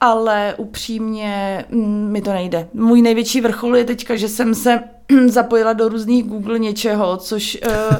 ale 0.00 0.54
upřímně 0.56 1.64
um, 1.72 2.12
mi 2.12 2.22
to 2.22 2.32
nejde. 2.32 2.68
Můj 2.74 3.02
největší 3.02 3.40
vrchol 3.40 3.76
je 3.76 3.84
teďka, 3.84 4.16
že 4.16 4.28
jsem 4.28 4.54
se 4.54 4.80
zapojila 5.26 5.72
do 5.72 5.88
různých 5.88 6.24
Google 6.24 6.58
něčeho, 6.58 7.16
což 7.16 7.58
uh, 7.66 7.96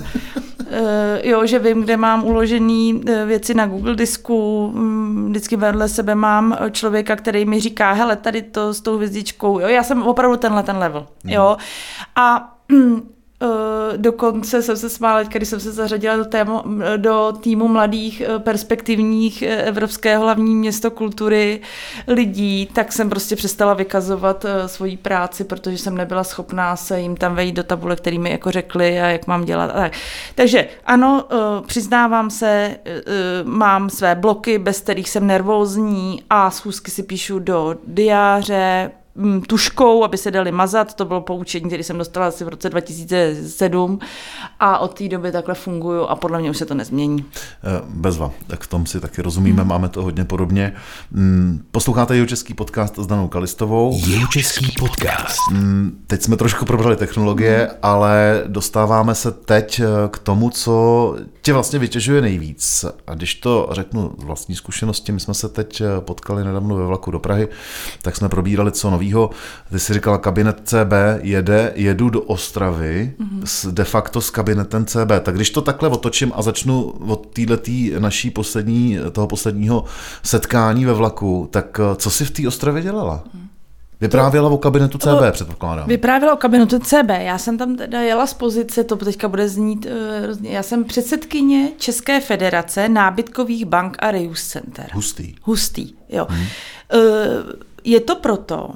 jo, 1.22 1.46
že 1.46 1.58
vím, 1.58 1.82
kde 1.82 1.96
mám 1.96 2.24
uložený 2.24 2.94
uh, 2.94 3.00
věci 3.26 3.54
na 3.54 3.66
Google 3.66 3.94
disku, 3.94 4.66
um, 4.74 5.28
vždycky 5.28 5.56
vedle 5.56 5.88
sebe 5.88 6.14
mám 6.14 6.56
člověka, 6.70 7.16
který 7.16 7.44
mi 7.44 7.60
říká, 7.60 7.92
hele, 7.92 8.16
tady 8.16 8.42
to 8.42 8.74
s 8.74 8.80
tou 8.80 8.96
hvězdičkou, 8.96 9.60
jo, 9.60 9.68
já 9.68 9.82
jsem 9.82 10.02
opravdu 10.02 10.36
tenhle 10.36 10.62
ten 10.62 10.76
level, 10.76 11.06
jo, 11.24 11.56
a 12.16 12.54
Eh, 12.72 12.74
dokonce 13.96 14.62
jsem 14.62 14.76
se 14.76 14.90
smála, 14.90 15.22
když 15.22 15.48
jsem 15.48 15.60
se 15.60 15.72
zařadila 15.72 16.16
do, 16.16 16.24
tému, 16.24 16.62
do 16.96 17.32
týmu 17.40 17.68
mladých 17.68 18.20
eh, 18.20 18.38
perspektivních 18.38 19.42
eh, 19.42 19.62
Evropské 19.62 20.18
hlavní 20.18 20.54
město 20.56 20.90
kultury 20.90 21.60
lidí, 22.08 22.68
tak 22.72 22.92
jsem 22.92 23.10
prostě 23.10 23.36
přestala 23.36 23.74
vykazovat 23.74 24.46
svoji 24.66 24.96
práci, 24.96 25.44
protože 25.44 25.78
jsem 25.78 25.96
nebyla 25.96 26.24
schopná 26.24 26.76
se 26.76 27.00
jim 27.00 27.16
tam 27.16 27.34
vejít 27.34 27.54
do 27.54 27.62
tabule, 27.62 27.96
který 27.96 28.18
mi 28.18 28.30
jako 28.30 28.50
řekli 28.50 29.00
a 29.00 29.06
jak 29.06 29.26
mám 29.26 29.44
dělat. 29.44 29.72
tak. 29.72 29.92
Takže 30.34 30.68
ano, 30.86 31.24
přiznávám 31.66 32.30
se, 32.30 32.76
mám 33.44 33.90
své 33.90 34.14
bloky, 34.14 34.58
bez 34.58 34.80
kterých 34.80 35.10
jsem 35.10 35.26
nervózní 35.26 36.22
a 36.30 36.50
schůzky 36.50 36.90
si 36.90 37.02
píšu 37.02 37.38
do 37.38 37.76
diáře, 37.86 38.90
tuškou, 39.46 40.04
aby 40.04 40.18
se 40.18 40.30
dali 40.30 40.52
mazat. 40.52 40.94
To 40.94 41.04
bylo 41.04 41.20
poučení, 41.20 41.66
které 41.66 41.82
jsem 41.82 41.98
dostala 41.98 42.26
asi 42.26 42.44
v 42.44 42.48
roce 42.48 42.70
2007 42.70 43.98
a 44.60 44.78
od 44.78 44.98
té 44.98 45.08
doby 45.08 45.32
takhle 45.32 45.54
funguju 45.54 46.02
a 46.02 46.16
podle 46.16 46.40
mě 46.40 46.50
už 46.50 46.56
se 46.56 46.66
to 46.66 46.74
nezmění. 46.74 47.24
Eh, 47.64 47.82
bezva, 47.88 48.30
tak 48.46 48.62
v 48.62 48.66
tom 48.66 48.86
si 48.86 49.00
taky 49.00 49.22
rozumíme, 49.22 49.62
hmm. 49.62 49.68
máme 49.68 49.88
to 49.88 50.02
hodně 50.02 50.24
podobně. 50.24 50.72
Mm, 51.10 51.64
posloucháte 51.70 52.14
Jihočeský 52.14 52.54
podcast 52.54 52.98
s 52.98 53.06
Danou 53.06 53.28
Kalistovou. 53.28 53.98
Jihočeský 54.04 54.74
podcast. 54.78 55.38
Mm, 55.52 56.02
teď 56.06 56.22
jsme 56.22 56.36
trošku 56.36 56.64
probrali 56.64 56.96
technologie, 56.96 57.58
hmm. 57.58 57.78
ale 57.82 58.42
dostáváme 58.46 59.14
se 59.14 59.32
teď 59.32 59.80
eh, 59.80 60.08
k 60.10 60.18
tomu, 60.18 60.50
co 60.50 61.16
tě 61.42 61.52
vlastně 61.52 61.78
vytěžuje 61.78 62.22
nejvíc. 62.22 62.84
A 63.06 63.14
když 63.14 63.34
to 63.34 63.68
řeknu 63.70 64.12
z 64.18 64.24
vlastní 64.24 64.54
zkušenosti, 64.54 65.12
my 65.12 65.20
jsme 65.20 65.34
se 65.34 65.48
teď 65.48 65.80
eh, 65.80 66.00
potkali 66.00 66.44
nedávno 66.44 66.76
ve 66.76 66.86
vlaku 66.86 67.10
do 67.10 67.18
Prahy, 67.18 67.48
tak 68.02 68.16
jsme 68.16 68.28
probírali 68.28 68.72
co 68.72 68.90
nový 68.90 69.03
novýho. 69.04 69.30
Ty 69.70 69.78
jsi 69.78 69.94
říkala, 69.94 70.18
kabinet 70.18 70.60
CB 70.64 70.92
jede, 71.22 71.72
jedu 71.74 72.10
do 72.10 72.20
Ostravy 72.20 73.14
mm-hmm. 73.20 73.42
s, 73.44 73.72
de 73.72 73.84
facto 73.84 74.20
s 74.20 74.30
kabinetem 74.30 74.86
CB. 74.86 75.10
Tak 75.22 75.34
když 75.34 75.50
to 75.50 75.62
takhle 75.62 75.88
otočím 75.88 76.32
a 76.34 76.42
začnu 76.42 76.82
od 76.82 77.26
této 77.26 77.56
naší 77.98 78.30
poslední, 78.30 78.98
toho 79.12 79.26
posledního 79.26 79.84
setkání 80.22 80.84
ve 80.84 80.92
vlaku, 80.92 81.48
tak 81.50 81.80
eh, 81.80 81.96
co 81.96 82.10
jsi 82.10 82.24
v 82.24 82.30
té 82.30 82.48
Ostravě 82.48 82.82
dělala? 82.82 83.24
Mm. 83.34 83.48
Vyprávěla 84.00 84.50
o 84.50 84.58
kabinetu 84.58 84.98
CB, 84.98 85.04
to, 85.04 85.32
předpokládám. 85.32 85.88
Vyprávěla 85.88 86.34
o 86.34 86.36
kabinetu 86.36 86.78
CB. 86.78 87.08
Já 87.18 87.38
jsem 87.38 87.58
tam 87.58 87.76
teda 87.76 88.00
jela 88.00 88.26
z 88.26 88.34
pozice, 88.34 88.84
to 88.84 88.96
teďka 88.96 89.28
bude 89.28 89.48
znít 89.48 89.86
uh, 89.86 90.46
Já 90.46 90.62
jsem 90.62 90.84
předsedkyně 90.84 91.68
České 91.78 92.20
federace 92.20 92.88
nábytkových 92.88 93.64
bank 93.64 93.96
a 93.98 94.10
reuse 94.10 94.48
center. 94.48 94.86
Hustý. 94.92 95.34
Hustý, 95.42 95.92
jo. 96.08 96.26
Hmm. 96.30 96.46
Je 97.84 98.00
to 98.00 98.16
proto, 98.16 98.70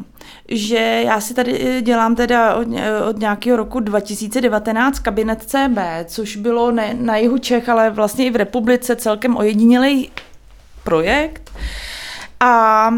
že 0.49 1.03
já 1.07 1.21
si 1.21 1.35
tady 1.35 1.79
eh, 1.79 1.83
dělám 1.83 2.15
teda 2.15 2.55
od, 2.55 2.69
od 3.09 3.19
nějakého 3.19 3.57
roku 3.57 3.81
2019 3.81 4.99
kabinet 4.99 5.43
CB, 5.43 5.79
což 6.05 6.37
bylo 6.37 6.71
ne, 6.71 6.95
na 6.95 7.17
jihu 7.17 7.39
Čech, 7.39 7.69
ale 7.69 7.91
vlastně 7.91 8.27
i 8.27 8.31
v 8.31 8.37
republice 8.37 8.97
celkem 8.97 9.37
ojedinělý 9.37 10.11
projekt. 10.85 11.53
A 12.41 12.91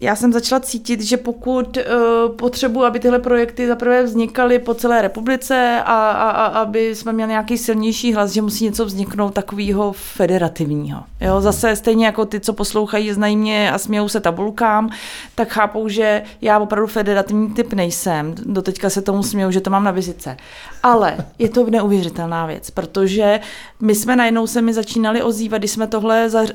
já 0.00 0.16
jsem 0.16 0.32
začala 0.32 0.60
cítit, 0.60 1.00
že 1.00 1.16
pokud 1.16 1.76
uh, 1.76 2.36
potřebuji, 2.36 2.84
aby 2.84 3.00
tyhle 3.00 3.18
projekty 3.18 3.66
zaprvé 3.66 4.02
vznikaly 4.02 4.58
po 4.58 4.74
celé 4.74 5.02
republice 5.02 5.82
a, 5.84 6.10
a, 6.10 6.30
a 6.30 6.46
aby 6.46 6.94
jsme 6.94 7.12
měli 7.12 7.30
nějaký 7.30 7.58
silnější 7.58 8.12
hlas, 8.12 8.30
že 8.30 8.42
musí 8.42 8.64
něco 8.64 8.84
vzniknout 8.84 9.34
takového 9.34 9.92
federativního. 9.92 11.02
Jo, 11.20 11.40
zase 11.40 11.76
stejně 11.76 12.06
jako 12.06 12.24
ty, 12.24 12.40
co 12.40 12.52
poslouchají, 12.52 13.12
znají 13.12 13.36
mě 13.36 13.72
a 13.72 13.78
smějou 13.78 14.08
se 14.08 14.20
tabulkám, 14.20 14.90
tak 15.34 15.48
chápou, 15.48 15.88
že 15.88 16.22
já 16.40 16.58
opravdu 16.58 16.86
federativní 16.86 17.54
typ 17.54 17.72
nejsem. 17.72 18.34
Doteďka 18.46 18.90
se 18.90 19.02
tomu 19.02 19.22
směju, 19.22 19.50
že 19.50 19.60
to 19.60 19.70
mám 19.70 19.84
na 19.84 19.90
vizice. 19.90 20.36
Ale 20.82 21.16
je 21.38 21.48
to 21.48 21.70
neuvěřitelná 21.70 22.46
věc, 22.46 22.70
protože 22.70 23.40
my 23.80 23.94
jsme 23.94 24.16
najednou 24.16 24.46
se 24.46 24.62
mi 24.62 24.74
začínali 24.74 25.22
ozývat, 25.22 25.58
když 25.58 25.70
jsme 25.70 25.86
tohle, 25.86 26.30
za, 26.30 26.40
uh, 26.40 26.46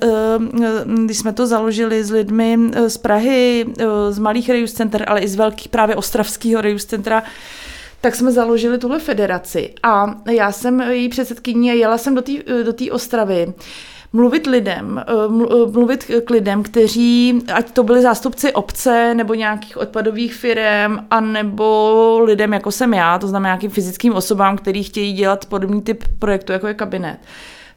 když 1.05 1.17
jsme 1.17 1.33
to 1.33 1.47
založili 1.47 2.03
s 2.03 2.11
lidmi 2.11 2.59
z 2.87 2.97
Prahy, 2.97 3.32
Eh, 3.33 4.11
z 4.11 4.19
malých 4.19 4.49
reuse 4.49 4.75
center, 4.75 5.05
ale 5.07 5.19
i 5.19 5.27
z 5.27 5.35
velkých 5.35 5.69
právě 5.69 5.95
ostravského 5.95 6.61
reuse 6.61 6.87
centra, 6.87 7.23
tak 8.01 8.15
jsme 8.15 8.31
založili 8.31 8.77
tuhle 8.77 8.99
federaci. 8.99 9.73
A 9.83 10.15
já 10.31 10.51
jsem 10.51 10.81
její 10.81 11.09
předsedkyní 11.09 11.71
a 11.71 11.73
jela 11.73 11.97
jsem 11.97 12.15
do 12.15 12.21
té 12.21 12.31
do 12.63 12.73
Ostravy 12.91 13.53
mluvit 14.13 14.47
lidem, 14.47 15.03
eh, 15.07 15.11
eh, 15.11 15.71
mluvit 15.71 16.11
k 16.25 16.29
lidem, 16.29 16.63
kteří, 16.63 17.41
ať 17.53 17.71
to 17.71 17.83
byli 17.83 18.01
zástupci 18.01 18.53
obce 18.53 19.13
nebo 19.13 19.33
nějakých 19.33 19.77
odpadových 19.77 20.33
firm, 20.33 20.97
anebo 21.11 22.19
lidem, 22.23 22.53
jako 22.53 22.71
jsem 22.71 22.93
já, 22.93 23.19
to 23.19 23.27
znamená 23.27 23.49
nějakým 23.49 23.69
fyzickým 23.69 24.13
osobám, 24.13 24.57
kteří 24.57 24.83
chtějí 24.83 25.13
dělat 25.13 25.45
podobný 25.45 25.81
typ 25.81 26.03
projektu, 26.19 26.51
jako 26.51 26.67
je 26.67 26.73
kabinet 26.73 27.17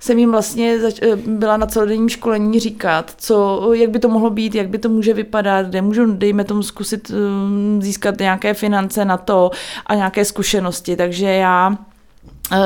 jsem 0.00 0.18
jim 0.18 0.30
vlastně 0.30 0.80
zač- 0.80 1.02
eh, 1.02 1.16
byla 1.16 1.56
na 1.56 1.66
celodenním 1.66 2.09
školení 2.09 2.61
říkat, 2.61 3.14
co, 3.16 3.68
jak 3.72 3.90
by 3.90 3.98
to 3.98 4.09
mohlo 4.09 4.30
být, 4.30 4.54
jak 4.54 4.68
by 4.68 4.78
to 4.78 4.88
může 4.88 5.14
vypadat, 5.14 5.66
kde 5.66 5.82
můžu, 5.82 6.06
dejme 6.06 6.44
tomu, 6.44 6.62
zkusit 6.62 7.11
um, 7.11 7.82
získat 7.82 8.18
nějaké 8.20 8.54
finance 8.54 9.04
na 9.04 9.16
to 9.16 9.50
a 9.87 9.94
nějaké 9.94 10.24
zkušenosti. 10.24 10.96
Takže 10.96 11.26
já 11.26 11.72
eh, 11.72 11.95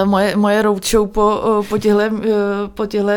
Moje, 0.05 0.37
moje 0.37 0.63
roadshow 0.63 1.09
po, 1.09 1.43
po 1.69 1.79
těchto, 1.79 2.01
po 2.75 2.87
těchto 2.87 3.11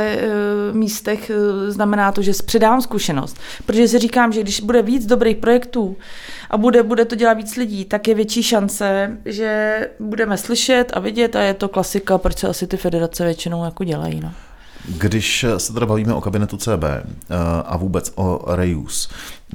místech 0.72 1.32
znamená 1.68 2.12
to, 2.12 2.22
že 2.22 2.32
předám 2.46 2.82
zkušenost. 2.82 3.38
Protože 3.66 3.88
si 3.88 4.00
říkám, 4.00 4.34
že 4.34 4.42
když 4.42 4.62
bude 4.62 4.82
víc 4.82 5.06
dobrých 5.06 5.38
projektů, 5.38 5.96
a 6.50 6.58
bude, 6.58 6.84
bude 6.84 7.06
to 7.06 7.16
dělat 7.16 7.34
víc 7.34 7.56
lidí, 7.56 7.86
tak 7.86 8.08
je 8.08 8.16
větší 8.16 8.44
šance, 8.44 9.18
že 9.26 9.80
budeme 10.00 10.38
slyšet 10.38 10.92
a 10.94 11.00
vidět 11.00 11.36
a 11.36 11.42
je 11.42 11.54
to 11.54 11.68
klasika, 11.68 12.18
proč 12.18 12.38
se 12.38 12.48
asi 12.48 12.68
ty 12.68 12.78
federace 12.78 13.26
většinou 13.26 13.66
jako 13.66 13.84
dělají. 13.84 14.22
No. 14.22 14.32
Když 14.88 15.46
se 15.58 15.74
teda 15.74 15.86
bavíme 15.86 16.14
o 16.14 16.22
kabinetu 16.22 16.58
CB 16.58 16.84
eh, 16.84 17.06
a 17.66 17.78
vůbec 17.78 18.12
o 18.16 18.56
reuse, 18.56 19.10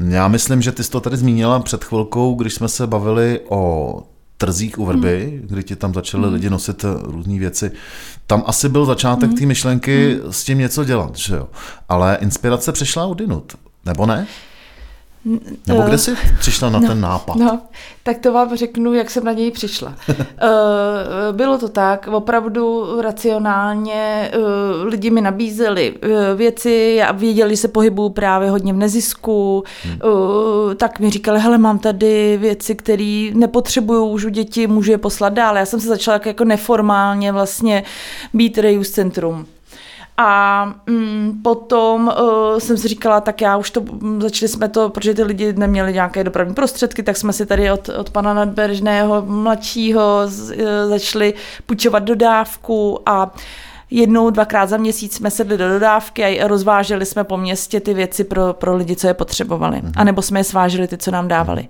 já 0.09 0.29
myslím, 0.29 0.63
že 0.63 0.73
ty 0.73 0.85
jsi 0.85 0.91
to 0.91 1.01
tady 1.01 1.17
zmínila 1.17 1.61
před 1.61 1.85
chvilkou, 1.85 2.35
když 2.35 2.55
jsme 2.55 2.69
se 2.69 2.87
bavili 2.87 3.41
o 3.49 4.03
trzích 4.39 4.79
u 4.79 4.87
vrby, 4.87 5.41
mm. 5.43 5.49
kdy 5.49 5.63
ti 5.65 5.77
tam 5.77 5.95
začaly 5.95 6.27
mm. 6.27 6.33
lidi 6.33 6.51
nosit 6.51 6.85
různé 7.03 7.39
věci. 7.39 7.71
Tam 8.27 8.43
asi 8.47 8.69
byl 8.69 8.85
začátek 8.85 9.31
mm. 9.31 9.37
té 9.37 9.47
myšlenky 9.47 10.21
mm. 10.25 10.33
s 10.33 10.45
tím 10.45 10.59
něco 10.59 10.85
dělat, 10.85 11.17
že 11.17 11.35
jo? 11.35 11.49
Ale 11.89 12.19
inspirace 12.21 12.73
přišla 12.73 13.07
odinut, 13.07 13.57
nebo 13.85 14.07
ne? 14.07 14.27
Nebo 15.67 15.83
kde 15.83 15.95
Eh, 15.95 15.99
jsi 15.99 16.17
přišla 16.39 16.71
na 16.71 16.79
no, 16.79 16.89
ten 16.89 17.01
nápad? 17.01 17.37
No, 17.37 17.61
tak 18.03 18.19
to 18.19 18.33
vám 18.33 18.57
řeknu, 18.57 18.95
jak 18.95 19.11
jsem 19.11 19.25
na 19.25 19.33
něj 19.33 19.51
přišla. 19.51 19.95
Eh, 20.41 21.33
Bylo 21.33 21.59
to 21.59 21.69
tak, 21.69 22.09
opravdu 22.13 22.87
racionálně 23.01 24.31
eh, 24.33 24.39
lidi 24.85 25.11
mi 25.11 25.21
nabízeli 25.21 25.95
věci 26.37 27.03
a 27.03 27.13
věděli, 27.13 27.51
že 27.51 27.57
se 27.57 27.69
pohybuju 27.69 28.09
právě 28.09 28.51
hodně 28.51 28.73
v 28.73 28.77
nezisku, 28.77 29.65
eh, 29.87 30.75
tak 30.75 31.01
mi 31.01 31.11
říkali, 31.11 31.41
hele, 31.41 31.59
mám 31.59 31.79
tady 31.79 32.37
věci, 32.37 32.75
které 32.75 33.31
nepotřebuju 33.35 34.05
už 34.05 34.25
u 34.25 34.29
děti, 34.29 34.67
můžu 34.67 34.91
je 34.91 34.99
poslat 34.99 35.33
dál. 35.33 35.57
Já 35.57 35.67
jsem 35.67 35.81
se 35.81 35.89
začala 35.89 36.15
jako, 36.15 36.29
jako 36.29 36.45
neformálně 36.45 37.33
vlastně 37.33 37.83
být 38.35 38.59
reuse 38.59 38.93
centrum. 38.93 39.47
A 40.21 40.65
mm, 40.87 41.41
potom 41.43 42.13
uh, 42.21 42.59
jsem 42.59 42.77
si 42.77 42.89
říkala, 42.89 43.21
tak 43.21 43.41
já 43.41 43.57
už 43.57 43.71
to, 43.71 43.81
mm, 43.81 44.23
začali 44.23 44.49
jsme 44.49 44.69
to, 44.69 44.89
protože 44.89 45.15
ty 45.15 45.23
lidi 45.23 45.53
neměli 45.53 45.93
nějaké 45.93 46.25
dopravní 46.25 46.55
prostředky, 46.55 47.03
tak 47.03 47.17
jsme 47.17 47.33
si 47.33 47.47
tady 47.47 47.71
od, 47.71 47.89
od 47.89 48.11
pana 48.11 48.35
Nadberžného 48.35 49.23
mladšího 49.27 50.23
z, 50.25 50.51
uh, 50.51 50.59
začali 50.89 51.35
půjčovat 51.67 52.03
dodávku 52.03 53.01
a 53.07 53.35
jednou, 53.91 54.31
dvakrát 54.31 54.69
za 54.69 54.77
měsíc 54.77 55.15
jsme 55.15 55.31
sedli 55.31 55.59
do 55.59 55.69
dodávky 55.69 56.41
a 56.41 56.49
rozváželi 56.49 57.07
jsme 57.07 57.25
po 57.25 57.37
městě 57.37 57.81
ty 57.81 57.95
věci 57.95 58.25
pro, 58.25 58.53
pro 58.53 58.77
lidi, 58.77 58.97
co 58.97 59.07
je 59.07 59.15
potřebovali. 59.15 59.83
A 59.97 60.05
nebo 60.05 60.23
jsme 60.23 60.41
je 60.41 60.45
sváželi 60.45 60.89
ty, 60.89 60.99
co 60.99 61.11
nám 61.11 61.29
dávali. 61.29 61.69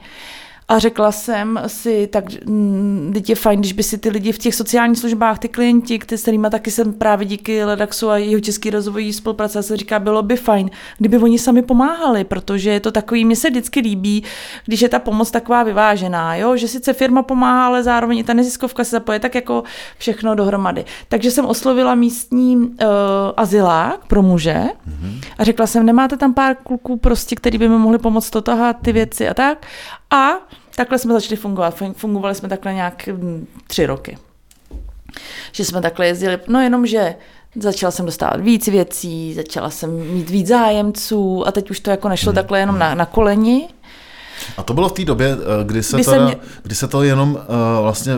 A 0.71 0.79
řekla 0.79 1.13
jsem 1.13 1.61
si, 1.67 2.07
tak 2.07 2.25
mm, 2.47 3.11
teď 3.15 3.31
je 3.31 3.37
fajn, 3.37 3.61
když 3.61 3.73
by 3.73 3.83
si 3.83 3.99
ty 3.99 4.11
lidi 4.11 4.33
v 4.33 4.39
těch 4.39 4.55
sociálních 4.55 4.99
službách, 4.99 5.39
ty 5.39 5.49
klienti, 5.49 5.99
ty, 5.99 6.19
s 6.19 6.23
kterými 6.23 6.49
taky 6.51 6.71
jsem 6.71 6.93
právě 6.93 7.27
díky 7.27 7.65
Ledaxu 7.65 8.11
a 8.11 8.19
jeho 8.19 8.41
český 8.41 8.71
rozvojový 8.71 9.13
spolupráce 9.13 9.63
se 9.63 9.77
říká, 9.77 9.99
bylo 9.99 10.23
by 10.23 10.37
fajn, 10.37 10.71
kdyby 10.99 11.19
oni 11.19 11.39
sami 11.39 11.63
pomáhali, 11.63 12.25
protože 12.25 12.71
je 12.71 12.81
to 12.81 12.93
takový, 12.93 13.25
mně 13.25 13.37
se 13.37 13.51
vždycky 13.51 13.81
líbí, 13.81 14.25
když 14.65 14.83
je 14.83 14.89
ta 14.89 14.99
pomoc 14.99 15.31
taková 15.31 15.63
vyvážená, 15.63 16.37
jo? 16.37 16.57
že 16.57 16.69
sice 16.69 16.93
firma 16.93 17.23
pomáhá, 17.23 17.67
ale 17.67 17.83
zároveň 17.83 18.19
i 18.19 18.25
ta 18.25 18.35
neziskovka 18.35 18.85
se 18.85 18.91
zapoje, 18.91 19.21
tak 19.21 19.35
jako 19.35 19.63
všechno 19.99 20.35
dohromady. 20.35 20.85
Takže 21.09 21.31
jsem 21.31 21.47
oslovila 21.47 21.95
místní 21.95 22.57
uh, 22.57 22.67
azylák 23.37 24.07
pro 24.07 24.23
muže 24.23 24.55
mm-hmm. 24.55 25.21
a 25.39 25.45
řekla 25.45 25.67
jsem, 25.67 25.87
nemáte 25.87 26.17
tam 26.17 26.35
pár 26.35 26.57
kluků 26.63 26.97
prostě, 26.97 27.37
který 27.37 27.59
by 27.59 27.69
mi 27.69 27.79
mohli 27.79 27.99
pomoct 27.99 28.31
to 28.31 28.43
tahat, 28.43 28.77
ty 28.83 28.93
věci 28.93 29.29
a 29.29 29.35
tak. 29.35 29.67
A 30.11 30.33
takhle 30.77 30.99
jsme 30.99 31.15
začali 31.15 31.37
fungovat. 31.37 31.83
Fungovali 31.93 32.35
jsme 32.35 32.49
takhle 32.49 32.75
nějak 32.75 33.07
mm, 33.07 33.47
tři 33.67 33.87
roky. 33.87 34.19
Že 35.53 35.65
jsme 35.65 35.83
takhle 35.83 36.07
jezdili, 36.07 36.39
no 36.49 36.61
jenom, 36.61 36.87
že 36.87 37.15
začala 37.57 37.91
jsem 37.91 38.07
dostávat 38.07 38.41
víc 38.41 38.69
věcí, 38.69 39.35
začala 39.35 39.71
jsem 39.71 39.91
mít 40.15 40.31
víc 40.31 40.47
zájemců 40.47 41.47
a 41.47 41.53
teď 41.53 41.71
už 41.71 41.81
to 41.81 41.91
jako 41.91 42.09
nešlo 42.09 42.31
hmm. 42.31 42.35
takhle 42.35 42.61
jenom 42.61 42.79
na, 42.79 42.95
na 42.95 43.07
koleni, 43.07 43.69
A 44.57 44.63
to 44.63 44.75
bylo 44.75 44.89
v 44.89 44.93
té 44.93 45.05
době, 45.05 45.37
eh, 45.41 45.65
kdy 45.65 45.83
se, 45.83 45.97
Kdy 45.97 46.05
to, 46.05 46.11
se 46.11 46.21
mě... 46.25 46.37
kdy 46.63 46.75
se 46.75 46.89
to 46.89 47.03
jenom 47.03 47.31
uh, 47.33 47.39
vlastně 47.83 48.13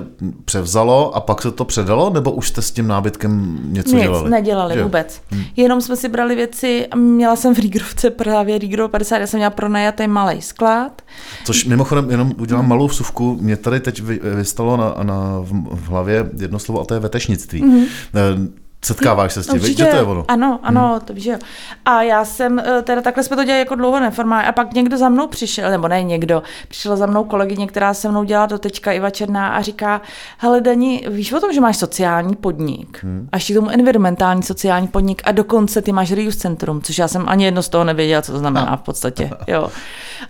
převzalo 0.44 1.16
a 1.16 1.20
pak 1.20 1.42
se 1.42 1.50
to 1.50 1.64
předalo, 1.64 2.11
nebo 2.11 2.33
už 2.33 2.48
jste 2.48 2.62
s 2.62 2.70
tím 2.70 2.87
nábytkem 2.87 3.61
něco 3.62 3.96
Nic, 3.96 4.02
dělali? 4.02 4.30
nedělali 4.30 4.74
Že 4.74 4.83
vůbec. 4.83 5.22
Hmm. 5.30 5.42
Jenom 5.56 5.80
jsme 5.80 5.96
si 5.96 6.09
brali 6.09 6.35
věci, 6.35 6.87
a 6.87 6.96
měla 6.96 7.37
jsem 7.37 7.54
v 7.54 7.59
Rígrovce 7.59 8.11
právě 8.11 8.59
Rígrov 8.59 8.90
50, 8.90 9.18
já 9.18 9.26
jsem 9.26 9.38
měla 9.38 9.50
pronajatý 9.50 10.09
malý 10.09 10.42
sklad. 10.42 11.02
Což 11.44 11.64
mimochodem, 11.64 12.11
jenom 12.11 12.33
udělám 12.38 12.68
malou 12.68 12.87
vsuvku, 12.87 13.38
mě 13.40 13.56
tady 13.56 13.80
teď 13.80 14.02
vy- 14.02 14.20
vystalo 14.37 14.76
na, 14.76 14.94
na, 15.02 15.38
v, 15.40 15.88
hlavě 15.88 16.30
jedno 16.38 16.59
slovo 16.59 16.80
a 16.80 16.85
to 16.85 16.94
je 16.94 17.00
vetešnictví. 17.00 17.62
Mm-hmm. 17.62 18.48
Setkáváš 18.84 19.32
se 19.32 19.42
s 19.42 19.46
tím, 19.46 19.58
víš, 19.58 19.76
že 19.76 19.84
to 19.84 19.96
je 19.96 20.02
ono? 20.02 20.24
Ano, 20.28 20.60
ano, 20.62 20.88
hmm. 20.90 21.00
to 21.00 21.12
víš, 21.12 21.24
jo. 21.24 21.38
A 21.84 22.02
já 22.02 22.24
jsem, 22.24 22.58
eh, 22.58 22.82
teda 22.82 23.02
takhle 23.02 23.24
jsme 23.24 23.36
to 23.36 23.44
dělali 23.44 23.58
jako 23.58 23.74
dlouho 23.74 24.00
neformálně 24.00 24.48
a 24.48 24.52
pak 24.52 24.72
někdo 24.72 24.98
za 24.98 25.08
mnou 25.08 25.26
přišel, 25.26 25.70
nebo 25.70 25.88
ne 25.88 26.02
někdo, 26.02 26.42
přišla 26.68 26.96
za 26.96 27.06
mnou 27.06 27.24
kolegyně, 27.24 27.66
která 27.66 27.94
se 27.94 28.08
mnou 28.08 28.24
dělá 28.24 28.46
do 28.46 28.58
teďka 28.58 28.92
Iva 28.92 29.10
Černá 29.10 29.48
a 29.48 29.62
říká, 29.62 30.00
hele 30.38 30.60
Dani, 30.60 31.06
víš 31.08 31.32
o 31.32 31.40
tom, 31.40 31.52
že 31.52 31.60
máš 31.60 31.76
sociální 31.76 32.36
podnik 32.36 32.98
hmm. 33.02 33.28
a 33.32 33.36
ještě 33.36 33.52
k 33.52 33.56
tomu 33.56 33.70
environmentální 33.70 34.42
sociální 34.42 34.88
podnik 34.88 35.22
a 35.24 35.32
dokonce 35.32 35.82
ty 35.82 35.92
máš 35.92 36.12
reuse 36.12 36.38
centrum, 36.38 36.82
což 36.82 36.98
já 36.98 37.08
jsem 37.08 37.28
ani 37.28 37.44
jedno 37.44 37.62
z 37.62 37.68
toho 37.68 37.84
nevěděla, 37.84 38.22
co 38.22 38.32
to 38.32 38.38
znamená 38.38 38.76
v 38.76 38.82
podstatě, 38.82 39.30
jo. 39.46 39.70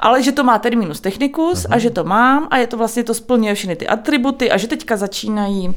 Ale 0.01 0.23
že 0.23 0.33
to 0.33 0.45
má 0.45 0.59
terminus 0.59 1.01
technicus 1.01 1.67
a 1.71 1.79
že 1.79 1.91
to 1.91 2.05
mám 2.05 2.49
a 2.51 2.57
je 2.57 2.67
to 2.67 2.77
vlastně 2.77 3.05
to 3.05 3.15
splňuje 3.15 3.55
všechny 3.55 3.77
ty 3.77 3.89
atributy 3.89 4.51
a 4.51 4.57
že 4.57 4.69
teďka 4.69 4.97
začínají 4.97 5.75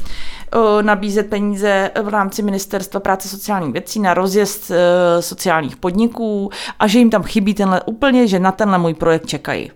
o, 0.54 0.82
nabízet 0.82 1.30
peníze 1.30 1.92
v 2.04 2.08
rámci 2.08 2.42
Ministerstva 2.42 3.00
práce 3.00 3.28
sociálních 3.28 3.74
věcí 3.74 4.00
na 4.00 4.14
rozjezd 4.14 4.72
e, 4.72 5.22
sociálních 5.22 5.76
podniků 5.76 6.50
a 6.80 6.88
že 6.88 7.00
jim 7.00 7.10
tam 7.10 7.24
chybí 7.24 7.54
tenhle 7.54 7.82
úplně, 7.82 8.28
že 8.28 8.40
na 8.40 8.52
tenhle 8.52 8.78
můj 8.78 8.94
projekt 8.94 9.26
čekají. 9.26 9.72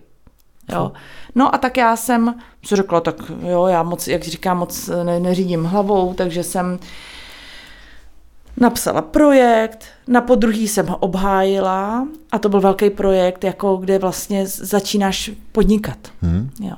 Jo. 0.72 0.92
No 1.34 1.54
a 1.54 1.58
tak 1.58 1.76
já 1.76 1.96
jsem 1.96 2.34
si 2.64 2.76
řekla, 2.76 3.00
tak 3.00 3.16
jo, 3.42 3.66
já 3.66 3.82
moc, 3.82 4.08
jak 4.08 4.22
říkám, 4.22 4.58
moc 4.58 4.90
ne, 5.02 5.20
neřídím 5.20 5.64
hlavou, 5.64 6.14
takže 6.14 6.42
jsem 6.42 6.78
napsala 8.60 9.02
projekt, 9.02 9.84
na 10.06 10.20
podruhý 10.20 10.68
jsem 10.68 10.86
ho 10.86 10.96
obhájila 10.96 12.08
a 12.32 12.38
to 12.38 12.48
byl 12.48 12.60
velký 12.60 12.90
projekt, 12.90 13.44
jako 13.44 13.76
kde 13.76 13.98
vlastně 13.98 14.46
začínáš 14.46 15.30
podnikat. 15.52 15.98
Hmm. 16.22 16.50
Jo. 16.60 16.74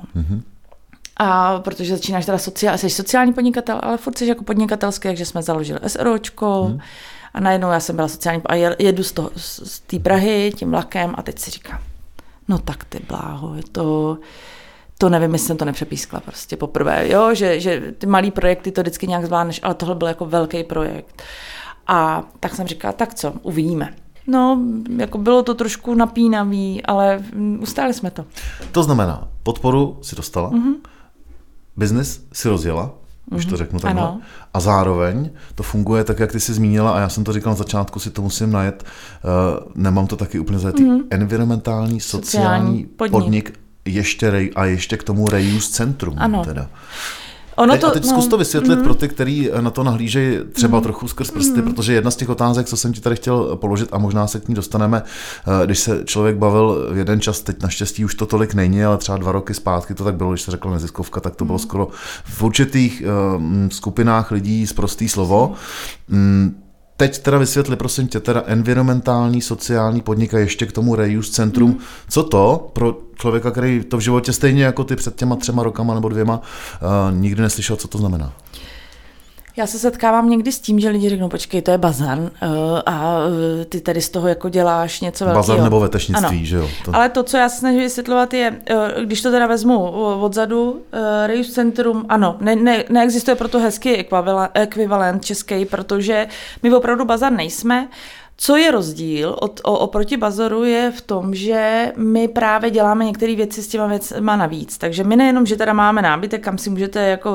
A 1.17 1.59
protože 1.59 1.95
začínáš 1.95 2.25
teda 2.25 2.37
sociál, 2.37 2.77
jsi 2.77 2.89
sociální 2.89 3.33
podnikatel, 3.33 3.79
ale 3.83 3.97
furt 3.97 4.17
jsi 4.17 4.25
jako 4.25 4.43
podnikatelský, 4.43 5.07
takže 5.07 5.25
jsme 5.25 5.43
založili 5.43 5.79
SROčko 5.87 6.63
hmm. 6.63 6.79
a 7.33 7.39
najednou 7.39 7.71
já 7.71 7.79
jsem 7.79 7.95
byla 7.95 8.07
sociální 8.07 8.43
a 8.45 8.55
je- 8.55 8.75
jedu 8.79 9.03
z, 9.03 9.11
toho, 9.11 9.31
z 9.35 9.71
z 9.71 9.79
té 9.79 9.99
Prahy 9.99 10.51
tím 10.55 10.71
vlakem 10.71 11.13
a 11.17 11.21
teď 11.21 11.39
si 11.39 11.51
říkám, 11.51 11.79
no 12.47 12.57
tak 12.57 12.83
ty 12.83 12.99
bláho, 13.07 13.55
je 13.55 13.63
to, 13.71 14.17
to 14.97 15.09
nevím, 15.09 15.33
jestli 15.33 15.47
jsem 15.47 15.57
to 15.57 15.65
nepřepískla 15.65 16.19
prostě 16.19 16.57
poprvé, 16.57 17.09
jo, 17.09 17.33
že, 17.33 17.59
že 17.59 17.93
ty 17.97 18.05
malý 18.05 18.31
projekty 18.31 18.71
to 18.71 18.81
vždycky 18.81 19.07
nějak 19.07 19.25
zvládneš, 19.25 19.59
ale 19.63 19.73
tohle 19.73 19.95
byl 19.95 20.07
jako 20.07 20.25
velký 20.25 20.63
projekt. 20.63 21.23
A 21.91 22.23
tak 22.39 22.55
jsem 22.55 22.67
říkala, 22.67 22.91
tak 22.93 23.13
co, 23.13 23.33
uvidíme. 23.41 23.93
No, 24.27 24.59
jako 24.97 25.17
bylo 25.17 25.43
to 25.43 25.53
trošku 25.53 25.95
napínavý, 25.95 26.83
ale 26.85 27.23
ustáli 27.59 27.93
jsme 27.93 28.11
to. 28.11 28.25
To 28.71 28.83
znamená, 28.83 29.27
podporu 29.43 29.97
si 30.01 30.15
dostala, 30.15 30.49
Mhm. 30.49 30.59
mm-hmm. 30.73 30.75
biznis 31.77 32.25
si 32.33 32.49
rozjela, 32.49 32.91
už 33.31 33.45
to 33.45 33.57
řeknu 33.57 33.79
takhle, 33.79 34.01
Ano. 34.01 34.19
a 34.53 34.59
zároveň 34.59 35.29
to 35.55 35.63
funguje 35.63 36.03
tak, 36.03 36.19
jak 36.19 36.31
ty 36.31 36.39
jsi 36.39 36.53
zmínila, 36.53 36.91
a 36.91 36.99
já 36.99 37.09
jsem 37.09 37.23
to 37.23 37.33
říkal 37.33 37.51
na 37.51 37.57
začátku, 37.57 37.99
si 37.99 38.09
to 38.09 38.21
musím 38.21 38.51
najet, 38.51 38.83
uh, 39.63 39.71
nemám 39.75 40.07
to 40.07 40.15
taky 40.15 40.39
úplně 40.39 40.59
zajetý, 40.59 40.83
mm-hmm. 40.85 41.03
environmentální, 41.09 41.99
sociální, 41.99 42.69
Mhm. 42.69 42.77
Sociální 42.77 42.83
podnik. 42.85 43.11
podnik. 43.11 43.45
podnik 43.51 43.59
ještě 43.85 44.29
rej, 44.29 44.51
a 44.55 44.65
ještě 44.65 44.97
k 44.97 45.03
tomu 45.03 45.29
reuse 45.29 45.71
centrum. 45.71 46.15
Ano. 46.17 46.45
Teda. 46.45 46.67
Ono 47.61 47.73
Teď, 47.73 47.83
a 47.83 47.89
teď 47.91 48.05
zkus 48.05 48.27
to 48.27 48.37
vysvětlit 48.37 48.75
mm. 48.75 48.83
pro 48.83 48.93
ty, 48.93 49.07
kteří 49.07 49.49
na 49.61 49.69
to 49.69 49.83
nahlížejí 49.83 50.39
třeba 50.53 50.77
mm. 50.77 50.83
trochu 50.83 51.07
skrz 51.07 51.31
prsty, 51.31 51.61
mm. 51.61 51.73
protože 51.73 51.93
jedna 51.93 52.11
z 52.11 52.15
těch 52.15 52.29
otázek, 52.29 52.67
co 52.67 52.77
jsem 52.77 52.93
ti 52.93 53.01
tady 53.01 53.15
chtěl 53.15 53.55
položit 53.55 53.89
a 53.91 53.97
možná 53.97 54.27
se 54.27 54.39
k 54.39 54.47
ní 54.47 54.55
dostaneme, 54.55 55.03
eh, 55.61 55.65
když 55.65 55.79
se 55.79 56.01
člověk 56.05 56.37
bavil 56.37 56.87
v 56.91 56.97
jeden 56.97 57.21
čas, 57.21 57.41
teď 57.41 57.61
naštěstí 57.61 58.05
už 58.05 58.15
to 58.15 58.25
tolik 58.25 58.53
není, 58.53 58.83
ale 58.83 58.97
třeba 58.97 59.17
dva 59.17 59.31
roky 59.31 59.53
zpátky 59.53 59.93
to 59.93 60.03
tak 60.03 60.15
bylo, 60.15 60.31
když 60.31 60.41
se 60.41 60.51
řekla 60.51 60.71
neziskovka, 60.71 61.19
tak 61.19 61.35
to 61.35 61.45
bylo 61.45 61.59
skoro 61.59 61.87
v 62.23 62.43
určitých 62.43 63.03
um, 63.35 63.71
skupinách 63.71 64.31
lidí 64.31 64.67
z 64.67 64.73
prostý 64.73 65.09
slovo. 65.09 65.53
Mm, 66.07 66.61
Teď 66.97 67.17
teda 67.17 67.37
vysvětli, 67.37 67.75
prosím 67.75 68.07
tě, 68.07 68.19
teda 68.19 68.43
environmentální, 68.45 69.41
sociální 69.41 70.01
podnik 70.01 70.33
a 70.33 70.39
ještě 70.39 70.65
k 70.65 70.71
tomu 70.71 70.95
reuse 70.95 71.31
centrum. 71.31 71.69
Mm. 71.69 71.79
Co 72.09 72.23
to 72.23 72.69
pro 72.73 72.97
člověka, 73.15 73.51
který 73.51 73.83
to 73.83 73.97
v 73.97 74.01
životě 74.01 74.33
stejně 74.33 74.63
jako 74.63 74.83
ty 74.83 74.95
před 74.95 75.15
těma 75.15 75.35
třema 75.35 75.63
rokama 75.63 75.93
nebo 75.93 76.09
dvěma 76.09 76.41
uh, 76.41 77.17
nikdy 77.17 77.41
neslyšel, 77.41 77.75
co 77.75 77.87
to 77.87 77.97
znamená? 77.97 78.33
Já 79.57 79.67
se 79.67 79.79
setkávám 79.79 80.29
někdy 80.29 80.51
s 80.51 80.59
tím, 80.59 80.79
že 80.79 80.89
lidi 80.89 81.09
řeknou, 81.09 81.29
počkej, 81.29 81.61
to 81.61 81.71
je 81.71 81.77
bazar 81.77 82.19
uh, 82.19 82.29
a 82.85 83.17
uh, 83.17 83.63
ty 83.69 83.81
tady 83.81 84.01
z 84.01 84.09
toho 84.09 84.27
jako 84.27 84.49
děláš 84.49 85.01
něco 85.01 85.25
velkého. 85.25 85.43
Bazar 85.43 85.63
nebo 85.63 85.79
vetešnictví, 85.79 86.37
Ano. 86.37 86.45
že 86.45 86.55
jo? 86.55 86.69
To... 86.85 86.95
Ale 86.95 87.09
to, 87.09 87.23
co 87.23 87.37
já 87.37 87.49
se 87.49 87.57
snažím 87.59 87.79
vysvětlovat, 87.79 88.33
je, 88.33 88.51
uh, 88.51 89.03
když 89.03 89.21
to 89.21 89.31
teda 89.31 89.47
vezmu 89.47 89.89
odzadu, 90.21 90.81
Reuse 91.25 91.51
Centrum, 91.51 92.05
ano, 92.09 92.37
ne, 92.39 92.55
ne, 92.55 92.83
neexistuje 92.89 93.35
proto 93.35 93.59
hezký 93.59 93.95
ekvivalent, 93.95 94.51
ekvivalent 94.53 95.25
český, 95.25 95.65
protože 95.65 96.27
my 96.63 96.73
opravdu 96.73 97.05
bazar 97.05 97.31
nejsme. 97.31 97.87
Co 98.43 98.55
je 98.55 98.71
rozdíl 98.71 99.35
od, 99.41 99.61
o, 99.63 99.77
oproti 99.77 100.17
bazaru 100.17 100.63
je 100.63 100.91
v 100.91 101.01
tom, 101.01 101.35
že 101.35 101.91
my 101.97 102.27
právě 102.27 102.71
děláme 102.71 103.05
některé 103.05 103.35
věci 103.35 103.63
s 103.63 103.67
těma 103.67 103.87
věcma 103.87 104.35
navíc. 104.35 104.77
Takže 104.77 105.03
my 105.03 105.15
nejenom, 105.15 105.45
že 105.45 105.55
teda 105.55 105.73
máme 105.73 106.01
nábytek, 106.01 106.43
kam 106.43 106.57
si 106.57 106.69
můžete 106.69 107.07
jako 107.07 107.31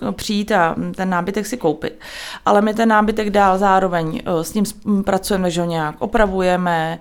uh, 0.00 0.10
přijít 0.10 0.52
a 0.52 0.74
ten 0.96 1.10
nábytek 1.10 1.46
si 1.46 1.56
koupit, 1.56 2.00
ale 2.44 2.60
my 2.60 2.74
ten 2.74 2.88
nábytek 2.88 3.30
dál 3.30 3.58
zároveň 3.58 4.06
uh, 4.06 4.40
s 4.42 4.54
ním 4.54 4.64
pracujeme, 5.04 5.50
že 5.50 5.60
ho 5.60 5.66
nějak 5.66 5.94
opravujeme, 5.98 6.98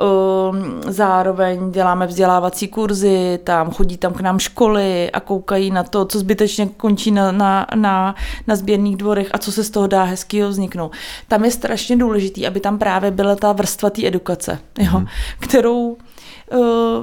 uh, 0.00 0.56
zároveň 0.88 1.72
děláme 1.72 2.06
vzdělávací 2.06 2.68
kurzy, 2.68 3.38
tam 3.44 3.70
chodí 3.70 3.96
tam 3.96 4.12
k 4.12 4.20
nám 4.20 4.38
školy 4.38 5.10
a 5.10 5.20
koukají 5.20 5.70
na 5.70 5.82
to, 5.82 6.04
co 6.04 6.18
zbytečně 6.18 6.66
končí 6.66 7.10
na, 7.10 7.32
na, 7.32 7.66
na, 7.74 8.14
na 8.46 8.56
sběrných 8.56 8.96
dvorech 8.96 9.28
a 9.32 9.38
co 9.38 9.52
se 9.52 9.64
z 9.64 9.70
toho 9.70 9.86
dá 9.86 10.02
hezkýho 10.02 10.48
vzniknout. 10.48 10.92
Tam 11.28 11.44
je 11.44 11.50
strašně 11.50 11.96
důležitý, 12.30 12.46
aby 12.46 12.60
tam 12.60 12.78
právě 12.78 13.10
byla 13.10 13.36
ta 13.36 13.52
vrstva 13.52 13.90
té 13.90 14.06
edukace, 14.06 14.58
jo, 14.78 15.00
mm. 15.00 15.06
kterou 15.40 15.96
uh, 16.52 16.58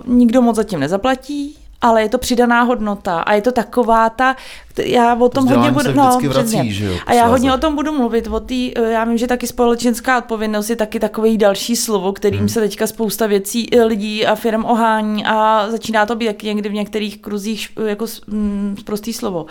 nikdo 0.06 0.42
moc 0.42 0.56
zatím 0.56 0.80
nezaplatí, 0.80 1.56
ale 1.82 2.02
je 2.02 2.10
to 2.10 2.18
přidaná 2.18 2.62
hodnota 2.62 3.20
a 3.20 3.34
je 3.34 3.42
to 3.42 3.52
taková 3.52 4.10
ta, 4.10 4.36
já 4.78 5.16
o 5.16 5.30
tom 5.30 5.48
hodně 5.48 5.72
budu, 5.72 5.94
no, 5.94 6.20
vrací, 6.30 6.74
že 6.74 6.86
jo, 6.86 6.98
a 7.06 7.14
já 7.14 7.26
hodně 7.28 7.54
o 7.54 7.58
tom 7.58 7.76
budu 7.76 7.92
mluvit, 7.92 8.28
o 8.28 8.40
tý, 8.40 8.74
eh, 8.76 8.92
já 8.92 9.04
vím, 9.04 9.18
že 9.18 9.28
taky 9.28 9.48
společenská 9.48 10.18
odpovědnost 10.18 10.70
je 10.70 10.76
taky 10.76 11.00
takový 11.00 11.38
další 11.38 11.76
slovo, 11.76 12.14
kterým 12.14 12.40
hmm. 12.40 12.50
se 12.50 12.60
teďka 12.60 12.88
spousta 12.88 13.28
věcí 13.28 13.68
eh, 13.74 13.84
lidí 13.84 14.26
a 14.26 14.36
firm 14.36 14.66
ohání 14.66 15.26
a 15.26 15.68
začíná 15.70 16.06
to 16.06 16.16
být 16.16 16.26
jak 16.26 16.44
někdy 16.44 16.70
v 16.70 16.74
některých 16.74 17.22
kruzích 17.22 17.70
jako 17.86 18.06
mm, 18.28 18.76
prostý 18.86 19.14
slovo. 19.14 19.46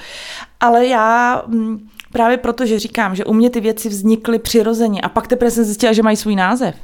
Ale 0.61 0.87
já 0.87 1.43
mm, 1.47 1.89
Právě 2.17 2.37
proto, 2.37 2.67
že 2.67 2.79
říkám, 2.79 3.15
že 3.15 3.25
u 3.25 3.33
mě 3.33 3.51
ty 3.51 3.61
věci 3.61 3.89
vznikly 3.89 4.39
přirozeně 4.39 5.01
a 5.01 5.09
pak 5.09 5.27
teprve 5.27 5.51
jsem 5.51 5.65
zjistila, 5.65 5.93
že 5.93 6.03
mají 6.03 6.17
svůj 6.17 6.37
název. 6.37 6.75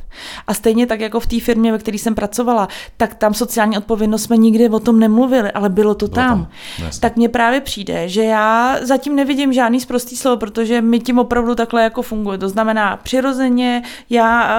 A 0.46 0.54
stejně 0.54 0.86
tak 0.86 1.00
jako 1.00 1.20
v 1.20 1.26
té 1.26 1.40
firmě, 1.40 1.72
ve 1.72 1.78
které 1.78 1.98
jsem 1.98 2.14
pracovala, 2.14 2.68
tak 2.96 3.14
tam 3.14 3.34
sociální 3.34 3.78
odpovědnost 3.78 4.22
jsme 4.22 4.36
nikdy 4.36 4.68
o 4.68 4.80
tom 4.80 5.00
nemluvili, 5.00 5.52
ale 5.52 5.68
bylo 5.68 5.94
to 5.94 6.06
bylo 6.06 6.14
tam. 6.14 6.48
tam. 6.78 6.90
Tak 7.00 7.16
mně 7.16 7.28
právě 7.28 7.60
přijde, 7.60 8.08
že 8.08 8.24
já 8.24 8.76
zatím 8.82 9.16
nevidím 9.16 9.52
žádný 9.52 9.80
zprostý 9.80 10.16
slovo, 10.16 10.36
protože 10.36 10.82
my 10.82 11.00
tím 11.00 11.18
opravdu 11.18 11.54
takhle 11.54 11.82
jako 11.82 12.02
funguje. 12.02 12.38
To 12.38 12.48
znamená 12.48 12.96
přirozeně, 12.96 13.82
já 14.10 14.56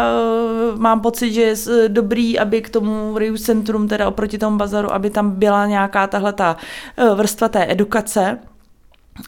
uh, 0.73 0.79
mám 0.79 1.01
pocit, 1.01 1.33
že 1.33 1.41
je 1.41 1.55
dobrý, 1.87 2.39
aby 2.39 2.61
k 2.61 2.69
tomu 2.69 3.17
Rius 3.17 3.41
Centrum, 3.41 3.87
teda 3.87 4.07
oproti 4.07 4.37
tomu 4.37 4.57
bazaru, 4.57 4.93
aby 4.93 5.09
tam 5.09 5.31
byla 5.31 5.67
nějaká 5.67 6.07
tahle 6.07 6.33
ta 6.33 6.57
uh, 6.97 7.17
vrstva 7.17 7.47
té 7.49 7.71
edukace, 7.71 8.39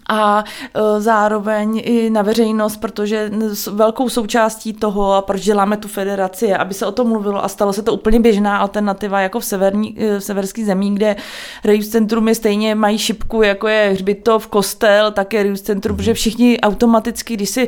a 0.09 0.43
e, 0.73 1.01
zároveň 1.01 1.81
i 1.85 2.09
na 2.09 2.21
veřejnost, 2.21 2.77
protože 2.77 3.31
velkou 3.71 4.09
součástí 4.09 4.73
toho, 4.73 5.13
a 5.13 5.21
proč 5.21 5.41
děláme 5.41 5.77
tu 5.77 5.87
federaci, 5.87 6.53
aby 6.53 6.73
se 6.73 6.85
o 6.85 6.91
tom 6.91 7.07
mluvilo 7.07 7.43
a 7.43 7.47
stalo 7.47 7.73
se 7.73 7.81
to 7.81 7.93
úplně 7.93 8.19
běžná 8.19 8.57
alternativa 8.57 9.21
jako 9.21 9.39
v, 9.39 9.45
severní, 9.45 9.99
e, 9.99 10.19
v 10.19 10.23
severských 10.23 10.65
zemí, 10.65 10.95
kde 10.95 11.15
Reus 11.63 11.87
Centrum 11.87 12.27
je 12.27 12.35
stejně 12.35 12.75
mají 12.75 12.97
šipku, 12.97 13.41
jako 13.41 13.67
je 13.67 13.89
hřbitov, 13.93 14.47
kostel, 14.47 15.11
tak 15.11 15.33
je 15.33 15.43
Reus 15.43 15.61
Centrum, 15.61 15.97
protože 15.97 16.13
všichni 16.13 16.59
automaticky, 16.61 17.33
když 17.33 17.49
si 17.49 17.67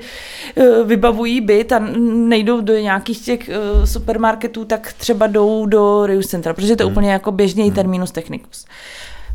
e, 0.56 0.84
vybavují 0.84 1.42
byt 1.42 1.72
a 1.72 1.80
nejdou 2.10 2.62
do 2.62 2.74
nějakých 2.74 3.20
těch 3.20 3.50
supermarketů, 3.86 4.66
tak 4.66 4.94
třeba 4.94 5.28
jdou 5.28 5.66
do 5.66 6.06
Reus 6.06 6.28
Centra, 6.28 6.54
protože 6.54 6.76
to 6.76 6.84
je 6.84 6.86
hmm. 6.86 6.94
úplně 6.94 7.12
jako 7.12 7.32
běžný 7.32 7.64
hmm. 7.64 7.74
terminus 7.76 8.12
technicus. 8.12 8.66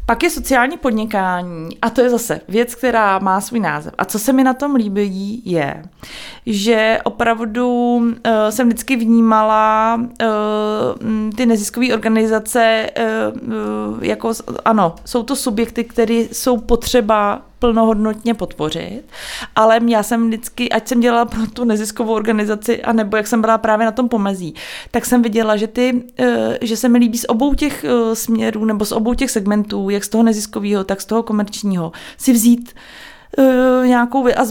Pak 0.06 0.22
je 0.22 0.30
sociální 0.30 0.76
podnikání 0.78 1.78
a 1.82 1.90
to 1.90 2.00
je 2.00 2.10
zase 2.10 2.40
věc, 2.48 2.74
která 2.74 3.18
má 3.18 3.40
svůj 3.40 3.60
název. 3.60 3.94
A 3.98 4.04
co 4.04 4.18
se 4.18 4.32
mi 4.32 4.44
na 4.44 4.54
tom 4.54 4.74
líbí 4.74 5.42
je, 5.44 5.84
že 6.46 6.98
opravdu 7.04 7.96
uh, 7.96 8.12
jsem 8.50 8.68
vždycky 8.68 8.96
vnímala 8.96 9.94
uh, 9.96 11.30
ty 11.36 11.46
neziskové 11.46 11.94
organizace 11.94 12.90
uh, 12.98 14.04
jako, 14.04 14.32
ano, 14.64 14.94
jsou 15.04 15.22
to 15.22 15.36
subjekty, 15.36 15.84
které 15.84 16.14
jsou 16.14 16.58
potřeba 16.58 17.42
plnohodnotně 17.62 18.34
podpořit, 18.34 19.02
ale 19.56 19.80
já 19.88 20.02
jsem 20.02 20.26
vždycky, 20.26 20.70
ať 20.70 20.88
jsem 20.88 21.00
dělala 21.00 21.24
pro 21.24 21.46
tu 21.46 21.64
neziskovou 21.64 22.14
organizaci, 22.14 22.82
anebo 22.82 23.16
jak 23.16 23.26
jsem 23.26 23.40
byla 23.40 23.58
právě 23.58 23.86
na 23.86 23.92
tom 23.92 24.08
pomezí, 24.08 24.54
tak 24.90 25.06
jsem 25.06 25.22
viděla, 25.22 25.56
že, 25.56 25.66
ty, 25.66 26.04
eh, 26.18 26.58
že 26.60 26.76
se 26.76 26.88
mi 26.88 26.98
líbí 26.98 27.18
z 27.18 27.24
obou 27.28 27.54
těch 27.54 27.84
eh, 27.84 28.16
směrů 28.16 28.64
nebo 28.64 28.84
z 28.84 28.92
obou 28.92 29.14
těch 29.14 29.30
segmentů, 29.30 29.90
jak 29.90 30.04
z 30.04 30.08
toho 30.08 30.24
neziskového, 30.24 30.84
tak 30.84 31.00
z 31.00 31.04
toho 31.04 31.22
komerčního, 31.22 31.92
si 32.18 32.32
vzít 32.32 32.74
uh, 33.38 33.86
nějakou 33.86 34.26
a, 34.26 34.46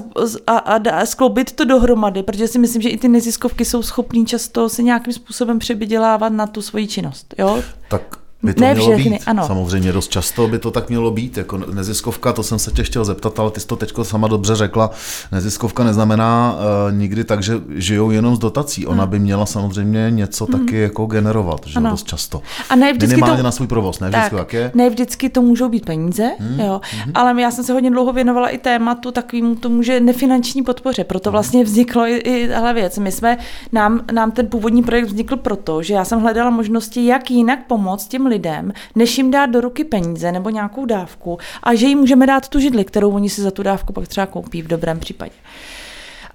a, 0.47 0.57
a, 0.57 0.75
a 0.75 1.05
skloubit 1.05 1.51
to 1.51 1.65
dohromady, 1.65 2.23
protože 2.23 2.47
si 2.47 2.59
myslím, 2.59 2.81
že 2.81 2.89
i 2.89 2.97
ty 2.97 3.07
neziskovky 3.07 3.65
jsou 3.65 3.83
schopní 3.83 4.25
často 4.25 4.69
se 4.69 4.83
nějakým 4.83 5.13
způsobem 5.13 5.59
přebydělávat 5.59 6.33
na 6.33 6.47
tu 6.47 6.61
svoji 6.61 6.87
činnost. 6.87 7.33
Jo? 7.37 7.63
Tak 7.89 8.20
by 8.43 8.53
to 8.53 8.61
ne 8.61 8.73
mělo 8.73 8.91
všechny, 8.91 9.11
být. 9.11 9.23
Ano. 9.25 9.47
Samozřejmě 9.47 9.91
dost 9.91 10.11
často 10.11 10.47
by 10.47 10.59
to 10.59 10.71
tak 10.71 10.89
mělo 10.89 11.11
být. 11.11 11.37
Jako 11.37 11.57
neziskovka, 11.57 12.33
to 12.33 12.43
jsem 12.43 12.59
se 12.59 12.71
tě 12.71 12.83
chtěl 12.83 13.05
zeptat, 13.05 13.39
ale 13.39 13.51
ty 13.51 13.59
jsi 13.59 13.67
to 13.67 13.75
teď 13.75 13.93
sama 14.03 14.27
dobře 14.27 14.55
řekla. 14.55 14.91
Neziskovka 15.31 15.83
neznamená 15.83 16.55
uh, 16.55 16.97
nikdy 16.97 17.23
tak, 17.23 17.43
že 17.43 17.61
žijou 17.75 18.11
jenom 18.11 18.35
z 18.35 18.39
dotací. 18.39 18.87
Ona 18.87 19.03
hmm. 19.03 19.11
by 19.11 19.19
měla 19.19 19.45
samozřejmě 19.45 20.11
něco 20.11 20.45
hmm. 20.45 20.59
taky 20.59 20.77
jako 20.77 21.05
generovat, 21.05 21.61
že 21.65 21.77
ano. 21.77 21.89
dost 21.89 22.07
často. 22.07 22.41
A 22.69 22.75
ne 22.75 22.93
vždycky 22.93 23.15
Minimálně 23.15 23.37
to, 23.37 23.43
na 23.43 23.51
svůj 23.51 23.67
provoz, 23.67 23.99
ne 23.99 24.09
vždycky, 24.09 24.29
tak, 24.29 24.39
jak 24.39 24.53
je? 24.53 24.71
Ne 24.73 24.89
vždycky 24.89 25.29
to 25.29 25.41
můžou 25.41 25.69
být 25.69 25.85
peníze, 25.85 26.31
hmm. 26.39 26.59
jo. 26.59 26.81
Hmm. 27.03 27.11
ale 27.15 27.41
já 27.41 27.51
jsem 27.51 27.63
se 27.63 27.73
hodně 27.73 27.91
dlouho 27.91 28.13
věnovala 28.13 28.49
i 28.49 28.57
tématu 28.57 29.11
takovému 29.11 29.55
tomu, 29.55 29.83
že 29.83 29.99
nefinanční 29.99 30.63
podpoře. 30.63 31.03
Proto 31.03 31.29
hmm. 31.29 31.31
vlastně 31.31 31.63
vzniklo 31.63 32.07
i, 32.07 32.17
i 32.17 32.47
tahle 32.47 32.73
věc. 32.73 32.97
My 32.97 33.11
jsme, 33.11 33.37
nám, 33.71 34.01
nám 34.13 34.31
ten 34.31 34.47
původní 34.47 34.83
projekt 34.83 35.05
vznikl 35.05 35.37
proto, 35.37 35.83
že 35.83 35.93
já 35.93 36.05
jsem 36.05 36.19
hledala 36.19 36.49
možnosti, 36.49 37.05
jak 37.05 37.31
jinak 37.31 37.59
pomoct 37.67 38.07
těm 38.07 38.30
lidem, 38.31 38.73
než 38.95 39.17
jim 39.17 39.31
dát 39.31 39.45
do 39.45 39.61
ruky 39.61 39.83
peníze 39.83 40.31
nebo 40.31 40.49
nějakou 40.49 40.85
dávku 40.85 41.37
a 41.63 41.75
že 41.75 41.87
jim 41.87 41.99
můžeme 41.99 42.27
dát 42.27 42.49
tu 42.49 42.59
židli, 42.59 42.85
kterou 42.85 43.11
oni 43.11 43.29
si 43.29 43.41
za 43.41 43.51
tu 43.51 43.63
dávku 43.63 43.93
pak 43.93 44.07
třeba 44.07 44.25
koupí 44.25 44.61
v 44.61 44.67
dobrém 44.67 44.99
případě. 44.99 45.33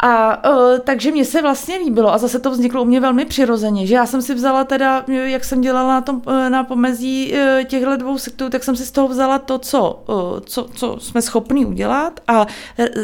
A 0.01 0.45
uh, 0.51 0.79
takže 0.85 1.11
mě 1.11 1.25
se 1.25 1.43
vlastně 1.43 1.77
líbilo 1.77 2.13
a 2.13 2.19
zase 2.19 2.39
to 2.39 2.51
vzniklo 2.51 2.83
u 2.83 2.85
mě 2.85 3.01
velmi 3.01 3.25
přirozeně, 3.25 3.87
že 3.87 3.95
já 3.95 4.07
jsem 4.07 4.23
si 4.23 4.35
vzala 4.35 4.65
teda, 4.65 5.05
jak 5.09 5.45
jsem 5.45 5.61
dělala 5.61 5.95
na, 5.95 6.01
tom, 6.01 6.23
e, 6.27 6.51
na 6.51 6.65
pomezí 6.65 7.33
uh, 7.33 7.65
těchto 7.65 7.97
dvou 7.97 8.19
sektů, 8.19 8.51
tak 8.51 8.65
jsem 8.65 8.77
si 8.77 8.87
z 8.87 8.91
toho 8.91 9.09
vzala 9.09 9.39
to, 9.39 9.59
co, 9.59 10.03
uh, 10.09 10.41
co, 10.47 10.69
co 10.75 10.97
jsme 11.01 11.23
schopni 11.23 11.67
udělat 11.67 12.21
a 12.29 12.47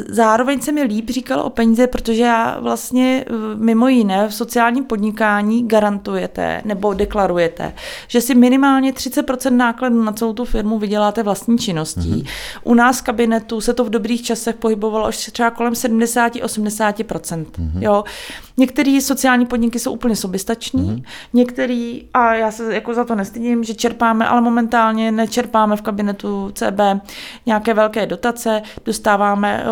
zároveň 0.08 0.60
se 0.60 0.72
mi 0.72 0.82
líp 0.82 1.10
říkalo 1.10 1.44
o 1.44 1.50
peníze, 1.50 1.86
protože 1.86 2.22
já 2.22 2.58
vlastně 2.60 3.24
mimo 3.54 3.88
jiné 3.88 4.28
v 4.28 4.34
sociálním 4.34 4.84
podnikání 4.84 5.68
garantujete 5.68 6.62
nebo 6.64 6.94
deklarujete, 6.94 7.74
že 8.08 8.20
si 8.20 8.34
minimálně 8.34 8.92
30% 8.92 9.56
nákladů 9.56 10.02
na 10.02 10.12
celou 10.12 10.32
tu 10.32 10.44
firmu 10.44 10.78
vyděláte 10.78 11.22
vlastní 11.22 11.58
činností. 11.58 12.00
Mm-hmm. 12.00 12.60
U 12.64 12.74
nás 12.74 13.00
v 13.00 13.02
kabinetu 13.02 13.60
se 13.60 13.74
to 13.74 13.84
v 13.84 13.90
dobrých 13.90 14.22
časech 14.22 14.56
pohybovalo 14.56 15.06
až 15.06 15.30
třeba 15.32 15.50
kolem 15.50 15.72
70-80 15.72 16.81
50%. 16.90 17.44
Mm-hmm. 17.44 17.82
Jo. 17.82 18.04
Některé 18.56 19.00
sociální 19.02 19.46
podniky 19.46 19.78
jsou 19.78 19.92
úplně 19.92 20.16
soběstační, 20.16 20.90
mm-hmm. 20.90 21.04
některý, 21.32 22.04
a 22.14 22.34
já 22.34 22.50
se 22.50 22.74
jako 22.74 22.94
za 22.94 23.04
to 23.04 23.14
nestydím, 23.14 23.64
že 23.64 23.74
čerpáme, 23.74 24.28
ale 24.28 24.40
momentálně 24.40 25.12
nečerpáme 25.12 25.76
v 25.76 25.82
kabinetu 25.82 26.50
CB 26.54 26.80
nějaké 27.46 27.74
velké 27.74 28.06
dotace, 28.06 28.62
dostáváme 28.84 29.64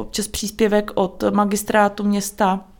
občas 0.00 0.28
příspěvek 0.28 0.90
od 0.94 1.24
magistrátu 1.30 2.04
města, 2.04 2.60
Eh, 2.60 2.77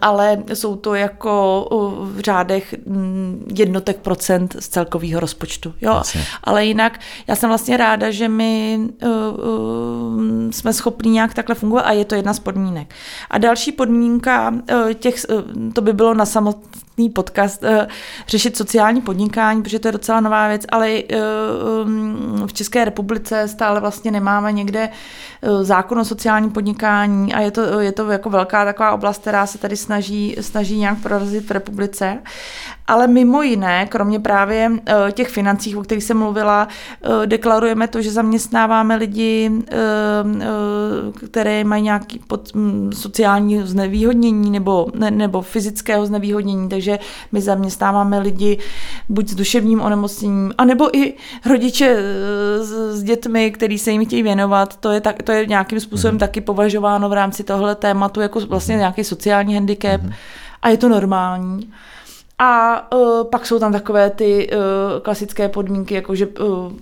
ale 0.00 0.42
jsou 0.54 0.76
to 0.76 0.94
jako 0.94 1.66
v 2.00 2.20
řádech 2.20 2.74
mm, 2.86 3.46
jednotek 3.58 3.96
procent 3.96 4.56
z 4.58 4.68
celkového 4.68 5.20
rozpočtu. 5.20 5.74
Jo? 5.80 6.02
Ale 6.44 6.66
jinak 6.66 7.00
já 7.26 7.36
jsem 7.36 7.48
vlastně 7.48 7.76
ráda, 7.76 8.10
že 8.10 8.28
my 8.28 8.80
uh, 9.02 9.10
uh, 9.10 10.50
jsme 10.50 10.72
schopni 10.72 11.10
nějak 11.10 11.34
takhle 11.34 11.54
fungovat 11.54 11.82
a 11.82 11.92
je 11.92 12.04
to 12.04 12.14
jedna 12.14 12.34
z 12.34 12.38
podmínek. 12.38 12.94
A 13.30 13.38
další 13.38 13.72
podmínka 13.72 14.50
uh, 14.50 14.92
těch, 14.92 15.14
uh, 15.28 15.72
to 15.72 15.80
by 15.80 15.92
bylo 15.92 16.14
na 16.14 16.26
samotný 16.94 17.10
podcast, 17.10 17.62
uh, 17.62 17.86
řešit 18.28 18.56
sociální 18.56 19.00
podnikání, 19.00 19.62
protože 19.62 19.78
to 19.78 19.88
je 19.88 19.92
docela 19.92 20.20
nová 20.20 20.48
věc, 20.48 20.62
ale 20.68 21.02
um, 21.84 22.46
v 22.46 22.52
České 22.52 22.84
republice 22.84 23.48
stále 23.48 23.80
vlastně 23.80 24.10
nemáme 24.10 24.52
někde 24.52 24.88
uh, 24.88 25.62
zákon 25.62 25.98
o 25.98 26.04
sociálním 26.04 26.50
podnikání 26.50 27.34
a 27.34 27.40
je 27.40 27.50
to, 27.50 27.80
je 27.80 27.92
to 27.92 28.10
jako 28.10 28.30
velká 28.30 28.64
taková 28.64 28.92
oblast, 28.92 29.20
která 29.20 29.46
se 29.46 29.58
tady 29.58 29.76
snaží, 29.76 30.36
snaží 30.40 30.78
nějak 30.78 31.02
prorazit 31.02 31.46
v 31.46 31.50
republice. 31.50 32.18
Ale 32.86 33.06
mimo 33.06 33.42
jiné, 33.42 33.86
kromě 33.86 34.20
právě 34.20 34.70
eh, 34.86 35.12
těch 35.12 35.28
financí, 35.28 35.76
o 35.76 35.82
kterých 35.82 36.04
jsem 36.04 36.18
mluvila, 36.18 36.68
eh, 37.02 37.26
deklarujeme 37.26 37.88
to, 37.88 38.02
že 38.02 38.12
zaměstnáváme 38.12 38.96
lidi, 38.96 39.50
eh, 39.68 39.76
které 41.26 41.64
mají 41.64 41.82
nějaký 41.82 42.18
pod, 42.18 42.54
mm, 42.54 42.92
sociální 42.92 43.62
znevýhodnění 43.62 44.50
nebo, 44.50 44.86
ne, 44.94 45.10
nebo 45.10 45.42
fyzického 45.42 46.06
znevýhodnění, 46.06 46.68
takže 46.68 46.98
my 47.32 47.40
zaměstnáváme 47.40 48.18
lidi 48.18 48.58
buď 49.08 49.28
s 49.28 49.34
duševním 49.34 49.80
onemocněním, 49.80 50.54
anebo 50.58 50.96
i 50.96 51.14
rodiče 51.46 51.96
s, 52.60 52.70
s 52.96 53.02
dětmi, 53.02 53.50
který 53.50 53.78
se 53.78 53.90
jim 53.90 54.06
chtějí 54.06 54.22
věnovat. 54.22 54.76
To 54.76 54.90
je, 54.90 55.00
tak, 55.00 55.22
to 55.22 55.32
je 55.32 55.46
nějakým 55.46 55.80
způsobem 55.80 56.14
mm. 56.14 56.18
taky 56.18 56.40
považováno 56.40 57.08
v 57.08 57.12
rámci 57.12 57.44
tohle 57.44 57.74
tématu 57.74 58.20
jako 58.20 58.40
vlastně 58.40 58.76
nějaký 58.76 59.04
sociální 59.04 59.54
handicap 59.54 60.02
mm. 60.02 60.12
a 60.62 60.68
je 60.68 60.76
to 60.76 60.88
normální. 60.88 61.72
A 62.38 62.82
uh, 62.92 63.24
pak 63.30 63.46
jsou 63.46 63.58
tam 63.58 63.72
takové 63.72 64.10
ty 64.10 64.50
uh, 64.50 64.58
klasické 65.02 65.48
podmínky, 65.48 65.94
jako 65.94 66.14
že 66.14 66.26
uh, 66.26 66.72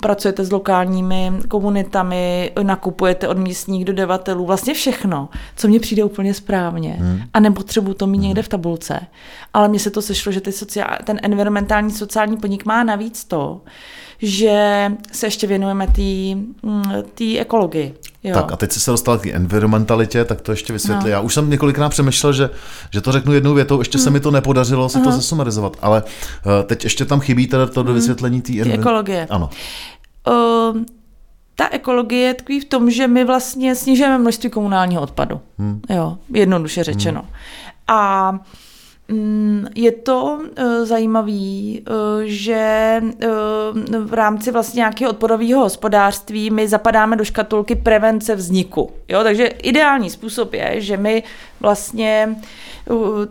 pracujete 0.00 0.44
s 0.44 0.52
lokálními 0.52 1.32
komunitami, 1.48 2.52
nakupujete 2.62 3.28
od 3.28 3.38
místních 3.38 3.84
dodavatelů, 3.84 4.46
vlastně 4.46 4.74
všechno, 4.74 5.28
co 5.56 5.68
mně 5.68 5.80
přijde 5.80 6.04
úplně 6.04 6.34
správně. 6.34 6.96
Hmm. 6.98 7.20
A 7.32 7.40
nepotřebuji 7.40 7.94
to 7.94 8.06
mít 8.06 8.18
hmm. 8.18 8.26
někde 8.26 8.42
v 8.42 8.48
tabulce. 8.48 9.00
Ale 9.54 9.68
mně 9.68 9.78
se 9.78 9.90
to 9.90 10.02
sešlo, 10.02 10.32
že 10.32 10.40
ty 10.40 10.52
sociál, 10.52 10.88
ten 11.04 11.20
environmentální 11.22 11.90
sociální 11.90 12.36
podnik 12.36 12.64
má 12.64 12.84
navíc 12.84 13.24
to, 13.24 13.60
že 14.22 14.86
se 15.12 15.26
ještě 15.26 15.46
věnujeme 15.46 15.86
té 15.86 16.34
mm, 16.62 16.82
ekologii. 17.38 17.94
Jo. 18.24 18.34
Tak 18.34 18.52
a 18.52 18.56
teď 18.56 18.72
jsi 18.72 18.80
se 18.80 18.90
dostal 18.90 19.18
k 19.18 19.26
environmentalitě, 19.26 20.24
tak 20.24 20.40
to 20.40 20.52
ještě 20.52 20.72
vysvětli. 20.72 21.10
No. 21.10 21.16
Já 21.16 21.20
už 21.20 21.34
jsem 21.34 21.50
několikrát 21.50 21.88
přemýšlel, 21.88 22.32
že, 22.32 22.50
že 22.90 23.00
to 23.00 23.12
řeknu 23.12 23.32
jednou 23.32 23.54
větou, 23.54 23.78
ještě 23.78 23.98
hmm. 23.98 24.04
se 24.04 24.10
mi 24.10 24.20
to 24.20 24.30
nepodařilo 24.30 24.88
si 24.88 24.98
uh-huh. 24.98 25.04
to 25.04 25.12
zesumarizovat, 25.12 25.76
ale 25.82 26.02
uh, 26.02 26.52
teď 26.66 26.84
ještě 26.84 27.04
tam 27.04 27.20
chybí 27.20 27.46
teda 27.46 27.66
to 27.66 27.82
do 27.82 27.86
hmm. 27.86 27.94
vysvětlení 27.94 28.42
té 28.42 28.52
envi- 28.52 28.74
ekologie. 28.74 29.26
Ano. 29.30 29.50
Uh, 30.28 30.82
ta 31.54 31.68
ekologie 31.70 32.34
tkví 32.34 32.60
v 32.60 32.64
tom, 32.64 32.90
že 32.90 33.08
my 33.08 33.24
vlastně 33.24 33.74
snižujeme 33.74 34.18
množství 34.18 34.50
komunálního 34.50 35.02
odpadu. 35.02 35.40
Hmm. 35.58 35.80
Jo, 35.90 36.18
jednoduše 36.34 36.84
řečeno. 36.84 37.20
Hmm. 37.20 37.30
A 37.88 38.32
Mm, 38.32 38.40
je 39.74 39.92
to 39.92 40.24
uh, 40.24 40.64
zajímavé, 40.84 41.30
uh, 41.30 42.22
že 42.24 43.02
uh, 43.02 44.04
v 44.04 44.14
rámci 44.14 44.50
vlastně 44.50 44.78
nějakého 44.78 45.10
odpadového 45.10 45.60
hospodářství 45.60 46.50
my 46.50 46.68
zapadáme 46.68 47.16
do 47.16 47.24
škatulky 47.24 47.74
prevence 47.74 48.34
vzniku. 48.34 48.90
Jo? 49.08 49.22
Takže 49.22 49.46
ideální 49.46 50.10
způsob 50.10 50.54
je, 50.54 50.74
že 50.80 50.96
my 50.96 51.22
vlastně 51.60 52.36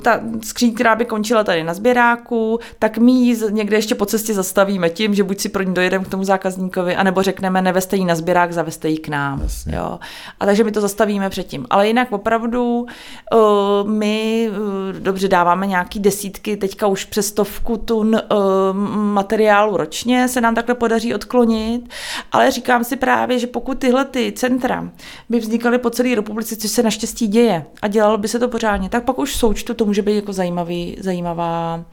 ta 0.04 0.20
skříň, 0.44 0.74
která 0.74 0.96
by 0.96 1.06
končila 1.06 1.44
tady 1.44 1.64
na 1.64 1.74
sběráku, 1.74 2.60
tak 2.80 2.98
my 2.98 3.12
ji 3.12 3.38
někde 3.50 3.78
ještě 3.78 3.96
po 3.96 4.06
cestě 4.06 4.34
zastavíme 4.34 4.90
tím, 4.90 5.16
že 5.16 5.24
buď 5.24 5.40
si 5.40 5.50
pro 5.50 5.64
ní 5.64 5.74
dojedeme 5.74 6.06
k 6.06 6.10
tomu 6.10 6.24
zákazníkovi, 6.24 6.96
anebo 6.96 7.24
řekneme, 7.24 7.62
neveste 7.62 7.96
ji 7.96 8.06
na 8.06 8.16
sběrák, 8.16 8.54
zaveste 8.54 8.90
ji 8.90 8.98
k 8.98 9.08
nám. 9.08 9.48
Jo. 9.66 10.00
A 10.40 10.46
takže 10.46 10.64
my 10.64 10.72
to 10.72 10.82
zastavíme 10.82 11.30
předtím. 11.30 11.66
Ale 11.70 11.88
jinak 11.88 12.12
opravdu 12.12 12.86
uh, 13.34 13.90
my 13.90 14.50
uh, 14.50 15.00
dobře 15.00 15.28
dáváme 15.28 15.68
nějaký 15.68 16.00
desítky, 16.00 16.58
teďka 16.58 16.88
už 16.88 17.06
přes 17.06 17.28
stovku 17.28 17.78
tun 17.78 18.08
uh, 18.16 18.78
materiálu 18.94 19.78
ročně 19.78 20.28
se 20.28 20.42
nám 20.42 20.56
takhle 20.56 20.76
podaří 20.76 21.16
odklonit, 21.16 21.90
ale 22.32 22.52
říkám 22.52 22.84
si 22.84 22.96
právě, 22.96 23.40
že 23.40 23.48
pokud 23.48 23.80
tyhle 23.80 24.06
ty 24.06 24.32
centra 24.32 24.90
by 25.30 25.40
vznikaly 25.40 25.78
po 25.78 25.90
celé 25.90 26.16
republice, 26.16 26.56
což 26.56 26.72
se 26.72 26.84
naštěstí 26.84 27.28
děje 27.28 27.66
a 27.82 27.88
dělalo 27.88 28.18
by 28.20 28.28
se 28.28 28.40
to 28.40 28.48
pořádně, 28.48 28.90
tak 28.90 29.04
pak 29.04 29.20
už 29.20 29.36
součtu 29.36 29.74
to 29.74 29.86
může 29.86 30.02
být 30.02 30.16
jako 30.16 30.34
zajímavý, 30.34 30.98
zajímavá, 31.00 31.84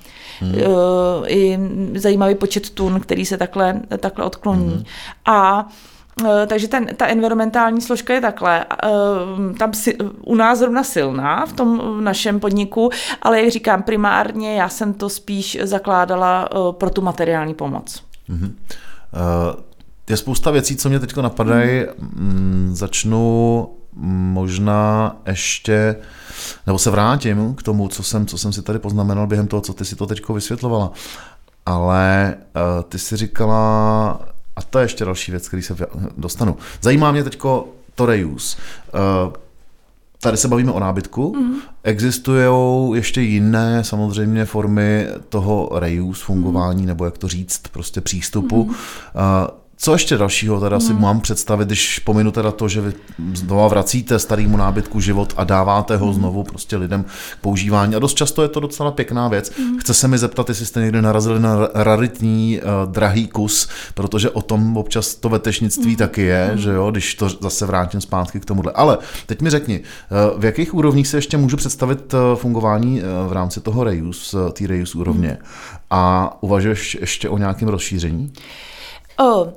hmm. 0.41 0.55
uh, 0.55 0.65
i 1.27 1.59
zajímavý 1.95 2.35
počet 2.35 2.71
tun, 2.71 3.01
který 3.01 3.27
se 3.27 3.37
takhle, 3.37 3.81
takhle 3.99 4.25
odkloní. 4.25 4.75
Hmm. 4.75 4.85
A 5.25 5.69
uh, 6.23 6.29
takže 6.47 6.69
ten, 6.69 6.87
ta 6.97 7.07
environmentální 7.07 7.81
složka 7.81 8.15
je 8.15 8.21
takhle. 8.21 8.65
Uh, 8.85 9.57
tam 9.57 9.75
si, 9.75 9.97
u 10.23 10.35
nás 10.35 10.59
zrovna 10.59 10.85
silná 10.85 11.47
v 11.47 11.53
tom 11.53 11.79
v 11.79 12.01
našem 12.01 12.41
podniku, 12.41 12.91
ale 13.23 13.41
jak 13.43 13.51
říkám, 13.51 13.83
primárně 13.83 14.57
já 14.57 14.69
jsem 14.69 14.95
to 14.95 15.09
spíš 15.09 15.59
zakládala 15.63 16.49
pro 16.73 16.91
tu 16.91 17.03
materiální 17.03 17.55
pomoc. 17.55 18.03
Hmm. 18.29 18.43
Uh, 18.45 19.61
je 20.11 20.17
spousta 20.17 20.51
věcí, 20.51 20.77
co 20.77 20.89
mě 20.89 21.01
teď 21.01 21.17
napadají. 21.17 21.87
Hmm. 21.99 22.71
Začnu 22.73 23.69
možná 23.97 25.17
ještě, 25.27 25.97
nebo 26.67 26.79
se 26.79 26.91
vrátím 26.91 27.55
k 27.55 27.63
tomu, 27.63 27.89
co 27.89 28.03
jsem, 28.03 28.27
co 28.27 28.39
jsem 28.39 28.53
si 28.53 28.63
tady 28.63 28.79
poznamenal 28.79 29.27
během 29.27 29.47
toho, 29.47 29.61
co 29.61 29.73
ty 29.73 29.85
si 29.85 29.97
to 29.97 30.07
teď 30.07 30.29
vysvětlovala. 30.29 30.93
Ale 31.67 32.35
uh, 32.37 32.83
ty 32.83 32.99
si 32.99 33.17
říkala, 33.17 34.21
a 34.57 34.63
to 34.63 34.79
je 34.79 34.85
ještě 34.85 35.05
další 35.05 35.31
věc, 35.31 35.49
který 35.49 35.63
se 35.63 35.77
dostanu. 36.17 36.57
Zajímá 36.81 37.13
mě 37.13 37.25
teď 37.25 37.39
to 37.95 38.07
reuse. 38.07 38.57
Uh, 39.27 39.33
Tady 40.21 40.37
se 40.37 40.49
bavíme 40.49 40.73
o 40.73 40.81
nábytku. 40.81 41.37
Mm. 41.37 41.57
Existují 41.85 42.97
ještě 42.97 43.21
jiné 43.21 43.85
samozřejmě 43.85 44.45
formy 44.45 45.09
toho 45.29 45.71
reuse 45.73 46.25
fungování, 46.25 46.83
mm. 46.83 46.89
nebo 46.89 47.05
jak 47.05 47.19
to 47.19 47.29
říct, 47.29 47.63
prostě 47.73 48.01
přístupu. 48.01 48.65
Mm. 48.65 48.71
Uh, 48.71 48.77
co 49.79 49.93
ještě 49.93 50.17
dalšího 50.17 50.61
teda 50.61 50.81
si 50.81 50.93
hmm. 50.93 51.03
mám 51.03 51.21
představit, 51.21 51.67
když 51.67 51.99
pominu 51.99 52.31
teda 52.31 52.53
to, 52.53 52.69
že 52.69 52.81
vy 52.81 52.93
znovu 53.35 53.69
vracíte 53.69 54.19
starýmu 54.19 54.57
nábytku 54.57 55.01
život 55.01 55.35
a 55.37 55.45
dáváte 55.45 55.97
ho 55.97 56.07
hmm. 56.07 56.15
znovu 56.15 56.43
prostě 56.43 56.77
lidem 56.77 57.05
k 57.05 57.41
používání. 57.41 57.95
A 57.95 57.99
dost 57.99 58.15
často 58.15 58.43
je 58.43 58.49
to 58.49 58.61
docela 58.61 58.91
pěkná 58.91 59.29
věc. 59.29 59.53
Hmm. 59.59 59.79
Chce 59.79 59.95
se 59.95 60.09
mi 60.09 60.19
zeptat, 60.19 60.49
jestli 60.49 60.67
jste 60.67 60.81
někdy 60.81 61.03
narazili 61.03 61.41
na 61.41 61.69
raritní, 61.75 62.61
uh, 62.61 62.93
drahý 62.93 63.29
kus, 63.29 63.69
protože 63.95 64.31
o 64.31 64.43
tom 64.43 64.77
občas 64.77 65.15
to 65.15 65.29
vetešnictví 65.29 65.87
hmm. 65.87 65.97
taky 65.97 66.23
je, 66.23 66.47
hmm. 66.51 66.59
že 66.59 66.71
jo, 66.71 66.91
když 66.91 67.15
to 67.15 67.29
zase 67.29 67.67
vrátím 67.67 68.01
zpátky 68.01 68.41
k 68.41 68.45
tomuhle. 68.45 68.73
Ale 68.73 68.99
teď 69.27 69.43
mi 69.43 69.51
řekni, 69.51 69.81
uh, 69.81 70.41
v 70.41 70.45
jakých 70.45 70.75
úrovních 70.75 71.09
se 71.09 71.17
ještě 71.17 71.37
můžu 71.37 71.57
představit 71.57 72.15
uh, 72.15 72.21
fungování 72.35 73.03
uh, 73.03 73.29
v 73.29 73.33
rámci 73.33 73.61
toho 73.61 73.85
reuse, 73.85 74.37
uh, 74.37 74.51
té 74.51 74.67
reuse 74.67 74.99
úrovně? 74.99 75.29
Hmm. 75.29 75.39
A 75.91 76.33
uvažuješ 76.41 76.99
ještě 77.01 77.29
o 77.29 77.39
nějakém 77.39 77.69
rozšíření? 77.69 78.33
Oh, 79.19 79.49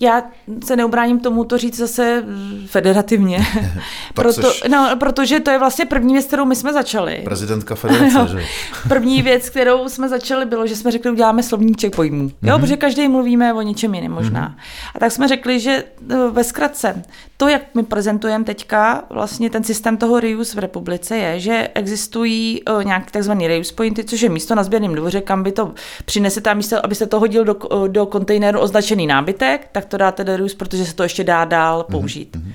já 0.00 0.22
se 0.64 0.76
neubráním 0.76 1.20
tomu 1.20 1.44
to 1.44 1.58
říct 1.58 1.76
zase 1.76 2.24
federativně. 2.66 3.46
Proto, 4.14 4.42
seš... 4.42 4.62
no, 4.70 4.90
protože 4.98 5.40
to 5.40 5.50
je 5.50 5.58
vlastně 5.58 5.84
první 5.84 6.12
věc, 6.12 6.26
kterou 6.26 6.44
my 6.44 6.56
jsme 6.56 6.72
začali. 6.72 7.20
Prezidentka 7.24 7.74
federace, 7.74 8.14
no, 8.18 8.26
že? 8.26 8.44
První 8.88 9.22
věc, 9.22 9.50
kterou 9.50 9.88
jsme 9.88 10.08
začali, 10.08 10.46
bylo, 10.46 10.66
že 10.66 10.76
jsme 10.76 10.90
řekli, 10.90 11.10
uděláme 11.10 11.42
slovníček 11.42 11.96
pojmů. 11.96 12.28
Mm-hmm. 12.28 12.48
Jo, 12.48 12.58
protože 12.58 12.76
každý 12.76 13.08
mluvíme 13.08 13.54
o 13.54 13.62
něčem 13.62 13.94
jiném 13.94 14.12
možná. 14.12 14.48
Mm-hmm. 14.48 14.90
A 14.94 14.98
tak 14.98 15.12
jsme 15.12 15.28
řekli, 15.28 15.60
že 15.60 15.84
eh, 16.10 16.16
ve 16.30 16.44
zkratce, 16.44 17.02
to, 17.36 17.48
jak 17.48 17.62
my 17.74 17.82
prezentujeme 17.82 18.44
teďka, 18.44 19.04
vlastně 19.10 19.50
ten 19.50 19.64
systém 19.64 19.96
toho 19.96 20.20
reuse 20.20 20.56
v 20.56 20.58
republice 20.58 21.16
je, 21.16 21.40
že 21.40 21.68
existují 21.74 22.62
uh, 22.62 22.84
nějaký 22.84 23.10
takzvaný 23.10 23.48
reuse 23.48 23.74
pointy, 23.74 24.04
což 24.04 24.20
je 24.20 24.28
místo 24.28 24.54
na 24.54 24.62
sběrném 24.62 24.94
dvoře, 24.94 25.20
kam 25.20 25.42
by 25.42 25.52
to 25.52 25.74
přinese 26.04 26.40
tam 26.40 26.56
místo, 26.56 26.84
aby 26.84 26.94
se 26.94 27.06
to 27.06 27.20
hodil 27.20 27.44
do, 27.44 27.56
do 27.86 28.06
kontejneru 28.06 28.60
označený 28.60 29.06
nábytek, 29.06 29.68
tak 29.72 29.84
to 29.88 29.96
dáte 29.96 30.24
do 30.24 30.36
reuse, 30.36 30.56
protože 30.56 30.84
se 30.84 30.94
to 30.94 31.02
ještě 31.02 31.24
dá 31.24 31.44
dál 31.44 31.78
mhm, 31.88 31.98
použít. 31.98 32.36
Mm-hmm. 32.36 32.52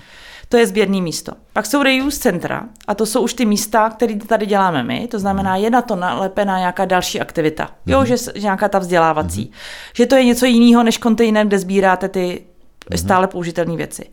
To 0.50 0.58
je 0.58 0.68
sběrný 0.68 1.02
místo. 1.02 1.32
Pak 1.54 1.66
jsou 1.66 1.84
reuse 1.84 2.20
centra 2.20 2.64
a 2.88 2.96
to 2.96 3.06
jsou 3.06 3.22
už 3.22 3.34
ty 3.34 3.46
místa, 3.46 3.90
které 3.90 4.16
tady 4.16 4.46
děláme 4.46 4.84
my, 4.84 5.08
to 5.08 5.20
znamená, 5.20 5.56
je 5.56 5.70
na 5.70 5.82
to 5.82 5.96
nalepená 5.96 6.60
nějaká 6.60 6.86
další 6.86 7.22
aktivita. 7.22 7.64
Mm-hmm. 7.66 7.92
Jo, 7.92 8.06
že, 8.06 8.18
že 8.18 8.42
nějaká 8.42 8.70
ta 8.70 8.80
vzdělávací. 8.80 9.46
Mm-hmm. 9.46 9.92
Že 9.96 10.06
to 10.06 10.16
je 10.16 10.26
něco 10.26 10.46
jiného 10.46 10.84
než 10.84 10.98
kontejner, 10.98 11.48
kde 11.48 11.60
sbíráte 11.60 12.10
ty 12.10 12.44
mm-hmm. 12.90 12.98
stále 12.98 13.28
použitelné 13.28 13.76
věci. 13.76 14.04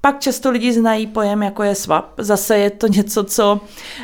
Pak 0.00 0.20
často 0.20 0.50
lidi 0.50 0.72
znají 0.72 1.06
pojem, 1.06 1.42
jako 1.42 1.62
je 1.62 1.74
swap. 1.74 2.04
Zase 2.18 2.58
je 2.58 2.70
to 2.70 2.86
něco, 2.86 3.24
co 3.24 3.60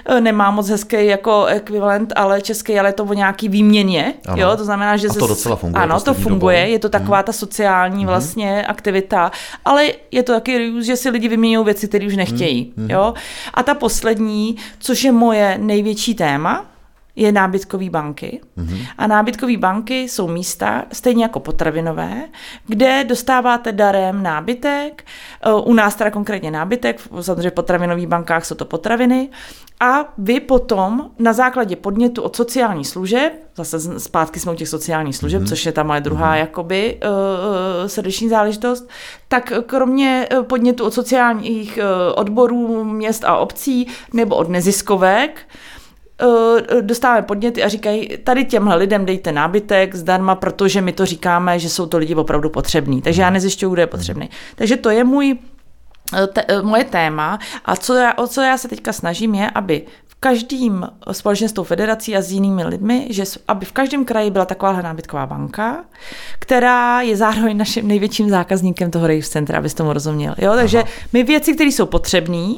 eh, 0.07 0.21
nemá 0.21 0.51
moc 0.51 0.69
hezký 0.69 1.07
jako 1.07 1.45
ekvivalent, 1.45 2.13
ale 2.17 2.41
český, 2.41 2.79
ale 2.79 2.89
je 2.89 2.93
to 2.93 3.05
o 3.05 3.15
nějaký 3.15 3.49
výměně. 3.49 4.15
Ano. 4.27 4.43
Jo? 4.43 4.57
To 4.57 4.65
znamená, 4.65 4.97
že... 4.97 5.09
A 5.09 5.15
to 5.15 5.27
docela 5.27 5.57
funguje. 5.57 5.83
Ano, 5.83 6.01
to 6.01 6.15
funguje. 6.15 6.61
Dobou. 6.61 6.73
Je 6.73 6.79
to 6.79 6.89
taková 6.89 7.17
hmm. 7.17 7.25
ta 7.25 7.33
sociální 7.33 7.97
hmm. 7.97 8.07
vlastně 8.07 8.67
aktivita, 8.67 9.31
ale 9.65 9.87
je 10.11 10.23
to 10.23 10.33
taky, 10.33 10.85
že 10.85 10.97
si 10.97 11.11
lidi 11.11 11.29
vyměňují 11.29 11.65
věci, 11.65 11.89
které 11.89 12.07
už 12.07 12.17
nechtějí. 12.17 12.73
Hmm. 12.77 12.91
Jo? 12.91 13.15
A 13.55 13.63
ta 13.63 13.75
poslední, 13.75 14.57
což 14.79 15.05
je 15.05 15.13
moje 15.13 15.59
největší 15.59 16.15
téma, 16.15 16.72
je 17.17 17.33
nábytkové 17.33 17.91
banky. 17.91 18.41
Mm-hmm. 18.59 18.87
A 18.99 19.07
nábytkové 19.07 19.57
banky 19.57 20.03
jsou 20.03 20.29
místa, 20.29 20.85
stejně 20.93 21.25
jako 21.25 21.41
potravinové, 21.41 22.23
kde 22.67 23.05
dostáváte 23.05 23.73
darem 23.73 24.23
nábytek, 24.23 25.05
eh, 25.43 25.53
u 25.53 25.75
nás 25.75 25.95
teda 25.95 26.11
konkrétně 26.11 26.51
nábytek, 26.51 27.01
samozřejmě 27.21 27.51
v 27.51 27.55
potravinových 27.55 28.07
bankách 28.07 28.45
jsou 28.45 28.55
to 28.55 28.65
potraviny, 28.65 29.29
a 29.81 30.13
vy 30.19 30.41
potom 30.41 31.11
na 31.19 31.33
základě 31.33 31.77
podnětu 31.77 32.23
od 32.23 32.37
sociálních 32.37 32.89
služeb, 32.89 33.33
zase 33.57 34.01
zpátky 34.01 34.41
jsme 34.41 34.53
u 34.53 34.55
těch 34.55 34.69
sociálních 34.69 35.17
služeb, 35.17 35.43
mm-hmm. 35.43 35.49
což 35.49 35.67
je 35.67 35.73
ta 35.73 35.83
moje 35.83 36.01
druhá 36.01 36.35
mm-hmm. 36.35 36.39
jakoby 36.39 37.01
uh, 37.03 37.87
srdeční 37.87 38.29
záležitost, 38.29 38.89
tak 39.29 39.53
kromě 39.67 40.29
podnětu 40.43 40.85
od 40.85 40.95
sociálních 40.95 41.79
uh, 41.79 42.21
odborů 42.21 42.85
měst 42.85 43.25
a 43.25 43.37
obcí 43.37 43.87
nebo 44.13 44.37
od 44.37 44.49
neziskovek, 44.49 45.47
Eh, 45.47 45.82
dostáváme 46.81 47.23
podněty 47.23 47.63
a 47.63 47.69
říkají, 47.69 48.09
tady 48.25 48.45
těmhle 48.45 48.77
lidem 48.77 49.07
dejte 49.07 49.33
nábytek 49.33 49.95
zdarma, 49.95 50.35
protože 50.35 50.81
my 50.81 50.93
to 50.93 51.07
říkáme, 51.07 51.59
že 51.59 51.69
jsou 51.69 51.87
to 51.87 51.99
lidi 51.99 52.15
opravdu 52.15 52.51
potřební. 52.51 53.03
Takže 53.03 53.23
já 53.23 53.31
nezjišťuju, 53.31 53.73
kdo 53.73 53.83
je 53.83 53.87
potřebný. 53.87 54.31
Takže 54.55 54.77
to 54.77 54.91
je 54.91 55.05
můj 55.05 55.39
eh, 56.15 56.27
te, 56.27 56.45
eh, 56.49 56.63
moje 56.63 56.85
téma 56.85 57.39
a 57.65 57.77
co 57.77 57.95
já, 57.95 58.15
o 58.19 58.27
co 58.27 58.41
já 58.41 58.59
se 58.59 58.69
teďka 58.69 58.93
snažím 58.93 59.35
je, 59.35 59.51
aby 59.51 59.83
každým 60.23 60.87
společně 61.13 61.49
s 61.49 61.53
tou 61.53 61.65
federací 61.65 62.17
a 62.17 62.23
s 62.23 62.31
jinými 62.31 62.65
lidmi, 62.65 63.07
že 63.11 63.25
aby 63.49 63.67
v 63.67 63.73
každém 63.73 64.05
kraji 64.05 64.31
byla 64.31 64.45
taková 64.45 64.83
nábytková 64.83 65.27
banka, 65.27 65.85
která 66.39 67.01
je 67.01 67.17
zároveň 67.17 67.57
naším 67.57 67.89
největším 67.89 68.31
zákazníkem 68.31 68.91
toho 68.91 69.07
Rave 69.07 69.23
Centra, 69.23 69.59
abys 69.59 69.75
tomu 69.75 69.93
rozuměl. 69.93 70.35
Jo? 70.39 70.53
Takže 70.55 70.79
Aha. 70.79 70.89
my 71.13 71.23
věci, 71.23 71.55
které 71.55 71.71
jsou 71.71 71.87
potřebné, 71.87 72.55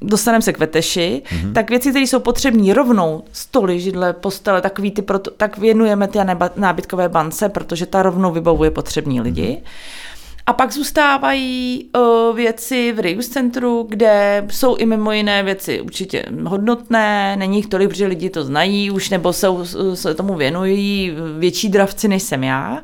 dostaneme 0.00 0.42
se 0.42 0.52
k 0.52 0.58
veteši, 0.58 1.22
mm-hmm. 1.24 1.52
tak 1.52 1.70
věci, 1.70 1.90
které 1.90 2.06
jsou 2.06 2.20
potřebné 2.20 2.74
rovnou, 2.74 3.24
stoly, 3.32 3.80
židle, 3.80 4.12
postele, 4.12 4.60
takový 4.60 4.90
ty, 4.90 5.02
proto, 5.02 5.30
tak 5.30 5.58
věnujeme 5.58 6.08
ty 6.08 6.18
nábytkové 6.56 7.08
bance, 7.08 7.48
protože 7.48 7.86
ta 7.86 8.02
rovnou 8.02 8.32
vybavuje 8.32 8.70
potřební 8.70 9.20
lidi. 9.20 9.58
Mm-hmm. 9.60 10.02
A 10.46 10.52
pak 10.52 10.72
zůstávají 10.72 11.90
uh, 11.96 12.36
věci 12.36 12.92
v 12.92 12.98
Reuse 12.98 13.30
centru, 13.30 13.86
kde 13.88 14.44
jsou 14.50 14.76
i 14.76 14.86
mimo 14.86 15.12
jiné 15.12 15.42
věci 15.42 15.80
určitě 15.80 16.24
hodnotné, 16.44 17.36
není 17.36 17.56
jich 17.56 17.66
tolik, 17.66 17.88
protože 17.88 18.06
lidi 18.06 18.30
to 18.30 18.44
znají 18.44 18.90
už, 18.90 19.10
nebo 19.10 19.32
se, 19.32 19.46
se 19.94 20.14
tomu 20.14 20.34
věnují 20.34 21.16
větší 21.38 21.68
dravci, 21.68 22.08
než 22.08 22.22
jsem 22.22 22.44
já. 22.44 22.82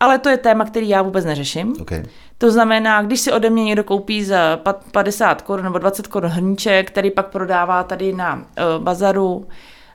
ale 0.00 0.18
to 0.18 0.28
je 0.28 0.36
téma, 0.36 0.64
který 0.64 0.88
já 0.88 1.02
vůbec 1.02 1.24
neřeším. 1.24 1.74
Okay. 1.80 2.04
To 2.38 2.50
znamená, 2.50 3.02
když 3.02 3.20
si 3.20 3.32
ode 3.32 3.50
mě 3.50 3.64
někdo 3.64 3.84
koupí 3.84 4.24
za 4.24 4.60
50 4.92 5.42
korun 5.42 5.64
nebo 5.64 5.78
20 5.78 6.06
korun 6.06 6.30
hrníček, 6.30 6.90
který 6.90 7.10
pak 7.10 7.26
prodává 7.26 7.82
tady 7.82 8.12
na 8.12 8.34
uh, 8.34 8.42
bazaru 8.84 9.46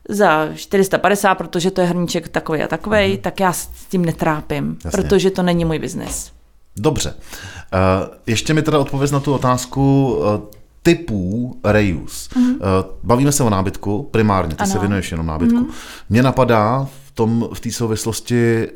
za 0.10 0.50
450, 0.56 1.36
protože 1.36 1.72
to 1.72 1.82
je 1.82 1.88
hrníček 1.88 2.28
takový 2.28 2.62
a 2.62 2.68
takový, 2.68 2.98
mm-hmm. 2.98 3.22
tak 3.22 3.40
já 3.40 3.54
s 3.54 3.68
tím 3.68 4.06
netrápím, 4.06 4.78
Jasně. 4.86 5.02
protože 5.02 5.32
to 5.32 5.44
není 5.44 5.66
můj 5.66 5.80
biznes. 5.80 6.32
Dobře. 6.78 7.14
Uh, 7.14 8.16
ještě 8.28 8.54
mi 8.54 8.62
teda 8.62 8.80
odpověz 8.80 9.12
na 9.12 9.20
tu 9.20 9.34
otázku 9.34 10.14
uh, 10.16 10.26
typů 10.84 11.58
reuse. 11.64 12.30
Mm-hmm. 12.30 12.54
Uh, 12.54 12.60
bavíme 13.04 13.32
se 13.32 13.44
o 13.44 13.50
nábytku, 13.50 14.08
primárně, 14.12 14.56
ty 14.56 14.64
ano. 14.64 14.72
se 14.72 14.80
věnuješ 14.80 15.12
jenom 15.12 15.26
nábytku. 15.26 15.60
Mm-hmm. 15.60 15.74
Mně 16.10 16.24
napadá 16.24 16.88
v 17.06 17.12
tom 17.12 17.50
v 17.54 17.60
té 17.60 17.72
souvislosti 17.72 18.68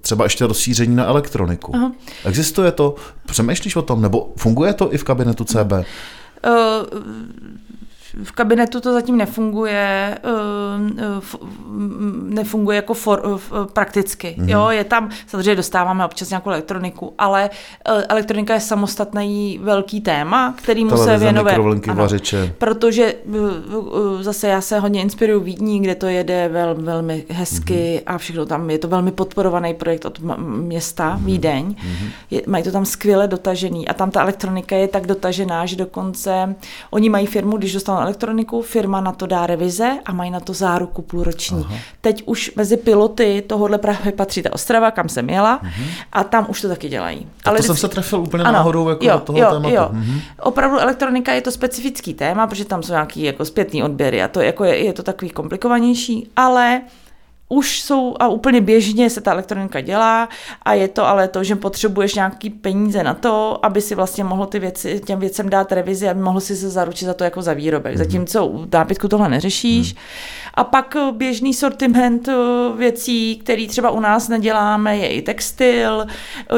třeba 0.00 0.24
ještě 0.24 0.46
rozšíření 0.46 0.96
na 0.96 1.04
elektroniku. 1.04 1.76
Aha. 1.76 1.92
Existuje 2.24 2.72
to? 2.72 2.94
Přemýšlíš 3.26 3.76
o 3.76 3.82
tom? 3.82 4.02
Nebo 4.02 4.32
funguje 4.36 4.72
to 4.72 4.94
i 4.94 4.98
v 4.98 5.04
kabinetu 5.04 5.44
CB? 5.44 5.72
Uh, 5.72 5.82
v 8.24 8.32
kabinetu 8.32 8.80
to 8.80 8.92
zatím 8.92 9.16
nefunguje, 9.16 10.18
eh, 10.24 10.30
eh, 10.98 11.36
nefunguje 12.22 12.76
jako 12.76 12.94
for, 12.94 13.22
eh, 13.36 13.66
prakticky. 13.72 14.36
Mm-hmm. 14.38 14.48
Jo, 14.48 14.68
je 14.68 14.84
tam, 14.84 15.10
samozřejmě 15.26 15.54
dostáváme 15.54 16.04
občas 16.04 16.30
nějakou 16.30 16.50
elektroniku, 16.50 17.14
ale 17.18 17.50
elektronika 17.84 18.54
je 18.54 18.60
samostatný 18.60 19.60
velký 19.62 20.00
téma, 20.00 20.54
který 20.56 20.84
se 20.96 21.18
věnuje. 21.18 21.54
Protože 22.58 23.14
zase 24.20 24.48
já 24.48 24.60
se 24.60 24.78
hodně 24.78 25.02
inspiruju 25.02 25.40
Vídní, 25.40 25.82
kde 25.82 25.94
to 25.94 26.06
jede 26.06 26.48
vel, 26.48 26.74
velmi 26.74 27.24
hezky 27.28 27.74
mm-hmm. 27.74 28.14
a 28.14 28.18
všechno 28.18 28.46
tam, 28.46 28.70
je 28.70 28.78
to 28.78 28.88
velmi 28.88 29.12
podporovaný 29.12 29.74
projekt 29.74 30.04
od 30.04 30.18
města 30.46 31.16
mm-hmm. 31.16 31.24
Vídeň. 31.24 31.68
Mm-hmm. 31.68 32.10
Je, 32.30 32.42
mají 32.46 32.64
to 32.64 32.72
tam 32.72 32.84
skvěle 32.84 33.28
dotažený 33.28 33.88
a 33.88 33.94
tam 33.94 34.10
ta 34.10 34.22
elektronika 34.22 34.76
je 34.76 34.88
tak 34.88 35.06
dotažená, 35.06 35.66
že 35.66 35.76
dokonce 35.76 36.54
oni 36.90 37.08
mají 37.08 37.26
firmu, 37.26 37.56
když 37.56 37.72
dostanou 37.72 38.05
elektroniku, 38.06 38.62
firma 38.62 39.00
na 39.00 39.12
to 39.12 39.26
dá 39.26 39.46
revize 39.46 39.98
a 40.04 40.12
mají 40.12 40.30
na 40.30 40.40
to 40.40 40.52
záruku 40.52 41.02
půlroční. 41.02 41.64
Aha. 41.64 41.76
Teď 42.00 42.22
už 42.26 42.52
mezi 42.56 42.76
piloty 42.76 43.44
tohohle 43.46 43.78
právě 43.78 44.12
patří 44.12 44.42
ta 44.42 44.52
Ostrava, 44.52 44.90
kam 44.90 45.08
jsem 45.08 45.30
jela 45.30 45.60
uh-huh. 45.62 45.88
a 46.12 46.24
tam 46.24 46.46
už 46.48 46.60
to 46.60 46.68
taky 46.68 46.88
dělají. 46.88 47.18
Tak 47.18 47.46
Ale 47.46 47.56
to 47.56 47.62
vždycky... 47.62 47.66
jsem 47.66 47.76
se 47.76 47.94
trefil 47.94 48.20
úplně 48.20 48.44
ano, 48.44 48.52
náhodou 48.52 48.88
jako 48.88 49.04
jo, 49.04 49.12
do 49.12 49.20
toho 49.20 49.38
jo, 49.38 49.50
tématu. 49.50 49.74
Jo. 49.74 49.90
Uh-huh. 49.92 50.20
Opravdu 50.42 50.78
elektronika 50.78 51.32
je 51.32 51.40
to 51.40 51.50
specifický 51.50 52.14
téma, 52.14 52.46
protože 52.46 52.64
tam 52.64 52.82
jsou 52.82 52.92
nějaký 52.92 53.22
jako 53.22 53.44
zpětný 53.44 53.82
odběry 53.82 54.22
a 54.22 54.28
to 54.28 54.40
jako 54.40 54.64
je, 54.64 54.76
je 54.84 54.92
to 54.92 55.02
takový 55.02 55.30
komplikovanější, 55.30 56.30
ale 56.36 56.80
už 57.48 57.80
jsou 57.80 58.14
a 58.20 58.28
úplně 58.28 58.60
běžně 58.60 59.10
se 59.10 59.20
ta 59.20 59.32
elektronika 59.32 59.80
dělá 59.80 60.28
a 60.62 60.74
je 60.74 60.88
to 60.88 61.06
ale 61.06 61.28
to, 61.28 61.44
že 61.44 61.56
potřebuješ 61.56 62.14
nějaký 62.14 62.50
peníze 62.50 63.02
na 63.02 63.14
to, 63.14 63.66
aby 63.66 63.80
si 63.80 63.94
vlastně 63.94 64.24
mohl 64.24 64.46
ty 64.46 64.58
věci, 64.58 65.00
těm 65.06 65.20
věcem 65.20 65.50
dát 65.50 65.72
revizi 65.72 66.08
a 66.08 66.14
mohl 66.14 66.40
si 66.40 66.56
se 66.56 66.70
zaručit 66.70 67.06
za 67.06 67.14
to 67.14 67.24
jako 67.24 67.42
za 67.42 67.52
výrobek. 67.52 67.94
Mm-hmm. 67.94 67.98
Zatímco 67.98 68.46
u 68.46 68.66
nábytku 68.72 69.08
tohle 69.08 69.28
neřešíš. 69.28 69.94
Mm. 69.94 70.00
A 70.56 70.64
pak 70.64 70.96
eh, 70.96 71.12
běžný 71.12 71.54
sortiment 71.54 72.28
eh, 72.28 72.34
věcí, 72.76 73.36
který 73.36 73.68
třeba 73.68 73.90
u 73.90 74.00
nás 74.00 74.28
neděláme, 74.28 74.96
je 74.96 75.08
i 75.08 75.22
textil. 75.22 76.06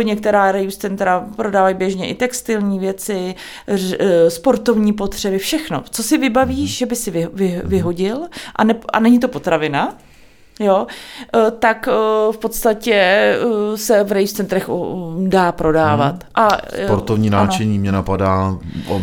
Eh, 0.01 0.05
některá 0.05 0.53
reuse 0.53 0.79
centra 0.79 1.27
prodávají 1.37 1.75
běžně 1.75 2.09
i 2.09 2.15
textilní 2.15 2.79
věci, 2.79 3.35
sportovní 4.29 4.93
potřeby, 4.93 5.39
všechno. 5.39 5.85
Co 5.91 6.03
si 6.03 6.19
vybavíš, 6.19 6.71
mm-hmm. 6.71 6.79
že 6.79 6.87
by 6.87 6.97
si 6.97 7.11
vy, 7.11 7.29
vy, 7.33 7.61
vyhodil 7.65 8.29
a, 8.57 8.65
ne, 8.65 8.75
a 8.93 9.01
není 9.01 9.19
to 9.19 9.29
potravina, 9.29 9.95
jo, 10.61 10.87
eh, 11.35 11.51
tak 11.51 11.89
eh, 11.89 12.33
v 12.33 12.39
podstatě 12.39 12.95
eh, 12.95 13.77
se 13.77 14.05
v 14.05 14.13
race 14.13 14.35
centrech 14.35 14.71
dá 15.27 15.53
prodávat. 15.53 16.13
Hmm. 16.13 16.47
A, 16.47 16.49
Sportovní 16.85 17.31
náčení 17.31 17.75
ano. 17.75 17.81
mě 17.81 17.93
napadá 17.93 18.59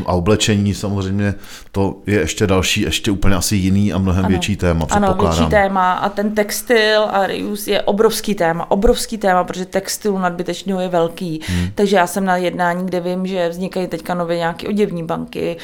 a 0.05 0.13
oblečení 0.13 0.73
samozřejmě, 0.73 1.33
to 1.71 1.95
je 2.05 2.19
ještě 2.19 2.47
další, 2.47 2.81
ještě 2.81 3.11
úplně 3.11 3.35
asi 3.35 3.55
jiný 3.55 3.93
a 3.93 3.97
mnohem 3.97 4.25
ano. 4.25 4.29
větší 4.29 4.55
téma, 4.55 4.87
Ano, 4.89 5.17
větší 5.19 5.45
téma 5.45 5.93
a 5.93 6.09
ten 6.09 6.35
textil 6.35 7.03
a 7.11 7.27
reuse 7.27 7.71
je 7.71 7.81
obrovský 7.81 8.35
téma, 8.35 8.71
obrovský 8.71 9.17
téma, 9.17 9.43
protože 9.43 9.65
textilu 9.65 10.19
nadbytečného 10.19 10.79
je 10.79 10.87
velký. 10.87 11.41
Hmm. 11.47 11.67
Takže 11.75 11.95
já 11.95 12.07
jsem 12.07 12.25
na 12.25 12.37
jednání, 12.37 12.85
kde 12.85 12.99
vím, 12.99 13.27
že 13.27 13.49
vznikají 13.49 13.87
teďka 13.87 14.13
nové 14.13 14.37
nějaké 14.37 14.67
oděvní 14.67 15.03
banky, 15.03 15.57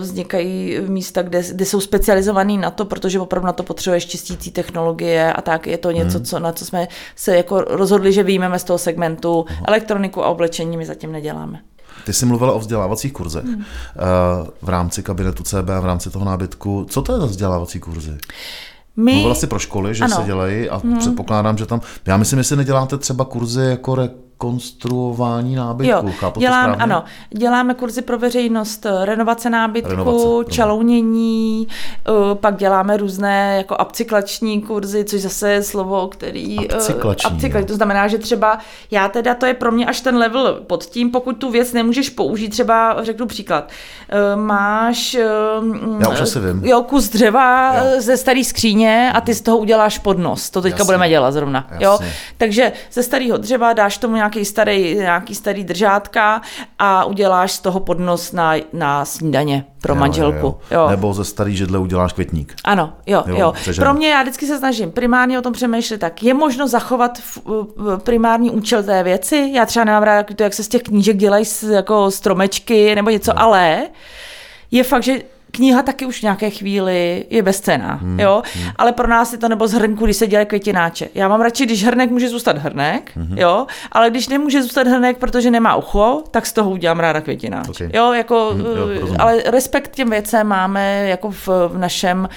vznikají 0.00 0.78
místa, 0.86 1.22
kde, 1.22 1.42
kde 1.52 1.64
jsou 1.64 1.80
specializovaný 1.80 2.58
na 2.58 2.70
to, 2.70 2.84
protože 2.84 3.20
opravdu 3.20 3.46
na 3.46 3.52
to 3.52 3.62
potřebuješ 3.62 4.06
čistící 4.06 4.50
technologie 4.50 5.01
technologie 5.02 5.32
a 5.32 5.40
tak 5.42 5.66
je 5.66 5.78
to 5.78 5.90
něco, 5.90 6.18
hmm. 6.18 6.24
co, 6.24 6.38
na 6.38 6.52
co 6.52 6.64
jsme 6.64 6.88
se 7.16 7.36
jako 7.36 7.60
rozhodli, 7.60 8.12
že 8.12 8.22
výjmeme 8.22 8.58
z 8.58 8.64
toho 8.64 8.78
segmentu. 8.78 9.44
Aha. 9.48 9.64
Elektroniku 9.68 10.24
a 10.24 10.28
oblečení 10.28 10.76
my 10.76 10.86
zatím 10.86 11.12
neděláme. 11.12 11.60
Ty 12.06 12.12
jsi 12.12 12.26
mluvila 12.26 12.52
o 12.52 12.58
vzdělávacích 12.58 13.12
kurzech 13.12 13.44
hmm. 13.44 13.64
v 14.62 14.68
rámci 14.68 15.02
kabinetu 15.02 15.42
CB, 15.42 15.68
v 15.80 15.86
rámci 15.86 16.10
toho 16.10 16.24
nábytku. 16.24 16.86
Co 16.90 17.02
to 17.02 17.12
je 17.12 17.20
za 17.20 17.26
vzdělávací 17.26 17.80
kurzy? 17.80 18.18
My... 18.96 19.12
Mluvila 19.12 19.34
jsi 19.34 19.46
pro 19.46 19.58
školy, 19.58 19.94
že 19.94 20.04
ano. 20.04 20.16
se 20.16 20.22
dělají 20.22 20.68
a 20.68 20.76
hmm. 20.76 20.98
předpokládám, 20.98 21.58
že 21.58 21.66
tam... 21.66 21.80
Já 22.06 22.16
myslím, 22.16 22.38
jestli 22.38 22.56
neděláte 22.56 22.98
třeba 22.98 23.24
kurzy 23.24 23.64
jako 23.64 23.96
konstruování 24.42 25.54
nábytku. 25.54 26.06
Jo, 26.06 26.12
Chápu 26.18 26.40
dělám, 26.40 26.74
to 26.74 26.82
ano, 26.82 27.04
děláme 27.30 27.74
kurzy 27.74 28.02
pro 28.02 28.18
veřejnost, 28.18 28.86
eh, 28.86 29.04
renovace 29.04 29.50
nábytku, 29.50 29.90
renovace, 29.90 30.50
čalounění, 30.50 31.68
uh, 32.08 32.34
pak 32.34 32.56
děláme 32.56 32.96
různé 32.96 33.56
jako 33.56 33.76
upcyklační 33.86 34.62
kurzy, 34.62 35.04
což 35.04 35.20
zase 35.20 35.52
je 35.52 35.62
slovo, 35.62 36.08
který... 36.08 36.68
Upcyklační. 36.68 37.30
Uh, 37.30 37.36
upcyklační, 37.36 37.66
to 37.66 37.74
znamená, 37.74 38.08
že 38.08 38.18
třeba 38.18 38.58
já 38.90 39.08
teda, 39.08 39.34
to 39.34 39.46
je 39.46 39.54
pro 39.54 39.72
mě 39.72 39.86
až 39.86 40.00
ten 40.00 40.16
level 40.16 40.60
pod 40.66 40.84
tím, 40.84 41.10
pokud 41.10 41.32
tu 41.32 41.50
věc 41.50 41.72
nemůžeš 41.72 42.10
použít, 42.10 42.48
třeba 42.48 43.04
řeknu 43.04 43.26
příklad, 43.26 43.70
uh, 44.12 44.42
máš 44.42 45.16
uh, 45.60 46.00
já 46.00 46.08
už 46.08 46.20
asi 46.20 46.40
vím. 46.40 46.64
Jo, 46.64 46.82
kus 46.82 47.08
dřeva 47.08 47.76
jo. 47.76 48.00
ze 48.00 48.16
staré 48.16 48.44
skříně 48.44 49.12
a 49.14 49.20
ty 49.20 49.34
z 49.34 49.40
toho 49.40 49.58
uděláš 49.58 49.98
podnos. 49.98 50.50
To 50.50 50.62
teďka 50.62 50.74
Jasně. 50.74 50.84
budeme 50.84 51.08
dělat 51.08 51.30
zrovna. 51.30 51.66
Jasně. 51.70 51.86
Jo? 51.86 51.98
Takže 52.36 52.72
ze 52.92 53.02
starého 53.02 53.36
dřeva 53.36 53.72
dáš 53.72 53.98
tomu 53.98 54.16
nějaký 54.16 54.31
nějaký 54.34 54.44
starý, 54.44 54.94
nějaký 54.94 55.34
starý 55.34 55.64
držátka 55.64 56.42
a 56.78 57.04
uděláš 57.04 57.52
z 57.52 57.60
toho 57.60 57.80
podnos 57.80 58.32
na, 58.32 58.54
na 58.72 59.04
snídaně 59.04 59.64
pro 59.80 59.94
jo, 59.94 60.00
manželku. 60.00 60.46
Jo, 60.46 60.58
jo. 60.70 60.88
Nebo 60.90 61.14
ze 61.14 61.24
starý 61.24 61.56
židle 61.56 61.78
uděláš 61.78 62.12
květník. 62.12 62.54
Ano, 62.64 62.92
jo, 63.06 63.24
jo. 63.26 63.36
jo. 63.36 63.52
Pro 63.76 63.94
mě, 63.94 64.10
já 64.10 64.22
vždycky 64.22 64.46
se 64.46 64.58
snažím 64.58 64.90
primárně 64.90 65.38
o 65.38 65.42
tom 65.42 65.52
přemýšlet 65.52 65.98
tak, 65.98 66.22
je 66.22 66.34
možno 66.34 66.68
zachovat 66.68 67.18
primární 68.04 68.50
účel 68.50 68.82
té 68.82 69.02
věci? 69.02 69.50
Já 69.54 69.66
třeba 69.66 69.84
nemám 69.84 70.02
ráda 70.02 70.26
to, 70.36 70.42
jak 70.42 70.54
se 70.54 70.62
z 70.62 70.68
těch 70.68 70.82
knížek 70.82 71.16
dělají 71.16 71.44
jako 71.70 72.10
stromečky 72.10 72.94
nebo 72.94 73.10
něco, 73.10 73.32
no. 73.32 73.42
ale 73.42 73.82
je 74.70 74.84
fakt, 74.84 75.02
že 75.02 75.22
kniha 75.52 75.82
taky 75.82 76.06
už 76.06 76.18
v 76.18 76.22
nějaké 76.22 76.50
chvíli 76.50 77.24
je 77.30 77.42
bezcená, 77.42 77.94
hmm, 77.94 78.20
jo, 78.20 78.42
hmm. 78.54 78.70
ale 78.76 78.92
pro 78.92 79.08
nás 79.08 79.32
je 79.32 79.38
to 79.38 79.48
nebo 79.48 79.68
z 79.68 79.72
hrnku, 79.72 80.04
když 80.04 80.16
se 80.16 80.26
dělají 80.26 80.46
květináče. 80.46 81.08
Já 81.14 81.28
mám 81.28 81.40
radši, 81.40 81.66
když 81.66 81.84
hrnek 81.84 82.10
může 82.10 82.28
zůstat 82.28 82.58
hrnek, 82.58 83.10
hmm. 83.14 83.38
jo, 83.38 83.66
ale 83.92 84.10
když 84.10 84.28
nemůže 84.28 84.62
zůstat 84.62 84.86
hrnek, 84.86 85.18
protože 85.18 85.50
nemá 85.50 85.76
ucho, 85.76 86.22
tak 86.30 86.46
z 86.46 86.52
toho 86.52 86.70
udělám 86.70 87.00
ráda 87.00 87.20
květináč. 87.20 87.68
Okay. 87.68 87.90
Jo, 87.94 88.12
jako, 88.12 88.50
hmm, 88.54 88.64
jo, 88.66 89.16
ale 89.18 89.42
respekt 89.46 89.94
těm 89.94 90.10
věcem 90.10 90.46
máme 90.46 91.08
jako 91.08 91.30
v, 91.30 91.48
v 91.48 91.78
našem 91.78 92.28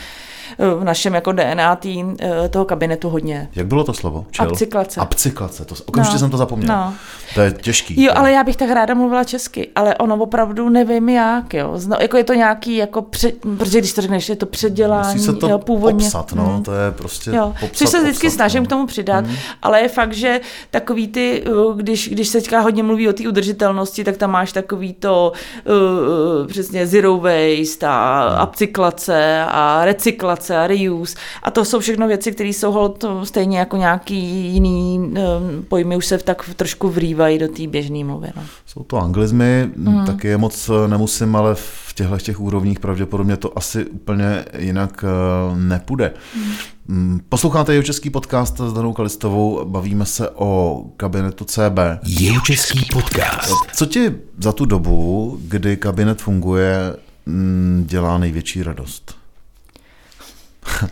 v 0.58 0.84
našem 0.84 1.14
jako 1.14 1.32
DNA 1.32 1.76
tý, 1.76 2.04
eh, 2.20 2.50
toho 2.50 2.66
kabinetu 2.66 3.10
hodně. 3.10 3.50
Jak 3.56 3.68
bylo 3.68 3.84
to 3.84 3.94
slovo? 3.94 4.26
Čel? 4.32 4.46
Apcyklace. 4.46 5.02
Apcyklace, 5.02 5.66
to, 5.66 5.76
okamžitě 5.86 6.16
no. 6.16 6.20
jsem 6.20 6.30
to 6.30 6.38
zapomněl. 6.38 6.76
No. 6.76 6.94
To 7.34 7.42
je 7.42 7.52
těžký. 7.52 8.04
Jo, 8.04 8.12
ale 8.16 8.32
já 8.32 8.44
bych 8.44 8.56
tak 8.56 8.70
ráda 8.70 8.94
mluvila 8.94 9.24
česky, 9.24 9.70
ale 9.76 9.96
ono 9.96 10.16
opravdu 10.16 10.70
nevím 10.70 11.10
jak, 11.10 11.54
jo. 11.54 11.72
Zno, 11.76 11.98
jako 12.02 12.18
je 12.18 12.24
to 12.24 12.34
nějaký, 12.34 12.76
jako 12.76 13.02
před, 13.02 13.36
protože 13.58 13.80
když 13.80 13.94
to 13.94 14.02
řekneš, 14.02 14.30
je 14.30 14.36
to 14.36 14.46
předělání, 14.46 15.14
Musí 15.14 15.26
se 15.26 15.34
to 15.34 15.50
jo, 15.50 15.60
původně. 15.60 16.06
Popsat, 16.06 16.34
no, 16.34 16.46
hmm. 16.46 16.64
to 16.64 16.74
je 16.74 16.92
prostě 16.92 17.32
jo. 17.32 17.54
popsat, 17.60 17.78
Což 17.78 17.90
se 17.90 18.02
vždycky 18.02 18.28
popsat, 18.28 18.36
snažím 18.36 18.64
no. 18.64 18.66
k 18.66 18.70
tomu 18.70 18.86
přidat, 18.86 19.26
hmm. 19.26 19.36
ale 19.62 19.82
je 19.82 19.90
fakt, 19.90 20.14
že 20.14 20.42
takový 20.72 21.08
ty, 21.08 21.44
eh, 21.46 21.50
když, 21.76 22.10
když 22.10 22.28
se 22.28 22.38
teďka 22.38 22.60
hodně 22.60 22.84
mluví 22.84 23.10
o 23.10 23.14
té 23.14 23.28
udržitelnosti, 23.28 24.04
tak 24.04 24.18
tam 24.18 24.32
máš 24.32 24.52
takový 24.52 24.94
to 24.94 25.32
uh, 25.66 26.48
přesně 26.48 26.88
zero 26.88 27.18
waste 27.18 27.88
a 27.88 28.30
hmm. 28.30 28.48
upcyklace 28.48 29.46
a 29.48 29.86
recyklace 29.86 30.45
a 30.54 30.68
reuse 30.68 31.16
a 31.44 31.52
to 31.52 31.66
jsou 31.66 31.80
všechno 31.80 32.08
věci, 32.08 32.32
které 32.32 32.50
jsou 32.50 32.72
hold 32.72 33.06
stejně 33.24 33.60
jako 33.60 33.78
nějaký 33.78 34.20
jiný 34.54 35.00
um, 35.00 35.16
pojmy, 35.68 35.96
už 35.96 36.06
se 36.06 36.18
tak 36.18 36.50
trošku 36.56 36.90
vrývají 36.90 37.40
do 37.40 37.48
té 37.48 37.68
běžné 37.68 38.04
mluvy. 38.04 38.28
No. 38.36 38.44
Jsou 38.66 38.84
to 38.84 38.98
anglizmy, 38.98 39.70
mm. 39.76 40.06
taky 40.06 40.28
je 40.28 40.38
moc 40.38 40.70
eh, 40.70 40.88
nemusím, 40.88 41.36
ale 41.36 41.56
v 41.56 41.94
těchto 41.96 42.18
těch 42.18 42.40
úrovních 42.40 42.80
pravděpodobně 42.80 43.38
to 43.38 43.58
asi 43.58 43.86
úplně 43.86 44.46
jinak 44.58 45.04
uh, 45.04 45.58
nepůjde. 45.58 46.14
Mm. 46.88 47.20
Posloucháte 47.30 47.74
jeho 47.74 47.84
český 47.84 48.10
podcast 48.10 48.60
s 48.60 48.74
Danou 48.74 48.94
Kalistovou, 48.94 49.66
bavíme 49.66 50.06
se 50.06 50.30
o 50.30 50.84
kabinetu 50.98 51.46
CB. 51.46 51.80
Jeho 52.04 52.42
český 52.42 52.86
podcast. 52.94 53.54
Co 53.76 53.86
ti 53.86 54.12
za 54.38 54.52
tu 54.52 54.66
dobu, 54.66 55.38
kdy 55.42 55.78
kabinet 55.78 56.22
funguje, 56.22 56.96
dělá 57.86 58.18
největší 58.18 58.64
radost? 58.64 59.15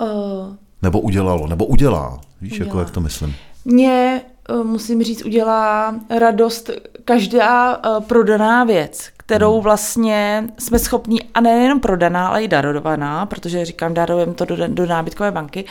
Uh, 0.00 0.54
nebo 0.82 1.00
udělalo, 1.00 1.46
nebo 1.46 1.66
udělá. 1.66 2.20
Víš, 2.40 2.52
udělá. 2.52 2.66
jako 2.66 2.78
jak 2.78 2.90
to 2.90 3.00
myslím? 3.00 3.34
Mě, 3.64 4.20
musím 4.62 5.02
říct, 5.02 5.24
udělá 5.24 5.94
radost 6.18 6.70
každá 7.04 7.80
prodaná 8.06 8.64
věc, 8.64 9.08
kterou 9.16 9.52
Hmm. 9.52 9.62
vlastně 9.62 10.48
jsme 10.58 10.78
schopní, 10.78 11.22
a 11.34 11.40
nejenom 11.40 11.80
prodaná, 11.80 12.28
ale 12.28 12.42
i 12.42 12.48
darovaná, 12.48 13.26
protože 13.26 13.64
říkám, 13.64 13.94
darujeme 13.94 14.34
to 14.34 14.44
do, 14.44 14.56
do 14.68 14.86
nábytkové 14.86 15.30
banky, 15.30 15.64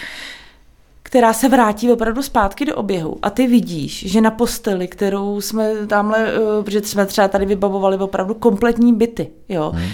která 1.03 1.33
se 1.33 1.49
vrátí 1.49 1.91
opravdu 1.91 2.21
zpátky 2.21 2.65
do 2.65 2.75
oběhu. 2.75 3.17
A 3.21 3.29
ty 3.29 3.47
vidíš, 3.47 4.11
že 4.11 4.21
na 4.21 4.31
posteli, 4.31 4.87
kterou 4.87 5.41
jsme 5.41 5.87
tamhle, 5.87 6.27
protože 6.63 6.81
jsme 6.81 7.05
třeba 7.05 7.27
tady 7.27 7.45
vybavovali 7.45 7.97
opravdu 7.97 8.33
kompletní 8.33 8.93
byty, 8.93 9.27
jo, 9.49 9.71
hmm. 9.75 9.89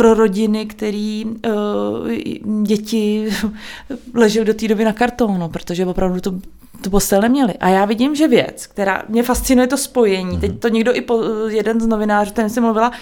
Pro 0.00 0.14
rodiny, 0.14 0.66
který 0.66 1.24
uh, 1.24 2.62
děti 2.62 3.28
ležely 4.14 4.46
do 4.46 4.54
té 4.54 4.68
doby 4.68 4.84
na 4.84 4.92
kartonu, 4.92 5.48
protože 5.48 5.86
opravdu 5.86 6.20
to 6.20 6.34
tu 6.82 6.90
postel 6.90 7.20
neměli. 7.20 7.54
A 7.54 7.68
já 7.68 7.84
vidím, 7.84 8.14
že 8.14 8.28
věc, 8.28 8.66
která 8.66 9.02
mě 9.08 9.22
fascinuje 9.22 9.66
to 9.66 9.76
spojení, 9.76 10.40
teď 10.40 10.58
to 10.58 10.68
někdo 10.68 10.96
i 10.96 11.00
po, 11.00 11.22
jeden 11.48 11.80
z 11.80 11.86
novinářů, 11.86 12.32
ten 12.32 12.50
si 12.50 12.60
mluvila, 12.60 12.92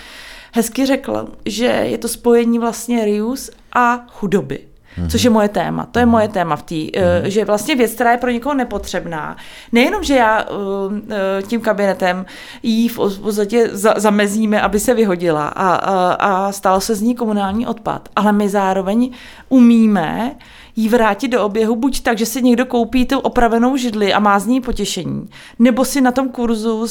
hezky 0.52 0.86
řekl, 0.86 1.28
že 1.46 1.64
je 1.64 1.98
to 1.98 2.08
spojení 2.08 2.58
vlastně 2.58 3.04
Rius 3.04 3.50
a 3.72 4.06
chudoby. 4.08 4.67
Což 5.08 5.22
je 5.22 5.30
moje 5.30 5.48
téma. 5.48 5.86
To 5.86 5.98
je 5.98 6.06
moje 6.06 6.28
téma 6.28 6.56
v 6.56 6.62
té, 6.62 6.74
mm. 6.74 7.30
že 7.30 7.44
vlastně 7.44 7.76
věc, 7.76 7.92
která 7.92 8.12
je 8.12 8.18
pro 8.18 8.30
někoho 8.30 8.54
nepotřebná. 8.54 9.36
Nejenom, 9.72 10.04
že 10.04 10.14
já 10.14 10.44
uh, 10.44 10.92
uh, 10.92 10.98
tím 11.46 11.60
kabinetem 11.60 12.26
jí 12.62 12.88
v 12.88 12.96
podstatě 12.96 13.68
za, 13.72 13.94
zamezíme, 13.96 14.60
aby 14.60 14.80
se 14.80 14.94
vyhodila 14.94 15.48
a, 15.48 15.74
a, 15.74 16.12
a 16.12 16.52
stalo 16.52 16.80
se 16.80 16.94
z 16.94 17.02
ní 17.02 17.14
komunální 17.14 17.66
odpad, 17.66 18.08
ale 18.16 18.32
my 18.32 18.48
zároveň 18.48 19.10
umíme 19.48 20.36
jí 20.76 20.88
vrátit 20.88 21.28
do 21.28 21.44
oběhu 21.44 21.76
buď 21.76 22.00
tak, 22.00 22.18
že 22.18 22.26
si 22.26 22.42
někdo 22.42 22.66
koupí 22.66 23.06
tu 23.06 23.18
opravenou 23.18 23.76
židli 23.76 24.14
a 24.14 24.18
má 24.18 24.38
z 24.38 24.46
ní 24.46 24.60
potěšení, 24.60 25.28
nebo 25.58 25.84
si 25.84 26.00
na 26.00 26.12
tom 26.12 26.28
kurzu 26.28 26.86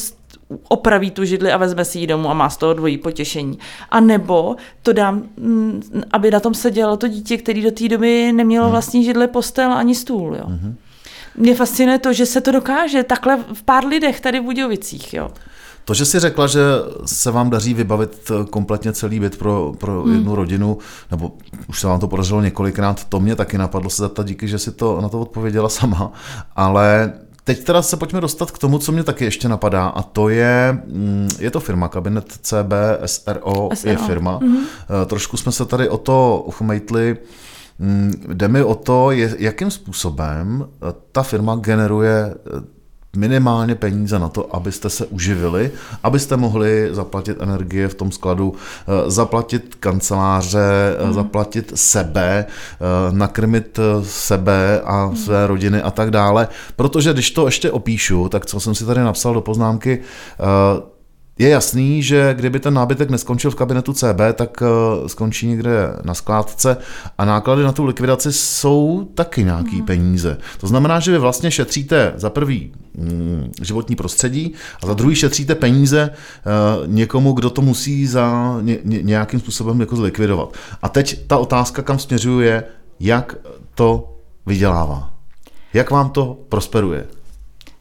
opraví 0.68 1.12
tu 1.12 1.26
židli 1.26 1.52
a 1.52 1.58
vezme 1.58 1.86
si 1.86 2.00
ji 2.00 2.08
domů 2.08 2.30
a 2.30 2.34
má 2.34 2.50
z 2.50 2.58
toho 2.58 2.74
dvojí 2.74 2.98
potěšení. 2.98 3.60
A 3.90 4.00
nebo 4.00 4.56
to 4.84 4.94
dám, 4.94 5.24
mm, 5.38 5.82
aby 6.12 6.32
na 6.32 6.40
tom 6.40 6.54
sedělo 6.54 6.98
to 6.98 7.08
dítě, 7.08 7.38
který 7.38 7.62
do 7.62 7.72
té 7.72 7.88
doby 7.88 8.32
nemělo 8.34 8.70
vlastní 8.70 9.04
židli, 9.04 9.28
postel 9.28 9.74
ani 9.74 9.96
stůl. 9.96 10.36
Jo. 10.36 10.44
Mm-hmm. 10.48 10.74
Mě 11.38 11.56
fascinuje 11.56 12.00
to, 12.00 12.14
že 12.14 12.26
se 12.26 12.42
to 12.42 12.52
dokáže 12.52 13.04
takhle 13.04 13.40
v 13.54 13.64
pár 13.64 13.86
lidech 13.86 14.22
tady 14.22 14.40
v 14.40 14.44
Budějovicích. 14.44 15.14
Jo. 15.14 15.30
To, 15.86 15.94
že 15.94 16.06
jsi 16.06 16.20
řekla, 16.20 16.48
že 16.48 16.62
se 17.06 17.32
vám 17.32 17.50
daří 17.50 17.74
vybavit 17.74 18.32
kompletně 18.50 18.94
celý 18.94 19.20
byt 19.20 19.38
pro, 19.38 19.74
pro 19.78 20.04
hmm. 20.04 20.14
jednu 20.14 20.36
rodinu, 20.36 20.78
nebo 21.12 21.32
už 21.70 21.80
se 21.80 21.88
vám 21.88 22.00
to 22.00 22.08
podařilo 22.08 22.42
několikrát, 22.42 23.04
to 23.04 23.20
mě 23.20 23.36
taky 23.36 23.58
napadlo 23.58 23.90
se 23.90 24.02
zeptat, 24.02 24.28
díky, 24.28 24.48
že 24.48 24.60
si 24.60 24.72
to 24.72 25.02
na 25.02 25.10
to 25.10 25.20
odpověděla 25.20 25.70
sama, 25.70 26.12
ale 26.56 27.14
Teď 27.48 27.64
teda 27.64 27.82
se 27.82 27.98
pojďme 27.98 28.22
dostat 28.22 28.52
k 28.52 28.58
tomu, 28.58 28.80
co 28.80 28.92
mě 28.92 29.04
taky 29.04 29.26
ještě 29.26 29.50
napadá, 29.50 29.88
a 29.88 30.04
to 30.04 30.30
je, 30.30 30.84
je 31.40 31.52
to 31.52 31.60
firma, 31.60 31.88
kabinet 31.88 32.26
CB, 32.42 32.74
SRO, 33.06 33.70
SRO. 33.74 33.90
je 33.90 33.98
firma. 33.98 34.40
Mm-hmm. 34.40 35.06
Trošku 35.06 35.38
jsme 35.38 35.52
se 35.52 35.66
tady 35.66 35.90
o 35.90 35.98
to 35.98 36.44
uchmejtli. 36.46 37.18
Jde 38.34 38.48
mi 38.48 38.64
o 38.64 38.76
to, 38.76 39.12
jakým 39.38 39.72
způsobem 39.72 40.68
ta 41.12 41.24
firma 41.24 41.56
generuje 41.56 42.36
minimálně 43.18 43.76
peníze 43.76 44.20
na 44.20 44.30
to, 44.30 44.56
abyste 44.56 44.90
se 44.90 45.06
uživili, 45.06 45.72
abyste 46.04 46.38
mohli 46.38 46.90
zaplatit 46.92 47.38
energie 47.40 47.88
v 47.88 47.94
tom 47.94 48.12
skladu, 48.12 48.54
zaplatit 49.08 49.76
kanceláře, 49.76 50.98
mm. 51.06 51.14
zaplatit 51.14 51.72
sebe, 51.76 52.46
nakrmit 53.12 53.80
sebe 54.04 54.82
a 54.86 55.12
své 55.16 55.48
rodiny 55.48 55.82
a 55.82 55.92
tak 55.92 56.12
dále. 56.12 56.48
Protože 56.76 57.14
když 57.14 57.32
to 57.32 57.46
ještě 57.46 57.72
opíšu, 57.72 58.30
tak 58.30 58.46
co 58.46 58.60
jsem 58.60 58.76
si 58.76 58.86
tady 58.86 59.00
napsal 59.00 59.34
do 59.34 59.42
poznámky, 59.42 60.02
je 61.40 61.50
jasný, 61.50 62.04
že 62.04 62.34
kdyby 62.38 62.60
ten 62.60 62.74
nábytek 62.74 63.10
neskončil 63.10 63.52
v 63.52 63.56
kabinetu 63.56 63.94
CB, 63.94 64.20
tak 64.34 64.64
skončí 65.08 65.48
někde 65.48 65.94
na 66.04 66.14
skládce 66.14 66.78
a 67.18 67.26
náklady 67.26 67.64
na 67.64 67.72
tu 67.72 67.86
likvidaci 67.86 68.34
jsou 68.34 69.08
taky 69.16 69.44
nějaký 69.44 69.76
mm. 69.76 69.86
peníze. 69.86 70.38
To 70.60 70.68
znamená, 70.68 71.00
že 71.00 71.12
vy 71.12 71.18
vlastně 71.18 71.52
šetříte 71.52 72.14
za 72.16 72.30
prvý 72.30 72.74
mm, 72.98 73.52
životní 73.62 73.96
prostředí 73.96 74.54
a 74.84 74.88
za 74.88 74.94
druhý 74.94 75.16
šetříte 75.16 75.56
peníze 75.56 76.10
někomu, 76.86 77.32
kdo 77.32 77.50
to 77.50 77.62
musí 77.62 78.08
za 78.08 78.56
nějakým 78.84 79.40
způsobem 79.40 79.80
jako 79.80 79.96
zlikvidovat. 79.96 80.54
A 80.82 80.90
teď 80.90 81.28
ta 81.28 81.38
otázka, 81.38 81.82
kam 81.82 82.00
směřuje, 82.00 82.64
jak 83.00 83.36
to 83.76 84.18
vydělává. 84.46 85.14
Jak 85.74 85.92
vám 85.92 86.10
to 86.10 86.38
prosperuje? 86.50 87.17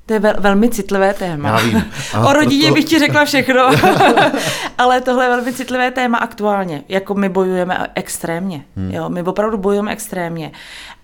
To 0.07 0.13
je 0.13 0.19
vel, 0.19 0.35
velmi 0.39 0.69
citlivé 0.69 1.15
téma. 1.15 1.49
Já 1.49 1.57
vím. 1.57 1.85
A 2.15 2.21
o 2.31 2.33
rodině 2.33 2.69
to... 2.69 2.75
bych 2.75 2.85
ti 2.85 2.99
řekla 2.99 3.25
všechno, 3.25 3.71
ale 4.79 5.01
tohle 5.01 5.25
je 5.25 5.29
velmi 5.29 5.53
citlivé 5.53 5.91
téma 5.91 6.19
aktuálně. 6.19 6.85
Jako 6.89 7.15
my 7.15 7.29
bojujeme 7.29 7.87
extrémně. 7.95 8.65
Hmm. 8.77 8.91
Jo, 8.91 9.09
my 9.09 9.23
opravdu 9.23 9.59
bojujeme 9.59 9.93
extrémně. 9.93 10.53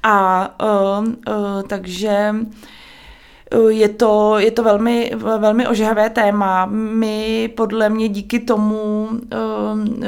A 0.03 0.49
uh, 0.63 1.07
uh, 1.07 1.63
takže 1.67 2.35
je 3.69 3.89
to, 3.89 4.39
je 4.39 4.51
to 4.51 4.63
velmi, 4.63 5.13
velmi 5.17 5.67
ožehavé 5.67 6.11
téma. 6.11 6.67
My 6.71 7.51
podle 7.57 7.89
mě 7.89 8.09
díky 8.09 8.41
tomu 8.41 9.09
uh, 9.09 9.19
uh, 9.19 10.07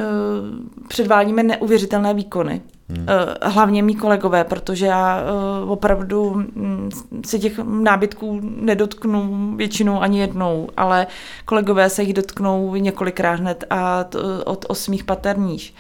předvádíme 0.88 1.42
neuvěřitelné 1.42 2.14
výkony. 2.14 2.60
Hmm. 2.88 3.06
Hlavně 3.42 3.82
mý 3.82 3.94
kolegové, 3.94 4.44
protože 4.44 4.86
já 4.86 5.22
uh, 5.62 5.70
opravdu 5.70 6.22
um, 6.22 6.88
si 7.26 7.38
těch 7.38 7.58
nábytků 7.58 8.40
nedotknu 8.42 9.52
většinou 9.56 10.00
ani 10.00 10.20
jednou, 10.20 10.68
ale 10.76 11.06
kolegové 11.44 11.90
se 11.90 12.02
jich 12.02 12.14
dotknou 12.14 12.74
několikrát 12.74 13.40
hned 13.40 13.64
a 13.70 14.04
od 14.44 14.64
osmých 14.68 15.04
paterníž. 15.04 15.74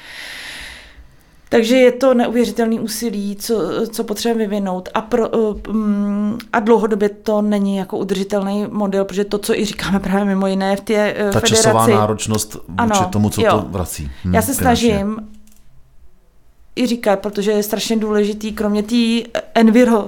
Takže 1.54 1.76
je 1.76 1.92
to 1.92 2.14
neuvěřitelný 2.14 2.80
úsilí, 2.80 3.36
co, 3.36 3.54
co 3.92 4.04
potřebujeme 4.04 4.50
vyvinout 4.50 4.88
a, 4.94 5.00
pro, 5.00 5.28
um, 5.28 6.38
a 6.52 6.60
dlouhodobě 6.60 7.08
to 7.08 7.42
není 7.42 7.76
jako 7.76 7.98
udržitelný 7.98 8.66
model, 8.70 9.04
protože 9.04 9.24
to, 9.24 9.38
co 9.38 9.58
i 9.58 9.64
říkáme 9.64 10.00
právě 10.00 10.24
mimo 10.24 10.46
jiné 10.46 10.76
v 10.76 10.80
té 10.80 11.12
Ta 11.12 11.40
federaci. 11.40 11.46
časová 11.46 11.86
náročnost 11.86 12.54
vůči 12.54 12.64
ano, 12.78 13.08
tomu, 13.12 13.30
co 13.30 13.40
jo. 13.40 13.50
to 13.50 13.66
vrací. 13.68 14.10
Hm, 14.24 14.34
Já 14.34 14.42
se 14.42 14.54
finančně. 14.54 14.88
snažím 14.88 15.28
i 16.76 16.86
říkat, 16.86 17.20
protože 17.20 17.50
je 17.50 17.62
strašně 17.62 17.96
důležitý, 17.96 18.52
kromě 18.52 18.82
té 18.82 19.28
enviro 19.54 20.06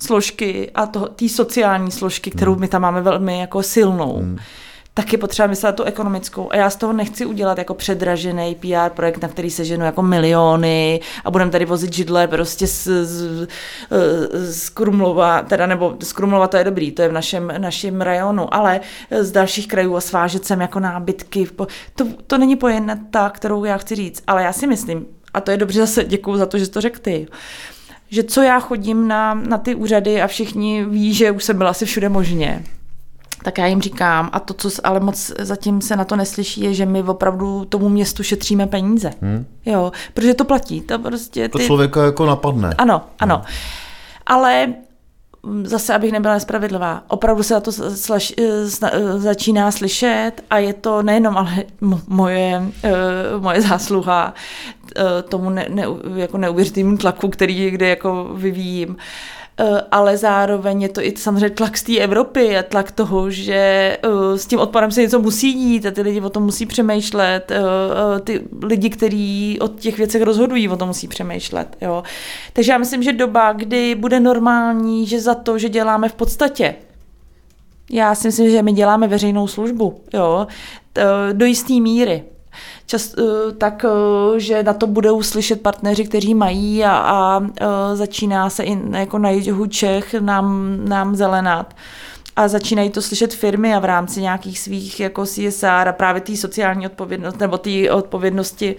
složky 0.00 0.70
a 0.74 0.86
té 0.86 1.28
sociální 1.28 1.90
složky, 1.90 2.30
kterou 2.30 2.52
hmm. 2.52 2.60
my 2.60 2.68
tam 2.68 2.82
máme 2.82 3.00
velmi 3.00 3.38
jako 3.38 3.62
silnou, 3.62 4.16
hmm. 4.16 4.38
Tak 4.94 5.12
je 5.12 5.18
potřeba 5.18 5.48
myslet 5.48 5.76
tu 5.76 5.82
ekonomickou. 5.82 6.52
A 6.52 6.56
já 6.56 6.70
z 6.70 6.76
toho 6.76 6.92
nechci 6.92 7.26
udělat 7.26 7.58
jako 7.58 7.74
předražený 7.74 8.54
PR 8.54 8.90
projekt, 8.94 9.22
na 9.22 9.28
který 9.28 9.50
se 9.50 9.64
ženu 9.64 9.84
jako 9.84 10.02
miliony 10.02 11.00
a 11.24 11.30
budeme 11.30 11.50
tady 11.50 11.64
vozit 11.64 11.92
židle 11.92 12.28
prostě 12.28 12.66
z, 12.66 12.86
z, 12.86 13.48
z 14.32 14.68
Krumlova, 14.70 15.42
teda 15.42 15.66
nebo 15.66 15.96
z 16.02 16.12
Krumlova 16.12 16.48
to 16.48 16.56
je 16.56 16.64
dobrý, 16.64 16.92
to 16.92 17.02
je 17.02 17.08
v 17.08 17.12
našem, 17.12 17.52
našem 17.58 18.00
rajonu, 18.00 18.54
ale 18.54 18.80
z 19.20 19.32
dalších 19.32 19.68
krajů 19.68 19.96
a 19.96 20.00
svážet 20.00 20.44
sem 20.44 20.60
jako 20.60 20.80
nábytky. 20.80 21.46
To, 21.94 22.06
to 22.26 22.38
není 22.38 22.58
ta, 23.10 23.30
kterou 23.30 23.64
já 23.64 23.76
chci 23.76 23.94
říct, 23.94 24.22
ale 24.26 24.42
já 24.42 24.52
si 24.52 24.66
myslím, 24.66 25.06
a 25.34 25.40
to 25.40 25.50
je 25.50 25.56
dobře 25.56 25.80
zase, 25.80 26.04
děkuju 26.04 26.36
za 26.36 26.46
to, 26.46 26.58
že 26.58 26.66
jsi 26.66 26.70
to 26.70 26.80
řekl 26.80 26.98
ty, 26.98 27.26
že 28.10 28.22
co 28.22 28.42
já 28.42 28.60
chodím 28.60 29.08
na, 29.08 29.34
na 29.34 29.58
ty 29.58 29.74
úřady 29.74 30.22
a 30.22 30.26
všichni 30.26 30.84
ví, 30.84 31.14
že 31.14 31.30
už 31.30 31.44
jsem 31.44 31.58
byla 31.58 31.70
asi 31.70 31.86
všude 31.86 32.08
možně, 32.08 32.64
tak 33.44 33.58
já 33.58 33.66
jim 33.66 33.82
říkám, 33.82 34.30
a 34.32 34.40
to, 34.40 34.54
co 34.54 34.70
ale 34.84 35.00
moc 35.00 35.32
zatím 35.38 35.80
se 35.80 35.96
na 35.96 36.04
to 36.04 36.16
neslyší, 36.16 36.60
je, 36.60 36.74
že 36.74 36.86
my 36.86 37.02
opravdu 37.02 37.64
tomu 37.64 37.88
městu 37.88 38.22
šetříme 38.22 38.66
peníze. 38.66 39.10
Hmm. 39.20 39.46
Jo, 39.66 39.92
protože 40.14 40.34
to 40.34 40.44
platí. 40.44 40.80
To, 40.80 40.98
prostě 40.98 41.48
ty... 41.48 41.48
to 41.48 41.58
člověka 41.58 42.04
jako 42.04 42.26
napadne. 42.26 42.74
Ano, 42.78 43.02
ano. 43.18 43.36
Hmm. 43.36 43.54
Ale 44.26 44.74
zase, 45.62 45.94
abych 45.94 46.12
nebyla 46.12 46.34
nespravedlivá, 46.34 47.02
opravdu 47.08 47.42
se 47.42 47.54
na 47.54 47.60
to 47.60 47.72
slaš, 47.72 48.34
začíná 49.16 49.70
slyšet 49.70 50.32
a 50.50 50.58
je 50.58 50.72
to 50.72 51.02
nejenom 51.02 51.36
ale 51.36 51.52
moje, 52.08 52.62
moje 53.38 53.60
zásluha 53.60 54.34
tomu 55.28 55.50
ne, 55.50 55.66
ne, 55.68 55.84
jako 56.14 56.38
neuvěřitelnému 56.38 56.96
tlaku, 56.96 57.28
který 57.28 57.70
kde 57.70 57.88
jako 57.88 58.30
vyvíjím, 58.34 58.96
ale 59.90 60.16
zároveň 60.16 60.82
je 60.82 60.88
to 60.88 61.00
i 61.00 61.14
samozřejmě 61.16 61.50
tlak 61.50 61.78
z 61.78 61.82
té 61.82 61.98
Evropy 61.98 62.56
a 62.58 62.62
tlak 62.62 62.90
toho, 62.90 63.30
že 63.30 63.96
s 64.36 64.46
tím 64.46 64.58
odpadem 64.58 64.90
se 64.90 65.00
něco 65.00 65.20
musí 65.20 65.52
dít 65.52 65.86
a 65.86 65.90
ty 65.90 66.02
lidi 66.02 66.20
o 66.20 66.30
tom 66.30 66.42
musí 66.42 66.66
přemýšlet, 66.66 67.52
ty 68.24 68.40
lidi, 68.62 68.90
kteří 68.90 69.58
o 69.60 69.68
těch 69.68 69.98
věcech 69.98 70.22
rozhodují, 70.22 70.68
o 70.68 70.76
tom 70.76 70.88
musí 70.88 71.08
přemýšlet. 71.08 71.76
Jo. 71.80 72.02
Takže 72.52 72.72
já 72.72 72.78
myslím, 72.78 73.02
že 73.02 73.12
doba, 73.12 73.52
kdy 73.52 73.94
bude 73.94 74.20
normální, 74.20 75.06
že 75.06 75.20
za 75.20 75.34
to, 75.34 75.58
že 75.58 75.68
děláme 75.68 76.08
v 76.08 76.14
podstatě 76.14 76.74
já 77.90 78.14
si 78.14 78.28
myslím, 78.28 78.50
že 78.50 78.62
my 78.62 78.72
děláme 78.72 79.08
veřejnou 79.08 79.46
službu, 79.46 80.00
jo, 80.14 80.46
do 81.32 81.44
jisté 81.44 81.74
míry 81.74 82.22
čas, 82.86 83.14
eh, 83.18 83.52
tak 83.52 83.84
eh, 83.84 84.40
že 84.40 84.62
na 84.62 84.72
to 84.72 84.86
budou 84.86 85.22
slyšet 85.22 85.62
partneři, 85.62 86.04
kteří 86.04 86.34
mají 86.34 86.84
a, 86.84 86.90
a 86.90 87.40
eh, 87.60 87.96
začíná 87.96 88.50
se 88.50 88.64
i 88.64 88.78
jako 88.90 89.18
na 89.18 89.30
jihu 89.30 89.66
Čech 89.66 90.14
nám, 90.14 90.76
nám 90.88 91.16
zelenat. 91.16 91.74
A 92.36 92.48
začínají 92.48 92.90
to 92.90 93.02
slyšet 93.02 93.34
firmy 93.34 93.74
a 93.74 93.78
v 93.78 93.84
rámci 93.84 94.20
nějakých 94.20 94.58
svých 94.58 95.00
jako 95.00 95.26
CSR 95.26 95.88
a 95.88 95.92
právě 95.92 96.20
té 96.20 96.36
sociální 96.36 96.86
odpovědnosti 96.86 97.40
nebo 97.40 97.58
té 97.58 97.90
odpovědnosti 97.90 98.76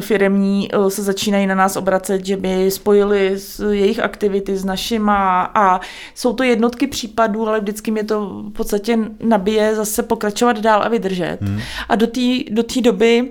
firemní 0.00 0.68
se 0.88 1.02
začínají 1.02 1.46
na 1.46 1.54
nás 1.54 1.76
obracet, 1.76 2.26
že 2.26 2.36
by 2.36 2.70
spojili 2.70 3.36
jejich 3.70 4.00
aktivity 4.00 4.56
s 4.56 4.64
našima 4.64 5.42
a 5.54 5.80
jsou 6.14 6.32
to 6.32 6.42
jednotky 6.42 6.86
případů, 6.86 7.48
ale 7.48 7.60
vždycky 7.60 7.90
mě 7.90 8.04
to 8.04 8.26
v 8.26 8.52
podstatě 8.52 8.98
nabije 9.24 9.74
zase 9.74 10.02
pokračovat 10.02 10.58
dál 10.58 10.82
a 10.82 10.88
vydržet. 10.88 11.38
Hmm. 11.40 11.60
A 11.88 11.96
do 11.96 12.06
té 12.06 12.20
do 12.50 12.62
doby 12.82 13.30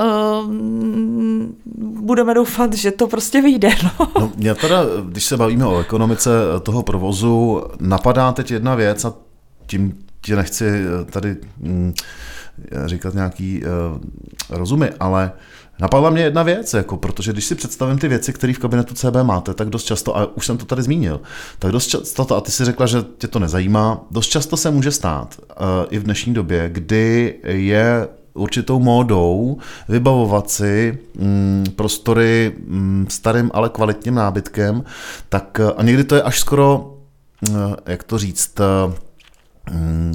Uh, 0.00 0.52
budeme 1.76 2.34
doufat, 2.34 2.72
že 2.72 2.90
to 2.90 3.06
prostě 3.06 3.42
vyjde. 3.42 3.68
No. 3.82 4.08
No, 4.20 4.32
mě 4.36 4.54
teda, 4.54 4.82
když 5.04 5.24
se 5.24 5.36
bavíme 5.36 5.66
o 5.66 5.80
ekonomice 5.80 6.30
toho 6.62 6.82
provozu, 6.82 7.62
napadá 7.80 8.32
teď 8.32 8.50
jedna 8.50 8.74
věc 8.74 9.04
a 9.04 9.14
tím 9.66 9.98
ti 10.20 10.36
nechci 10.36 10.64
tady 11.10 11.36
mm, 11.58 11.94
říkat 12.86 13.14
nějaký 13.14 13.62
uh, 13.62 14.58
rozumy, 14.58 14.90
ale 15.00 15.32
napadla 15.78 16.10
mě 16.10 16.22
jedna 16.22 16.42
věc, 16.42 16.74
jako, 16.74 16.96
protože 16.96 17.32
když 17.32 17.44
si 17.44 17.54
představím 17.54 17.98
ty 17.98 18.08
věci, 18.08 18.32
které 18.32 18.52
v 18.52 18.58
kabinetu 18.58 18.94
CB 18.94 19.16
máte, 19.22 19.54
tak 19.54 19.68
dost 19.68 19.84
často, 19.84 20.16
a 20.16 20.36
už 20.36 20.46
jsem 20.46 20.58
to 20.58 20.64
tady 20.64 20.82
zmínil, 20.82 21.20
tak 21.58 21.72
dost 21.72 21.86
často, 21.86 22.36
a 22.36 22.40
ty 22.40 22.50
si 22.50 22.64
řekla, 22.64 22.86
že 22.86 23.04
tě 23.18 23.28
to 23.28 23.38
nezajímá, 23.38 24.00
dost 24.10 24.26
často 24.26 24.56
se 24.56 24.70
může 24.70 24.90
stát 24.90 25.36
uh, 25.38 25.66
i 25.90 25.98
v 25.98 26.02
dnešní 26.02 26.34
době, 26.34 26.68
kdy 26.68 27.34
je 27.44 28.08
určitou 28.34 28.78
módou 28.78 29.56
vybavovat 29.88 30.50
si 30.50 30.98
mm, 31.18 31.64
prostory 31.76 32.52
mm, 32.66 33.06
starým, 33.08 33.50
ale 33.54 33.68
kvalitním 33.68 34.14
nábytkem, 34.14 34.84
tak 35.28 35.60
a 35.76 35.82
někdy 35.82 36.04
to 36.04 36.14
je 36.14 36.22
až 36.22 36.40
skoro, 36.40 36.94
jak 37.86 38.02
to 38.02 38.18
říct, 38.18 38.60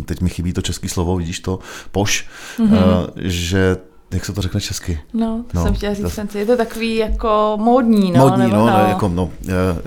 teď 0.05 0.21
mi 0.21 0.29
chybí 0.29 0.53
to 0.53 0.61
český 0.61 0.89
slovo, 0.89 1.15
vidíš 1.15 1.39
to, 1.39 1.59
poš, 1.91 2.27
mm-hmm. 2.59 3.09
že 3.15 3.77
jak 4.13 4.25
se 4.25 4.33
to 4.33 4.41
řekne 4.41 4.61
česky? 4.61 4.99
No, 5.13 5.43
to 5.51 5.57
no, 5.57 5.63
jsem 5.63 5.73
chtěla 5.73 5.93
říct, 5.93 6.19
to... 6.31 6.37
je 6.37 6.45
to 6.45 6.57
takový 6.57 6.95
jako 6.95 7.57
módní, 7.61 8.11
no. 8.11 8.27
Módní, 8.27 8.43
nebo, 8.43 8.55
no, 8.55 8.65
no. 8.65 8.85
Jako, 8.87 9.07
no, 9.07 9.29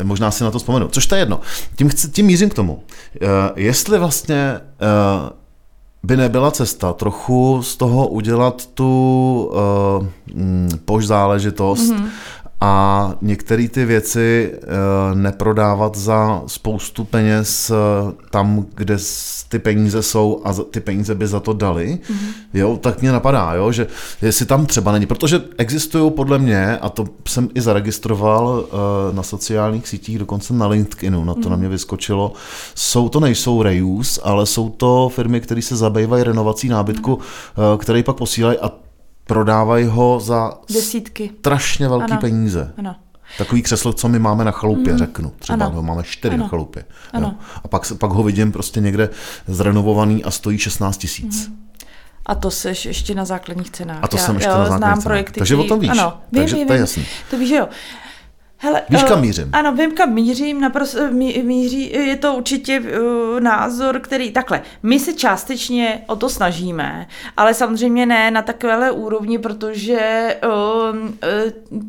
možná 0.02 0.30
si 0.30 0.44
na 0.44 0.50
to 0.50 0.58
vzpomenu. 0.58 0.88
Což 0.88 1.06
to 1.06 1.14
je 1.14 1.20
jedno. 1.20 1.40
Tím, 1.76 1.88
chci, 1.88 2.08
tím 2.08 2.26
mířím 2.26 2.48
k 2.48 2.54
tomu. 2.54 2.82
Jestli 3.56 3.98
vlastně 3.98 4.60
by 6.02 6.16
nebyla 6.16 6.50
cesta 6.50 6.92
trochu 6.92 7.62
z 7.62 7.76
toho 7.76 8.08
udělat 8.08 8.66
tu 8.66 9.50
uh, 9.52 10.06
pož 10.84 11.06
záležitost 11.06 11.90
mm-hmm 11.90 12.06
a 12.64 13.14
některé 13.22 13.68
ty 13.68 13.84
věci 13.84 14.52
uh, 14.52 15.18
neprodávat 15.18 15.96
za 15.96 16.42
spoustu 16.46 17.04
peněz 17.04 17.70
uh, 17.70 18.12
tam, 18.30 18.66
kde 18.74 18.96
ty 19.48 19.58
peníze 19.58 20.02
jsou 20.02 20.42
a 20.44 20.52
ty 20.52 20.80
peníze 20.80 21.14
by 21.14 21.26
za 21.26 21.40
to 21.40 21.52
dali, 21.52 21.98
mm-hmm. 22.02 22.32
jo, 22.54 22.76
tak 22.76 23.00
mě 23.00 23.12
napadá, 23.12 23.54
jo, 23.54 23.72
že 23.72 23.86
jestli 24.22 24.46
tam 24.46 24.66
třeba 24.66 24.92
není, 24.92 25.06
protože 25.06 25.42
existují 25.58 26.10
podle 26.10 26.38
mě, 26.38 26.78
a 26.78 26.88
to 26.88 27.04
jsem 27.28 27.48
i 27.54 27.60
zaregistroval 27.60 28.64
uh, 28.64 29.14
na 29.14 29.22
sociálních 29.22 29.88
sítích, 29.88 30.18
dokonce 30.18 30.54
na 30.54 30.66
LinkedInu, 30.66 31.24
na 31.24 31.34
to 31.34 31.40
mm-hmm. 31.40 31.50
na 31.50 31.56
mě 31.56 31.68
vyskočilo, 31.68 32.32
jsou 32.74 33.08
to 33.08 33.20
nejsou 33.20 33.62
reuse, 33.62 34.20
ale 34.24 34.46
jsou 34.46 34.70
to 34.70 35.10
firmy, 35.14 35.40
které 35.40 35.62
se 35.62 35.76
zabývají 35.76 36.24
renovací 36.24 36.68
nábytku, 36.68 37.18
mm-hmm. 37.18 37.78
které 37.78 38.02
pak 38.02 38.16
posílají 38.16 38.58
a 38.58 38.70
prodávají 39.24 39.86
ho 39.86 40.20
za 40.20 40.52
desítky. 40.74 41.30
strašně 41.38 41.88
velký 41.88 42.12
ano. 42.12 42.20
peníze. 42.20 42.72
Ano. 42.78 42.96
Takový 43.38 43.62
křeslo, 43.62 43.92
co 43.92 44.08
my 44.08 44.18
máme 44.18 44.44
na 44.44 44.50
chalupě, 44.50 44.92
mm. 44.92 44.98
řeknu. 44.98 45.32
Třeba 45.38 45.66
ano. 45.66 45.74
ho 45.74 45.82
máme 45.82 46.02
čtyři 46.02 46.34
ano. 46.34 46.42
na 46.42 46.48
chalupě. 46.48 46.84
Ano. 47.12 47.28
Jo. 47.28 47.44
A 47.64 47.68
pak, 47.68 47.92
pak 47.98 48.10
ho 48.10 48.22
vidím 48.22 48.52
prostě 48.52 48.80
někde 48.80 49.08
zrenovovaný 49.46 50.24
a 50.24 50.30
stojí 50.30 50.58
16 50.58 50.96
tisíc. 50.96 51.48
Mm. 51.48 51.62
A 52.26 52.34
to 52.34 52.50
seš 52.50 52.86
ještě 52.86 53.14
na 53.14 53.24
základních 53.24 53.70
cenách. 53.70 53.98
A 54.02 54.08
to 54.08 54.16
já, 54.16 54.22
jsem 54.22 54.34
ještě 54.34 54.48
já 54.48 54.58
na 54.58 54.64
základních 54.64 54.88
cenách. 54.88 55.04
Projekty, 55.04 55.38
Takže 55.38 55.56
o 55.56 55.64
tom 55.64 55.80
víš. 55.80 55.90
Ano, 55.90 56.20
vím, 56.32 56.42
Takže 56.42 56.56
vím, 56.56 56.66
to 56.66 56.72
je 56.72 56.80
jasný. 56.80 57.06
To 57.30 57.38
víš, 57.38 57.48
že 57.48 57.56
jo. 57.56 57.68
Hele, 58.64 58.82
Víš, 58.88 59.02
kam 59.02 59.20
mířím? 59.20 59.48
Ano, 59.52 59.72
vím, 59.72 59.92
kam 59.92 60.12
mířím. 60.12 60.60
Naprosto 60.60 61.10
míří, 61.42 61.92
je 61.92 62.16
to 62.16 62.34
určitě 62.34 62.80
uh, 62.80 63.40
názor, 63.40 64.00
který 64.00 64.30
takhle. 64.30 64.62
My 64.82 65.00
se 65.00 65.12
částečně 65.12 66.04
o 66.06 66.16
to 66.16 66.28
snažíme, 66.28 67.06
ale 67.36 67.54
samozřejmě 67.54 68.06
ne 68.06 68.30
na 68.30 68.42
takovéhle 68.42 68.90
úrovni, 68.90 69.38
protože 69.38 70.36
uh, 70.44 70.98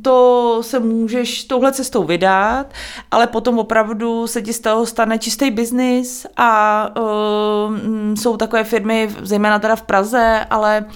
to 0.01 0.59
se 0.61 0.79
můžeš 0.79 1.43
touhle 1.43 1.71
cestou 1.71 2.03
vydat, 2.03 2.73
ale 3.11 3.27
potom 3.27 3.59
opravdu 3.59 4.27
se 4.27 4.41
ti 4.41 4.53
z 4.53 4.59
toho 4.59 4.85
stane 4.85 5.19
čistý 5.19 5.51
biznis 5.51 6.25
a 6.37 6.89
uh, 6.99 7.75
jsou 8.15 8.37
takové 8.37 8.63
firmy, 8.63 9.09
zejména 9.21 9.59
teda 9.59 9.75
v 9.75 9.81
Praze, 9.81 10.45
ale 10.49 10.85
uh, 10.87 10.93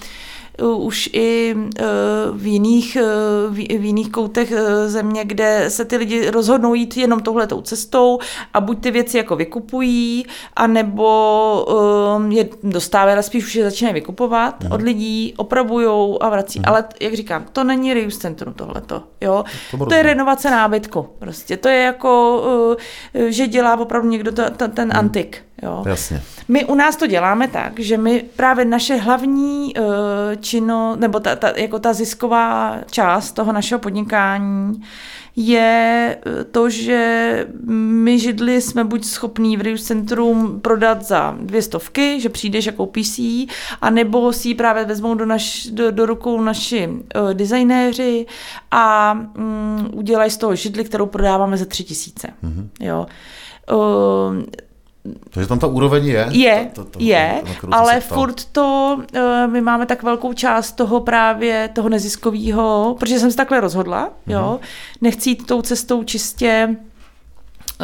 už 0.62 1.10
i 1.12 1.56
e, 1.78 1.84
v 2.32 2.46
jiných, 2.46 2.96
e, 2.96 3.02
v 3.78 3.84
jiných 3.84 4.10
koutech 4.10 4.52
země, 4.86 5.24
kde 5.24 5.64
se 5.68 5.84
ty 5.84 5.96
lidi 5.96 6.30
rozhodnou 6.30 6.74
jít 6.74 6.96
jenom 6.96 7.20
touhletou 7.20 7.60
cestou 7.60 8.18
a 8.54 8.60
buď 8.60 8.80
ty 8.80 8.90
věci 8.90 9.16
jako 9.16 9.36
vykupují, 9.36 10.26
anebo 10.56 11.08
je 12.28 12.48
dostávají, 12.62 13.12
ale 13.12 13.22
spíš 13.22 13.44
už 13.44 13.54
je 13.54 13.64
začínají 13.64 13.94
vykupovat 13.94 14.64
mm. 14.64 14.72
od 14.72 14.82
lidí, 14.82 15.34
opravujou 15.36 16.22
a 16.22 16.28
vrací. 16.28 16.58
Mm. 16.58 16.64
Ale 16.68 16.84
jak 17.00 17.14
říkám, 17.14 17.46
to 17.52 17.64
není 17.64 17.94
reuse 17.94 18.18
centrum 18.18 18.54
tohleto. 18.54 19.02
Jo? 19.20 19.44
To, 19.70 19.86
to 19.86 19.94
je 19.94 20.02
renovace 20.02 20.50
nábytku. 20.50 21.08
Prostě 21.18 21.56
to 21.56 21.68
je 21.68 21.82
jako, 21.82 22.42
že 23.28 23.46
dělá 23.46 23.80
opravdu 23.80 24.08
někdo 24.08 24.32
to, 24.32 24.50
to, 24.50 24.68
ten 24.68 24.88
mm. 24.88 24.98
antik. 24.98 25.47
Jo. 25.62 25.84
Jasně. 25.86 26.22
My 26.48 26.64
u 26.64 26.74
nás 26.74 26.96
to 26.96 27.06
děláme 27.06 27.48
tak, 27.48 27.80
že 27.80 27.96
my 27.96 28.24
právě 28.36 28.64
naše 28.64 28.96
hlavní 28.96 29.74
uh, 29.74 29.84
čino, 30.40 30.96
nebo 30.96 31.20
ta, 31.20 31.36
ta, 31.36 31.52
jako 31.56 31.78
ta 31.78 31.92
zisková 31.92 32.78
část 32.90 33.32
toho 33.32 33.52
našeho 33.52 33.78
podnikání 33.78 34.82
je 35.40 36.18
eh, 36.26 36.44
to, 36.44 36.70
že 36.70 37.46
my 37.70 38.18
židli 38.18 38.60
jsme 38.60 38.84
buď 38.84 39.04
schopní 39.04 39.56
v 39.56 39.60
Rius 39.60 39.84
Centrum 39.84 40.60
prodat 40.60 41.02
za 41.02 41.36
dvě 41.40 41.62
stovky, 41.62 42.20
že 42.20 42.28
přijdeš 42.28 42.66
a 42.66 42.72
koupíš 42.72 43.08
si 43.08 43.22
ji, 43.22 43.46
anebo 43.80 44.32
si 44.32 44.48
ji 44.48 44.54
právě 44.54 44.84
vezmou 44.84 45.14
do, 45.14 45.26
naš, 45.26 45.66
do, 45.66 45.90
do 45.90 46.06
rukou 46.06 46.40
naši 46.40 46.88
uh, 46.88 47.34
designéři 47.34 48.26
a 48.70 49.12
um, 49.38 49.90
udělají 49.92 50.30
z 50.30 50.36
toho 50.36 50.54
židli, 50.54 50.84
kterou 50.84 51.06
prodáváme 51.06 51.56
za 51.56 51.64
tři 51.64 51.84
tisíce. 51.84 52.28
Mm-hmm. 52.44 52.68
Jo. 52.80 53.06
Uh, 53.72 54.42
takže 55.30 55.48
tam 55.48 55.58
ta 55.58 55.66
úroveň 55.66 56.06
je? 56.06 56.26
Je, 56.30 56.70
to, 56.74 56.84
to, 56.84 56.90
to, 56.90 56.98
je, 57.04 57.42
to, 57.60 57.68
ale 57.74 58.00
furt 58.00 58.44
to, 58.44 58.98
uh, 59.14 59.52
my 59.52 59.60
máme 59.60 59.86
tak 59.86 60.02
velkou 60.02 60.32
část 60.32 60.72
toho 60.72 61.00
právě, 61.00 61.70
toho 61.74 61.88
neziskového, 61.88 62.96
protože 62.98 63.18
jsem 63.18 63.30
se 63.30 63.36
takhle 63.36 63.60
rozhodla, 63.60 64.06
mm-hmm. 64.06 64.32
jo, 64.32 64.60
nechci 65.00 65.30
jít 65.30 65.46
tou 65.46 65.62
cestou 65.62 66.04
čistě 66.04 66.68
Eh, 66.68 66.87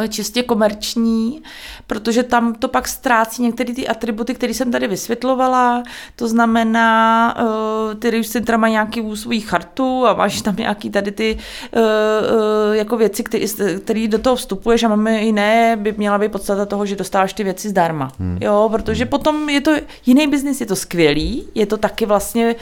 čistě 0.08 0.42
komerční, 0.42 1.42
protože 1.86 2.22
tam 2.22 2.54
to 2.54 2.68
pak 2.68 2.88
ztrácí 2.88 3.42
některé 3.42 3.74
ty 3.74 3.88
atributy, 3.88 4.34
které 4.34 4.54
jsem 4.54 4.72
tady 4.72 4.86
vysvětlovala. 4.86 5.82
To 6.16 6.28
znamená, 6.28 7.34
uh, 7.40 7.94
ty 7.94 8.20
už 8.20 8.28
centra 8.28 8.56
mají 8.56 8.72
nějaký 8.72 9.16
svůj 9.16 9.40
chartu 9.40 10.06
a 10.06 10.14
máš 10.14 10.42
tam 10.42 10.56
nějaký 10.56 10.90
tady 10.90 11.12
ty 11.12 11.38
uh, 11.76 12.74
jako 12.74 12.96
věci, 12.96 13.24
které 13.84 14.08
do 14.08 14.18
toho 14.18 14.36
vstupuješ 14.36 14.82
a 14.82 14.88
máme 14.88 15.22
jiné, 15.22 15.76
by 15.76 15.94
měla 15.96 16.18
být 16.18 16.32
podstata 16.32 16.66
toho, 16.66 16.86
že 16.86 16.96
dostáváš 16.96 17.32
ty 17.32 17.44
věci 17.44 17.68
zdarma. 17.68 18.12
Hmm. 18.18 18.38
Jo, 18.40 18.68
protože 18.72 19.04
hmm. 19.04 19.10
potom 19.10 19.48
je 19.48 19.60
to 19.60 19.72
jiný 20.06 20.26
biznis, 20.26 20.60
je 20.60 20.66
to 20.66 20.76
skvělý, 20.76 21.48
je 21.54 21.66
to 21.66 21.76
taky 21.76 22.06
vlastně 22.06 22.54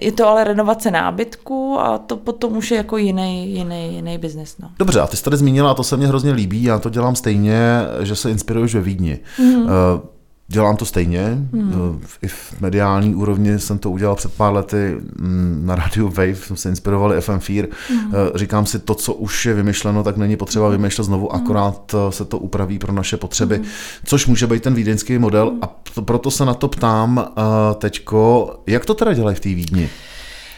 je 0.00 0.12
to 0.12 0.28
ale 0.28 0.44
renovace 0.44 0.90
nábytku 0.90 1.76
a 1.80 1.98
to 1.98 2.16
potom 2.16 2.56
už 2.56 2.70
je 2.70 2.76
jako 2.76 2.96
jiný, 2.96 3.52
jiný, 3.52 3.94
jiný 3.94 4.18
biznis. 4.18 4.58
No. 4.58 4.70
Dobře, 4.78 5.00
a 5.00 5.06
ty 5.06 5.16
jsi 5.16 5.24
tady 5.24 5.36
zmínila, 5.36 5.70
a 5.70 5.74
to 5.74 5.84
se 5.84 5.96
mně 5.96 6.06
hrozně 6.06 6.32
líbí, 6.32 6.62
já 6.62 6.78
to 6.78 6.88
dělám 6.88 7.16
stejně, 7.16 7.58
že 8.02 8.16
se 8.16 8.30
inspiruješ 8.30 8.74
ve 8.74 8.80
Vídni. 8.80 9.18
Mm-hmm. 9.38 9.62
Uh, 9.62 10.00
Dělám 10.48 10.76
to 10.76 10.84
stejně, 10.84 11.24
hmm. 11.52 12.00
i 12.22 12.28
v 12.28 12.60
mediální 12.60 13.14
úrovni 13.14 13.58
jsem 13.58 13.78
to 13.78 13.90
udělal 13.90 14.16
před 14.16 14.32
pár 14.32 14.52
lety 14.52 14.96
mm, 15.16 15.62
na 15.64 15.74
rádiu 15.74 16.08
Wave, 16.08 16.34
jsme 16.34 16.56
se 16.56 16.68
inspirovali 16.68 17.18
FM4. 17.18 17.68
Hmm. 17.88 18.12
Eh, 18.14 18.38
říkám 18.38 18.66
si, 18.66 18.78
to, 18.78 18.94
co 18.94 19.14
už 19.14 19.46
je 19.46 19.54
vymyšleno, 19.54 20.02
tak 20.02 20.16
není 20.16 20.36
potřeba 20.36 20.68
hmm. 20.68 20.76
vymýšlet 20.76 21.04
znovu, 21.04 21.28
hmm. 21.32 21.42
akorát 21.42 21.94
eh, 21.94 22.12
se 22.12 22.24
to 22.24 22.38
upraví 22.38 22.78
pro 22.78 22.92
naše 22.92 23.16
potřeby, 23.16 23.56
hmm. 23.56 23.66
což 24.04 24.26
může 24.26 24.46
být 24.46 24.62
ten 24.62 24.74
vídeňský 24.74 25.18
model 25.18 25.50
hmm. 25.50 25.58
a 25.62 25.66
proto 26.00 26.30
se 26.30 26.44
na 26.44 26.54
to 26.54 26.68
ptám 26.68 27.26
eh, 27.28 27.42
teďko, 27.74 28.50
jak 28.66 28.84
to 28.84 28.94
teda 28.94 29.12
dělají 29.12 29.36
v 29.36 29.40
té 29.40 29.48
Vídni? 29.48 29.90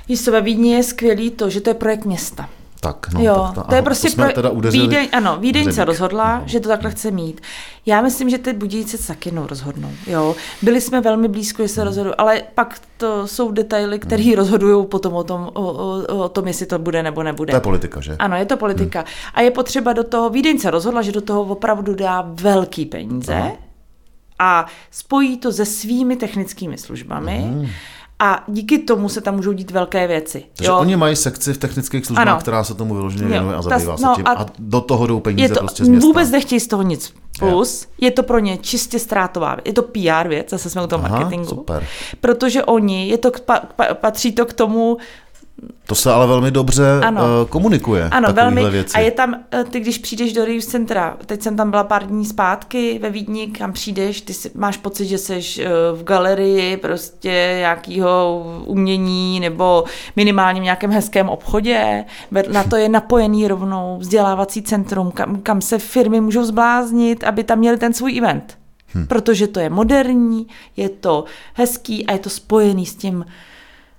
Víš 0.08 0.28
ve 0.28 0.40
Vídni 0.40 0.72
je 0.72 0.82
skvělý 0.82 1.30
to, 1.30 1.50
že 1.50 1.60
to 1.60 1.70
je 1.70 1.74
projekt 1.74 2.04
města. 2.04 2.48
Tak, 2.80 3.06
no, 3.14 3.20
jo, 3.22 3.34
tak 3.34 3.54
to, 3.54 3.62
to 3.62 3.74
je 3.74 3.78
aha, 3.78 3.84
prostě 3.84 4.10
to 4.10 4.16
pro, 4.16 4.32
teda 4.32 4.50
udeřili 4.50 4.82
Vídeň, 4.82 5.08
ano, 5.12 5.36
Vídeň 5.40 5.72
se 5.72 5.84
rozhodla, 5.84 6.42
že 6.46 6.60
to 6.60 6.68
takhle 6.68 6.90
chce 6.90 7.10
mít. 7.10 7.40
Já 7.86 8.00
myslím, 8.00 8.30
že 8.30 8.38
ty 8.38 8.52
Budějice 8.52 8.98
se 8.98 9.06
taky 9.06 9.28
jednou 9.28 9.46
rozhodnou. 9.46 9.90
Jo. 10.06 10.36
Byli 10.62 10.80
jsme 10.80 11.00
velmi 11.00 11.28
blízko, 11.28 11.62
že 11.62 11.68
se 11.68 11.84
rozhodují, 11.84 12.14
ale 12.18 12.42
pak 12.54 12.80
to 12.96 13.26
jsou 13.26 13.50
detaily, 13.52 13.98
které 13.98 14.22
Hmm. 14.22 14.34
rozhodují 14.34 14.86
potom 14.86 15.14
o 15.14 15.24
tom, 15.24 15.50
o, 15.54 15.62
o, 15.62 16.24
o 16.24 16.28
tom, 16.28 16.46
jestli 16.48 16.66
to 16.66 16.78
bude 16.78 17.02
nebo 17.02 17.22
nebude. 17.22 17.50
To 17.50 17.56
je 17.56 17.60
politika, 17.60 18.00
že? 18.00 18.16
Ano, 18.18 18.36
je 18.36 18.44
to 18.44 18.56
politika. 18.56 18.98
Hmm. 18.98 19.08
A 19.34 19.40
je 19.40 19.50
potřeba 19.50 19.92
do 19.92 20.04
toho, 20.04 20.30
Vídeň 20.30 20.58
se 20.58 20.70
rozhodla, 20.70 21.02
že 21.02 21.12
do 21.12 21.20
toho 21.20 21.42
opravdu 21.42 21.94
dá 21.94 22.24
velký 22.34 22.86
peníze 22.86 23.34
Aha. 23.34 23.52
a 24.38 24.66
spojí 24.90 25.36
to 25.38 25.52
se 25.52 25.64
svými 25.64 26.16
technickými 26.16 26.78
službami 26.78 27.38
Hmm. 27.38 27.66
A 28.20 28.44
díky 28.48 28.78
tomu 28.78 29.08
se 29.08 29.20
tam 29.20 29.36
můžou 29.36 29.52
dít 29.52 29.70
velké 29.70 30.06
věci. 30.06 30.44
Takže 30.56 30.70
oni 30.72 30.96
mají 30.96 31.16
sekci 31.16 31.52
v 31.54 31.58
technických 31.58 32.06
službách, 32.06 32.28
Ano. 32.28 32.38
která 32.40 32.64
se 32.64 32.74
tomu 32.74 32.94
vyloženě 32.94 33.22
Jo, 33.24 33.28
věnuje 33.28 33.54
a 33.56 33.62
ta- 33.62 33.68
zabývá 33.68 33.96
se 33.96 34.02
no 34.06 34.12
tím. 34.16 34.26
a 34.26 34.30
A, 34.32 34.46
do 34.58 34.80
toho 34.80 35.06
jdou 35.06 35.20
peníze 35.20 35.44
je 35.44 35.48
to, 35.48 35.58
prostě 35.60 35.84
z 35.84 35.88
města. 35.88 36.06
vůbec 36.06 36.30
nechtějí 36.30 36.60
z 36.60 36.66
toho 36.66 36.82
nic 36.82 37.14
plus, 37.38 37.86
je 38.00 38.10
to 38.10 38.22
pro 38.22 38.38
ně 38.38 38.56
čistě 38.58 38.98
ztrátová 38.98 39.54
věc. 39.54 39.62
Je 39.66 39.72
to 39.72 39.82
PR 39.82 40.28
věc, 40.28 40.50
zase 40.50 40.70
jsme 40.70 40.84
u 40.84 40.86
toho 40.86 41.04
Aha, 41.04 41.14
marketingu. 41.16 41.46
super. 41.48 41.86
Protože 42.20 42.64
oni, 42.64 43.08
je 43.08 43.18
to, 43.18 43.30
pa, 43.44 43.60
pa, 43.76 43.84
patří 43.94 44.32
to 44.32 44.46
k 44.46 44.52
tomu, 44.52 44.96
To 45.86 45.94
se 45.94 46.12
ale 46.12 46.26
velmi 46.26 46.50
dobře 46.50 47.00
Ano. 47.02 47.20
uh, 47.20 47.48
komunikuje, 47.48 48.08
ano, 48.10 48.32
velmi, 48.32 48.70
věci. 48.70 48.96
a 48.96 49.00
je 49.00 49.10
tam, 49.10 49.36
eh, 49.52 49.64
ty 49.64 49.80
když 49.80 49.98
přijdeš 49.98 50.32
do 50.32 50.44
Reeves 50.44 50.66
Centra, 50.66 51.16
teď 51.26 51.42
jsem 51.42 51.56
tam 51.56 51.70
byla 51.70 51.84
pár 51.84 52.06
dní 52.06 52.24
zpátky 52.24 52.98
ve 53.02 53.10
Vídni, 53.10 53.46
kam 53.46 53.72
přijdeš, 53.72 54.20
ty 54.20 54.34
si, 54.34 54.50
máš 54.54 54.76
pocit, 54.76 55.06
že 55.06 55.18
jsi 55.18 55.40
v 55.94 56.04
galerii 56.04 56.76
prostě 56.76 57.54
nějakého 57.58 58.42
umění 58.66 59.40
nebo 59.40 59.84
minimálně 60.16 60.60
v 60.60 60.64
nějakém 60.64 60.90
hezkém 60.90 61.28
obchodě, 61.28 62.04
na 62.52 62.64
to 62.64 62.76
je 62.76 62.88
napojený 62.98 63.48
rovnou 63.48 63.96
vzdělávací 63.98 64.62
centrum, 64.62 65.10
kam, 65.10 65.40
kam 65.40 65.60
se 65.60 65.78
firmy 65.78 66.20
můžou 66.20 66.44
zbláznit, 66.44 67.24
aby 67.24 67.44
tam 67.44 67.58
měli 67.58 67.78
ten 67.78 67.92
svůj 67.92 68.18
event. 68.18 68.58
Hm. 68.94 69.06
Protože 69.06 69.46
to 69.46 69.60
je 69.60 69.70
moderní, 69.70 70.46
je 70.76 70.88
to 70.88 71.24
hezký 71.54 72.06
a 72.06 72.12
je 72.12 72.18
to 72.18 72.30
spojený 72.30 72.86
s 72.86 72.94
tím 72.94 73.24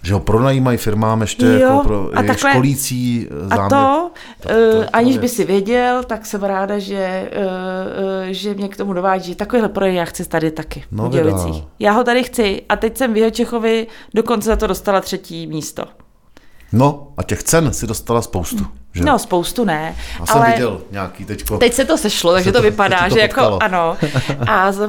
Že 0.03 0.13
ho 0.13 0.19
pronajímají 0.19 0.77
firmám 0.77 1.21
ještě 1.21 1.45
Jo, 1.45 1.51
jako 1.51 1.79
pro 1.83 2.09
a 2.15 2.23
takhle- 2.23 2.51
školící 2.51 3.27
eh, 3.31 3.47
záměr. 3.47 3.65
A 3.65 3.69
to, 3.69 4.11
Tak 4.43 4.51
to 4.51 4.51
je 4.51 4.73
uh, 4.79 4.85
aniž 4.93 5.17
věc. 5.17 5.21
by 5.21 5.29
si 5.29 5.45
věděl, 5.45 6.03
tak 6.03 6.25
jsem 6.25 6.43
ráda, 6.43 6.79
že, 6.79 7.31
uh, 7.37 7.43
uh, 7.43 8.27
že 8.29 8.53
mě 8.53 8.69
k 8.69 8.77
tomu 8.77 8.93
dovádí, 8.93 9.29
že 9.29 9.35
takovýhle 9.35 9.69
projekt 9.69 9.95
já 9.95 10.05
chci 10.05 10.25
tady 10.29 10.51
taky. 10.51 10.79
v 10.79 10.85
No, 10.91 11.03
Budějovicích. 11.03 11.45
vydal. 11.45 11.67
Já 11.79 11.91
ho 11.91 12.03
tady 12.03 12.23
chci 12.23 12.61
a 12.69 12.75
teď 12.75 12.97
jsem 12.97 13.13
v 13.13 13.17
Jihočechovi 13.17 13.87
dokonce 14.13 14.49
za 14.49 14.55
to 14.55 14.67
dostala 14.67 15.01
třetí 15.01 15.47
místo. 15.47 15.83
No 16.71 17.07
a 17.17 17.23
těch 17.23 17.43
cen 17.43 17.73
si 17.73 17.87
dostala 17.87 18.21
spoustu. 18.21 18.65
Že? 18.93 19.03
No, 19.03 19.19
spoustu 19.19 19.65
ne. 19.65 19.95
Já 20.19 20.25
jsem 20.25 20.37
ale 20.41 20.51
viděl 20.51 20.81
nějaký 20.91 21.25
teďko. 21.25 21.57
Teď 21.57 21.73
se 21.73 21.85
to 21.85 21.97
sešlo, 21.97 22.33
takže 22.33 22.49
Se 22.49 22.53
to, 22.53 22.57
to- 22.59 22.63
vypadá, 22.63 23.09
to 23.09 23.13
že 23.13 23.19
jako 23.19 23.33
potkalo. 23.41 23.63
ano. 23.63 23.97
A 24.47 24.71
z- 24.71 24.79
uh, 24.79 24.87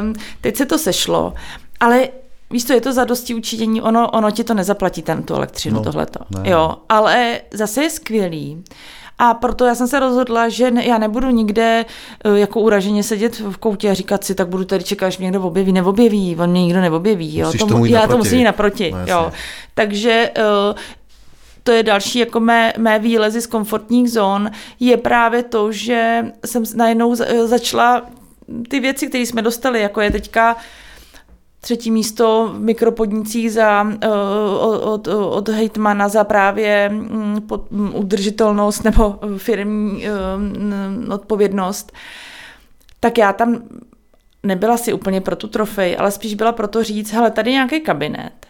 um, 0.00 0.14
teď 0.40 0.56
se 0.56 0.66
to 0.66 0.78
sešlo, 0.78 1.34
ale 1.80 2.08
víš 2.52 2.64
co, 2.64 2.72
je 2.72 2.80
to 2.80 2.92
za 2.92 3.04
dosti 3.04 3.34
učinění, 3.34 3.82
ono, 3.82 4.10
ono 4.10 4.30
ti 4.30 4.44
to 4.44 4.54
nezaplatí 4.54 5.02
ten 5.02 5.22
tu 5.22 5.34
elektřinu, 5.34 5.76
No, 5.76 5.82
tohleto. 5.82 6.20
ne. 6.38 6.50
Jo, 6.50 6.76
ale 6.88 7.40
zase 7.54 7.82
je 7.82 7.90
skvělý. 7.90 8.64
A 9.18 9.34
proto 9.34 9.64
já 9.64 9.74
jsem 9.74 9.88
se 9.88 10.00
rozhodla, 10.00 10.48
že 10.48 10.70
ne, 10.70 10.86
já 10.86 10.98
nebudu 10.98 11.30
nikde 11.30 11.84
eh, 12.24 12.38
jako 12.38 12.60
uraženě 12.60 13.02
sedět 13.02 13.38
v 13.40 13.56
koutě 13.56 13.90
a 13.90 13.94
říkat 13.94 14.24
si, 14.24 14.34
tak 14.34 14.48
budu 14.48 14.64
tady 14.64 14.84
čekat, 14.84 15.06
až 15.06 15.18
mě 15.18 15.24
někdo 15.24 15.42
objeví. 15.42 15.72
Neobjeví, 15.72 16.36
on 16.40 16.50
mě 16.50 16.62
nikdo 16.62 16.80
neobjeví. 16.80 17.36
Jo. 17.38 17.46
Musíš 17.46 17.58
To 17.60 17.66
mu- 17.66 17.72
tomu 17.72 17.84
jít 17.84 17.92
já 17.92 18.06
to 18.06 18.18
musím 18.18 18.38
jít 18.38 18.44
naproti. 18.44 18.90
No, 18.92 18.98
jasně. 18.98 19.12
jo. 19.12 19.32
Takže 19.74 20.30
eh, 20.36 20.74
to 21.62 21.72
je 21.72 21.82
další 21.82 22.18
jako 22.18 22.40
mé, 22.40 22.72
mé 22.78 22.98
výlezy 22.98 23.40
z 23.40 23.46
komfortních 23.46 24.10
zón, 24.10 24.50
je 24.80 24.96
právě 24.96 25.42
to, 25.42 25.72
že 25.72 26.26
jsem 26.46 26.62
najednou 26.74 27.14
za- 27.14 27.26
začala 27.46 28.02
ty 28.68 28.80
věci, 28.80 29.06
které 29.08 29.26
jsme 29.26 29.42
dostali, 29.42 29.80
jako 29.80 30.00
je 30.00 30.10
teďka 30.10 30.56
třetí 31.64 31.90
místo 31.90 32.50
v 32.54 32.60
mikropodnicích 32.60 33.52
za, 33.52 33.86
eh, 34.00 34.08
od, 34.60 35.08
od, 35.08 35.08
od 35.08 35.48
hejtmana 35.48 36.08
za 36.08 36.24
právě 36.24 36.88
mm, 36.88 37.40
pod, 37.40 37.70
mm, 37.70 37.94
udržitelnost 37.94 38.84
nebo 38.84 39.18
firmní 39.36 40.06
eh, 40.06 41.12
odpovědnost, 41.14 41.92
tak 43.00 43.18
já 43.18 43.32
tam 43.32 43.62
nebyla 44.42 44.76
si 44.76 44.92
úplně 44.92 45.20
pro 45.20 45.36
tu 45.36 45.48
trofej, 45.48 45.96
ale 45.98 46.10
spíš 46.10 46.34
byla 46.34 46.52
pro 46.52 46.68
to 46.68 46.84
říct, 46.84 47.12
hele, 47.12 47.30
tady 47.30 47.52
nějaký 47.52 47.80
kabinet, 47.80 48.41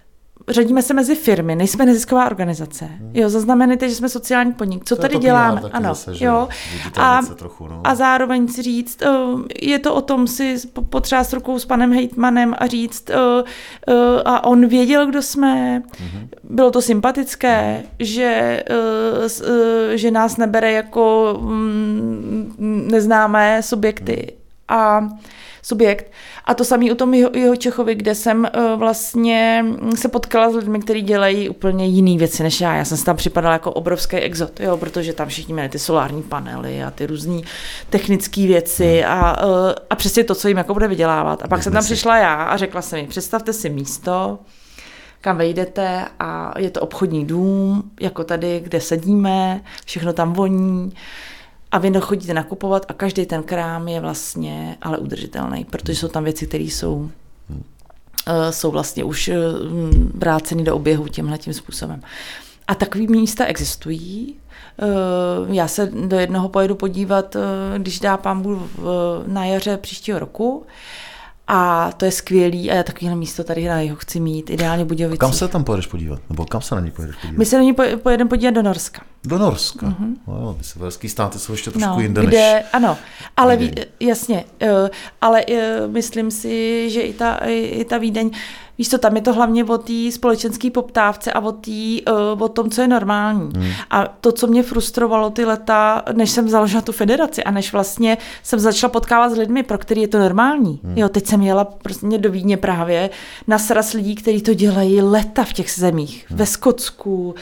řadíme 0.48 0.82
se 0.82 0.94
mezi 0.94 1.14
firmy, 1.14 1.56
nejsme 1.56 1.86
nezisková 1.86 2.26
organizace. 2.26 2.88
Jo, 3.14 3.28
zaznamenejte, 3.28 3.88
že 3.88 3.94
jsme 3.94 4.08
sociální 4.08 4.52
podnik. 4.52 4.84
Co 4.84 4.96
To 4.96 5.02
tady 5.02 5.12
to 5.14 5.20
děláme? 5.20 5.60
taky 5.60 5.72
Ano, 5.74 5.88
zase, 5.88 6.14
že 6.14 6.24
jo. 6.24 6.48
se 7.26 7.34
trochu, 7.34 7.68
no. 7.68 7.80
a 7.84 7.94
zároveň 7.94 8.48
si 8.48 8.62
říct, 8.62 9.02
eh, 9.02 9.08
je 9.62 9.78
to 9.78 9.94
o 9.94 10.00
tom 10.00 10.26
si 10.26 10.56
po- 10.72 10.82
potřást 10.82 11.32
rukou 11.32 11.58
s 11.58 11.64
panem 11.64 11.92
hejtmanem 11.92 12.54
a 12.58 12.66
říct, 12.66 13.10
eh, 13.10 13.14
eh, 13.88 14.22
a 14.24 14.44
on 14.44 14.66
věděl, 14.66 15.06
kdo 15.06 15.22
jsme, 15.22 15.82
Mhm. 16.00 16.28
bylo 16.44 16.70
to 16.70 16.82
sympatické, 16.82 17.82
že, 17.98 18.62
že 19.94 20.10
nás 20.10 20.36
nebere 20.36 20.72
jako 20.72 21.36
mm, 21.40 22.86
neznámé 22.90 23.62
subjekty. 23.62 24.32
A 24.72 25.08
subjekt. 25.62 26.12
A 26.44 26.54
to 26.54 26.64
samé 26.64 26.92
u 26.92 26.94
tom 26.94 27.14
jeho, 27.14 27.30
jeho 27.34 27.56
Čechovi, 27.56 27.94
kde 27.94 28.14
jsem 28.14 28.48
uh, 28.56 28.78
vlastně 28.78 29.64
se 29.94 30.08
potkala 30.08 30.50
s 30.50 30.54
lidmi, 30.54 30.80
kteří 30.80 31.02
dělají 31.02 31.48
úplně 31.48 31.86
jiné 31.86 32.18
věci 32.18 32.42
než 32.42 32.60
já. 32.60 32.74
Já 32.74 32.84
jsem 32.84 32.96
si 32.96 33.04
tam 33.04 33.16
připadala 33.16 33.52
jako 33.52 33.72
obrovský 33.72 34.16
exot, 34.16 34.60
jo, 34.60 34.76
protože 34.76 35.12
tam 35.12 35.28
všichni 35.28 35.54
měli 35.54 35.68
ty 35.68 35.78
solární 35.78 36.22
panely 36.22 36.82
a 36.82 36.90
ty 36.90 37.06
různé 37.06 37.40
technické 37.90 38.46
věci 38.46 39.04
a, 39.04 39.44
uh, 39.46 39.52
a 39.90 39.96
přesně 39.96 40.24
to, 40.24 40.34
co 40.34 40.48
jim 40.48 40.56
jako 40.56 40.72
bude 40.72 40.88
vydělávat. 40.88 41.42
A 41.42 41.48
pak 41.48 41.62
jsem 41.62 41.72
tam 41.72 41.80
Biznesy. 41.80 41.94
přišla 41.94 42.18
já 42.18 42.34
a 42.34 42.56
řekla 42.56 42.82
jsem 42.82 42.98
jim, 42.98 43.08
představte 43.08 43.52
si 43.52 43.70
místo, 43.70 44.38
kam 45.20 45.36
vejdete 45.36 46.04
a 46.20 46.54
je 46.58 46.70
to 46.70 46.80
obchodní 46.80 47.24
dům, 47.24 47.82
jako 48.00 48.24
tady, 48.24 48.60
kde 48.60 48.80
sedíme, 48.80 49.60
všechno 49.86 50.12
tam 50.12 50.32
voní 50.32 50.92
a 51.72 51.78
vy 51.78 51.92
chodíte 52.00 52.34
nakupovat 52.34 52.86
a 52.88 52.92
každý 52.92 53.26
ten 53.26 53.42
krám 53.42 53.88
je 53.88 54.00
vlastně 54.00 54.76
ale 54.82 54.98
udržitelný, 54.98 55.64
protože 55.64 55.96
jsou 55.98 56.08
tam 56.08 56.24
věci, 56.24 56.46
které 56.46 56.64
jsou 56.64 57.10
eh, 58.26 58.52
jsou 58.52 58.70
vlastně 58.70 59.04
už 59.04 59.28
eh, 59.28 59.36
vráceny 60.14 60.62
do 60.64 60.76
oběhu 60.76 61.08
tímhle 61.08 61.38
tím 61.38 61.52
způsobem. 61.52 62.02
A 62.68 62.74
takový 62.74 63.06
místa 63.06 63.44
existují. 63.44 64.34
Eh, 64.78 65.54
Já 65.54 65.68
se 65.68 65.86
do 66.06 66.16
jednoho 66.18 66.48
pojedu 66.48 66.74
podívat, 66.74 67.36
když 67.78 68.00
dá 68.00 68.16
pán 68.16 68.42
Bůh 68.42 68.58
na 69.26 69.44
jaře 69.44 69.76
příštího 69.76 70.18
roku. 70.18 70.66
A 71.48 71.90
to 71.96 72.04
je 72.04 72.10
skvělý 72.10 72.70
a 72.70 72.74
já 72.74 72.82
takovéhle 72.82 73.16
místo 73.18 73.44
tady 73.44 73.68
na 73.68 73.80
jeho 73.80 73.96
chci 73.96 74.20
mít, 74.20 74.50
ideálně 74.50 74.84
Budějovicí. 74.84 75.18
Kam 75.18 75.32
se 75.32 75.48
tam 75.48 75.64
pojedeš 75.64 75.86
podívat? 75.86 76.20
Nebo 76.30 76.44
kam 76.46 76.60
se 76.60 76.74
na 76.74 76.80
ní 76.80 76.90
pojedeš 76.90 77.16
podívat? 77.16 77.38
My 77.38 77.44
se 77.44 77.58
na 77.58 77.64
poj- 77.64 77.96
pojedeme 77.96 78.28
podívat 78.30 78.50
do 78.54 78.62
Norska. 78.62 79.02
Do 79.24 79.38
Norska. 79.38 79.86
Mm-hmm. 79.86 80.14
No, 80.26 80.54
ty 80.58 80.64
severský 80.64 81.08
státy 81.08 81.38
jsou 81.38 81.52
ještě 81.52 81.70
trošku 81.70 81.90
No, 81.90 82.00
jinde 82.00 82.26
kde, 82.26 82.52
než... 82.54 82.64
ano, 82.72 82.98
ale 83.36 83.56
ví, 83.56 83.66
Vídeň. 83.66 83.84
jasně, 84.00 84.44
eh, 84.60 84.90
ale 85.20 85.44
eh, 85.48 85.88
myslím 85.88 86.30
si, 86.30 86.90
že 86.90 87.00
i 87.00 87.12
ta, 87.12 87.34
i, 87.46 87.84
ta 87.84 87.98
Vídeň, 87.98 88.30
víš 88.78 88.88
co, 88.88 88.98
tam 88.98 89.16
je 89.16 89.22
to 89.22 89.32
hlavně 89.32 89.64
o 89.64 89.78
té 89.78 90.12
společenské 90.12 90.70
poptávce 90.70 91.32
a 91.32 91.40
o, 91.40 91.52
tý, 91.52 92.02
eh, 92.08 92.12
o 92.38 92.48
tom, 92.48 92.70
co 92.70 92.80
je 92.80 92.88
normální. 92.88 93.50
Hmm. 93.56 93.70
A 93.90 94.06
to, 94.06 94.32
co 94.32 94.46
mě 94.46 94.62
frustrovalo 94.62 95.30
ty 95.30 95.44
leta, 95.44 96.02
než 96.12 96.30
jsem 96.30 96.48
založila 96.48 96.82
tu 96.82 96.92
federaci 96.92 97.44
a 97.44 97.50
než 97.50 97.72
vlastně 97.72 98.18
jsem 98.42 98.58
začala 98.58 98.90
potkávat 98.90 99.32
s 99.32 99.36
lidmi, 99.36 99.62
pro 99.62 99.78
který 99.78 100.00
je 100.00 100.08
to 100.08 100.18
normální. 100.18 100.80
Hmm. 100.84 100.98
Jo, 100.98 101.08
teď 101.08 101.26
jsem 101.26 101.42
jela 101.42 101.64
prostě 101.64 102.18
do 102.18 102.30
Vídně 102.30 102.56
právě 102.56 103.10
na 103.46 103.58
sraz 103.58 103.92
lidí, 103.92 104.14
kteří 104.14 104.42
to 104.42 104.54
dělají 104.54 105.02
leta 105.02 105.44
v 105.44 105.52
těch 105.52 105.70
zemích. 105.70 106.26
Hmm. 106.28 106.38
Ve 106.38 106.46
Skotsku, 106.46 107.34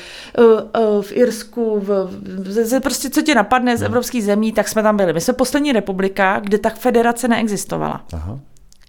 v 1.01 1.12
Irsku, 1.12 1.70
v, 1.79 2.09
v, 2.43 2.51
ze- 2.64 2.81
prostě 2.81 3.11
co 3.11 3.23
tě 3.23 3.35
napadne 3.35 3.77
z 3.77 3.83
evropských 3.83 4.25
zemí, 4.25 4.53
tak 4.53 4.68
jsme 4.68 4.83
tam 4.83 4.97
byli. 4.97 5.12
My 5.12 5.21
jsme 5.21 5.35
poslední 5.35 5.73
republika, 5.73 6.41
kde 6.41 6.59
tak 6.59 6.77
federace 6.79 7.29
neexistovala. 7.29 8.05
Aha. 8.12 8.39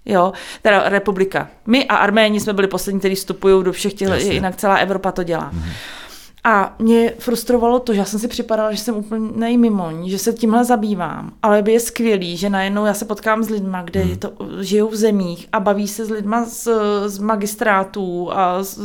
Jo, 0.06 0.34
teda 0.62 0.90
republika. 0.90 1.50
My 1.68 1.86
a 1.86 1.96
Arméni 1.96 2.40
jsme 2.40 2.54
byli 2.54 2.68
poslední, 2.68 3.00
kteří 3.00 3.16
vstupují 3.16 3.64
do 3.64 3.72
všech 3.72 3.94
těch, 3.94 4.08
Jasně. 4.10 4.34
jinak 4.34 4.56
celá 4.56 4.76
Evropa 4.76 5.12
to 5.12 5.24
dělá. 5.24 5.50
Mm. 5.54 5.64
A 6.44 6.76
mě 6.80 7.14
frustrovalo 7.20 7.80
to, 7.80 7.94
že 7.94 8.00
já 8.00 8.06
jsem 8.06 8.20
si 8.20 8.28
připadala, 8.28 8.72
že 8.72 8.78
jsem 8.78 8.96
úplně 8.96 9.32
nejmimoň, 9.36 10.10
že 10.10 10.18
se 10.18 10.34
tímhle 10.34 10.66
zabývám. 10.66 11.32
Ale 11.44 11.62
by 11.62 11.72
je 11.74 11.80
skvělý, 11.80 12.38
že 12.38 12.50
najednou 12.50 12.86
já 12.86 12.94
se 12.94 13.06
potkám 13.06 13.44
s 13.44 13.50
lidma, 13.50 13.82
kde 13.82 14.00
Mhm. 14.00 14.10
mm. 14.10 14.18
to, 14.18 14.32
žijou 14.62 14.90
v 14.90 14.96
zemích 14.96 15.48
a 15.54 15.60
baví 15.60 15.88
se 15.88 16.06
s 16.06 16.10
lidma 16.10 16.46
z, 16.46 16.68
z 17.06 17.18
magistrátů 17.20 18.30
a 18.34 18.64
z, 18.64 18.80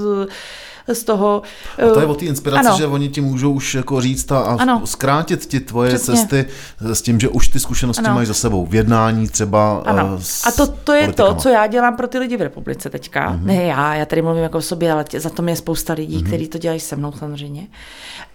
z 0.93 1.05
toho... 1.05 1.43
A 1.79 1.93
to 1.95 2.01
je 2.01 2.07
eh, 2.07 2.09
o 2.09 2.15
té 2.15 2.25
inspiraci, 2.25 2.69
ano. 2.69 2.77
že 2.79 2.87
oni 2.87 3.09
ti 3.09 3.21
můžou 3.21 3.53
už 3.53 3.75
jako 3.75 4.01
říct 4.01 4.33
a, 4.33 4.39
a 4.39 4.57
Ano. 4.61 4.83
zkrátit 4.87 5.47
ti 5.47 5.61
tvoje 5.61 5.89
Přesně. 5.89 6.15
cesty 6.15 6.47
s 6.81 7.03
tím, 7.03 7.21
že 7.21 7.29
už 7.29 7.49
ty 7.49 7.61
zkušenosti 7.61 8.05
Ano. 8.05 8.15
mají 8.15 8.27
za 8.27 8.35
sebou 8.35 8.67
v 8.67 8.75
jednání 8.75 9.29
třeba 9.29 9.83
Ano. 9.87 10.17
eh, 10.19 10.23
s 10.23 10.47
A 10.47 10.51
to, 10.53 10.67
to 10.67 10.93
je 10.93 11.01
politikama. 11.01 11.35
to, 11.35 11.41
co 11.41 11.49
já 11.49 11.67
dělám 11.67 11.97
pro 11.97 12.09
ty 12.09 12.19
lidi 12.19 12.37
v 12.37 12.41
republice 12.43 12.91
teďka. 12.91 13.33
Mm-hmm. 13.33 13.45
Ne 13.45 13.55
já, 13.65 13.95
já 13.95 14.05
tady 14.05 14.23
mluvím 14.23 14.43
jako 14.43 14.59
o 14.59 14.63
sobě, 14.63 14.93
ale 14.93 15.05
tě, 15.05 15.21
za 15.21 15.31
to 15.31 15.43
mě 15.43 15.53
je 15.53 15.57
spousta 15.57 15.93
lidí, 15.93 16.19
mm-hmm. 16.19 16.27
kteří 16.27 16.49
to 16.49 16.59
dělají 16.59 16.81
se 16.81 16.97
mnou 16.97 17.13
samozřejmě. 17.13 17.67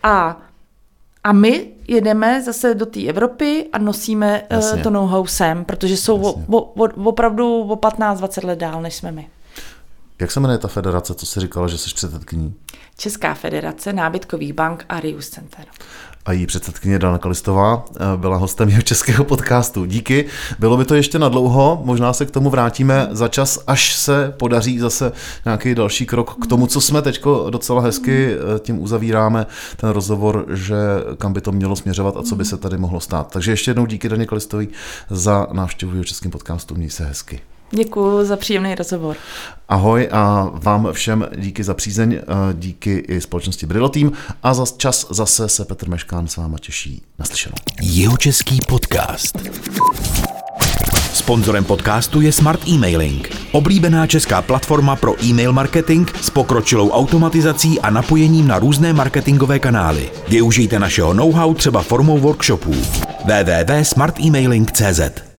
A 0.04 0.38
A 1.24 1.34
my 1.34 1.68
jedeme 1.88 2.42
zase 2.42 2.74
do 2.76 2.86
té 2.86 3.06
Evropy 3.06 3.70
a 3.74 3.78
nosíme 3.78 4.42
uh, 4.42 4.58
Jasně. 4.58 4.84
to 4.84 4.90
know-how 4.90 5.26
sem, 5.26 5.66
protože 5.66 5.98
jsou 5.98 6.22
o, 6.22 6.58
o, 6.58 6.88
opravdu 7.04 7.62
o 7.62 7.76
15-20 7.76 8.48
let 8.48 8.60
dál, 8.60 8.82
než 8.82 8.96
jsme 8.96 9.12
my. 9.12 9.28
Jak 10.22 10.32
se 10.32 10.40
jmenuje 10.40 10.58
ta 10.58 10.68
federace, 10.68 11.14
co 11.14 11.26
jsi 11.26 11.40
říkala, 11.40 11.68
že 11.68 11.78
jsi 11.78 11.90
předsedkyní? 11.96 12.54
Česká 12.98 13.34
federace 13.34 13.94
nábytkových 13.94 14.54
bank 14.54 14.86
a 14.90 15.00
Rius 15.00 15.30
Center. 15.30 15.66
A 16.26 16.32
její 16.32 16.46
předsedkyně 16.46 17.00
Dana 17.00 17.18
Kalistová 17.18 17.86
eh, 17.96 18.00
byla 18.18 18.38
hostem 18.38 18.70
jeho 18.70 18.82
českého 18.82 19.24
podcastu. 19.24 19.86
Díky. 19.86 20.26
Bylo 20.60 20.78
by 20.78 20.86
to 20.86 20.96
ještě 20.96 21.20
na 21.20 21.30
dlouho, 21.30 21.82
možná 21.84 22.14
se 22.14 22.26
k 22.26 22.32
tomu 22.32 22.50
vrátíme 22.50 23.08
za 23.12 23.28
čas, 23.28 23.60
až 23.68 23.96
se 23.96 24.34
podaří 24.38 24.80
zase 24.80 25.12
nějaký 25.46 25.76
další 25.76 26.06
krok 26.06 26.46
k 26.46 26.48
tomu, 26.48 26.68
co 26.68 26.82
jsme 26.82 27.02
teď 27.02 27.24
docela 27.50 27.82
hezky 27.82 28.34
eh, 28.34 28.60
tím 28.60 28.82
uzavíráme 28.82 29.46
ten 29.78 29.90
rozhovor, 29.90 30.46
že 30.50 30.76
kam 31.18 31.34
by 31.34 31.42
to 31.42 31.52
mělo 31.52 31.76
směřovat 31.76 32.18
a 32.18 32.24
co 32.24 32.36
by 32.36 32.46
se 32.46 32.58
tady 32.58 32.78
mohlo 32.78 33.00
stát. 33.00 33.32
Takže 33.32 33.52
ještě 33.52 33.72
jednou 33.72 33.86
díky 33.86 34.10
Daně 34.10 34.26
Kalistový 34.26 34.68
za 35.10 35.48
návštěvu 35.52 35.92
jeho 35.92 36.04
českým 36.04 36.32
podcastu. 36.32 36.76
Měj 36.76 36.90
se 36.90 37.06
hezky. 37.06 37.42
Děkuji 37.72 38.26
za 38.26 38.38
příjemný 38.38 38.76
rozhovor. 38.76 39.18
Ahoj 39.70 40.10
a 40.12 40.50
vám 40.54 40.88
všem 40.92 41.28
díky 41.38 41.64
za 41.64 41.74
přízeň, 41.74 42.20
díky 42.54 42.98
i 42.98 43.22
společnosti 43.22 43.66
Brillo 43.66 43.90
Team 43.90 44.12
a 44.44 44.54
za 44.54 44.66
čas 44.78 45.08
zase 45.10 45.50
se 45.50 45.66
Petr 45.66 45.90
Meškán 45.90 46.28
s 46.28 46.38
váma 46.38 46.58
těší 46.58 47.02
naslyšenou. 47.20 47.56
Jihočeský 47.82 48.60
podcast. 48.68 49.38
Sponzorem 51.14 51.64
podcastu 51.64 52.22
je 52.22 52.32
Smart 52.32 52.68
Emailing, 52.68 53.30
oblíbená 53.52 54.08
česká 54.08 54.42
platforma 54.42 54.96
pro 54.96 55.24
e-mail 55.24 55.54
marketing 55.54 56.10
s 56.22 56.30
pokročilou 56.30 56.90
automatizací 56.90 57.80
a 57.80 57.90
napojením 57.90 58.48
na 58.48 58.60
různé 58.60 58.94
marketingové 58.94 59.60
kanály. 59.60 60.10
Využijte 60.28 60.80
našeho 60.80 61.14
know-how 61.14 61.54
třeba 61.54 61.82
formou 61.82 62.18
workshopů. 62.18 62.74
www.smartemailing.cz 63.26 65.22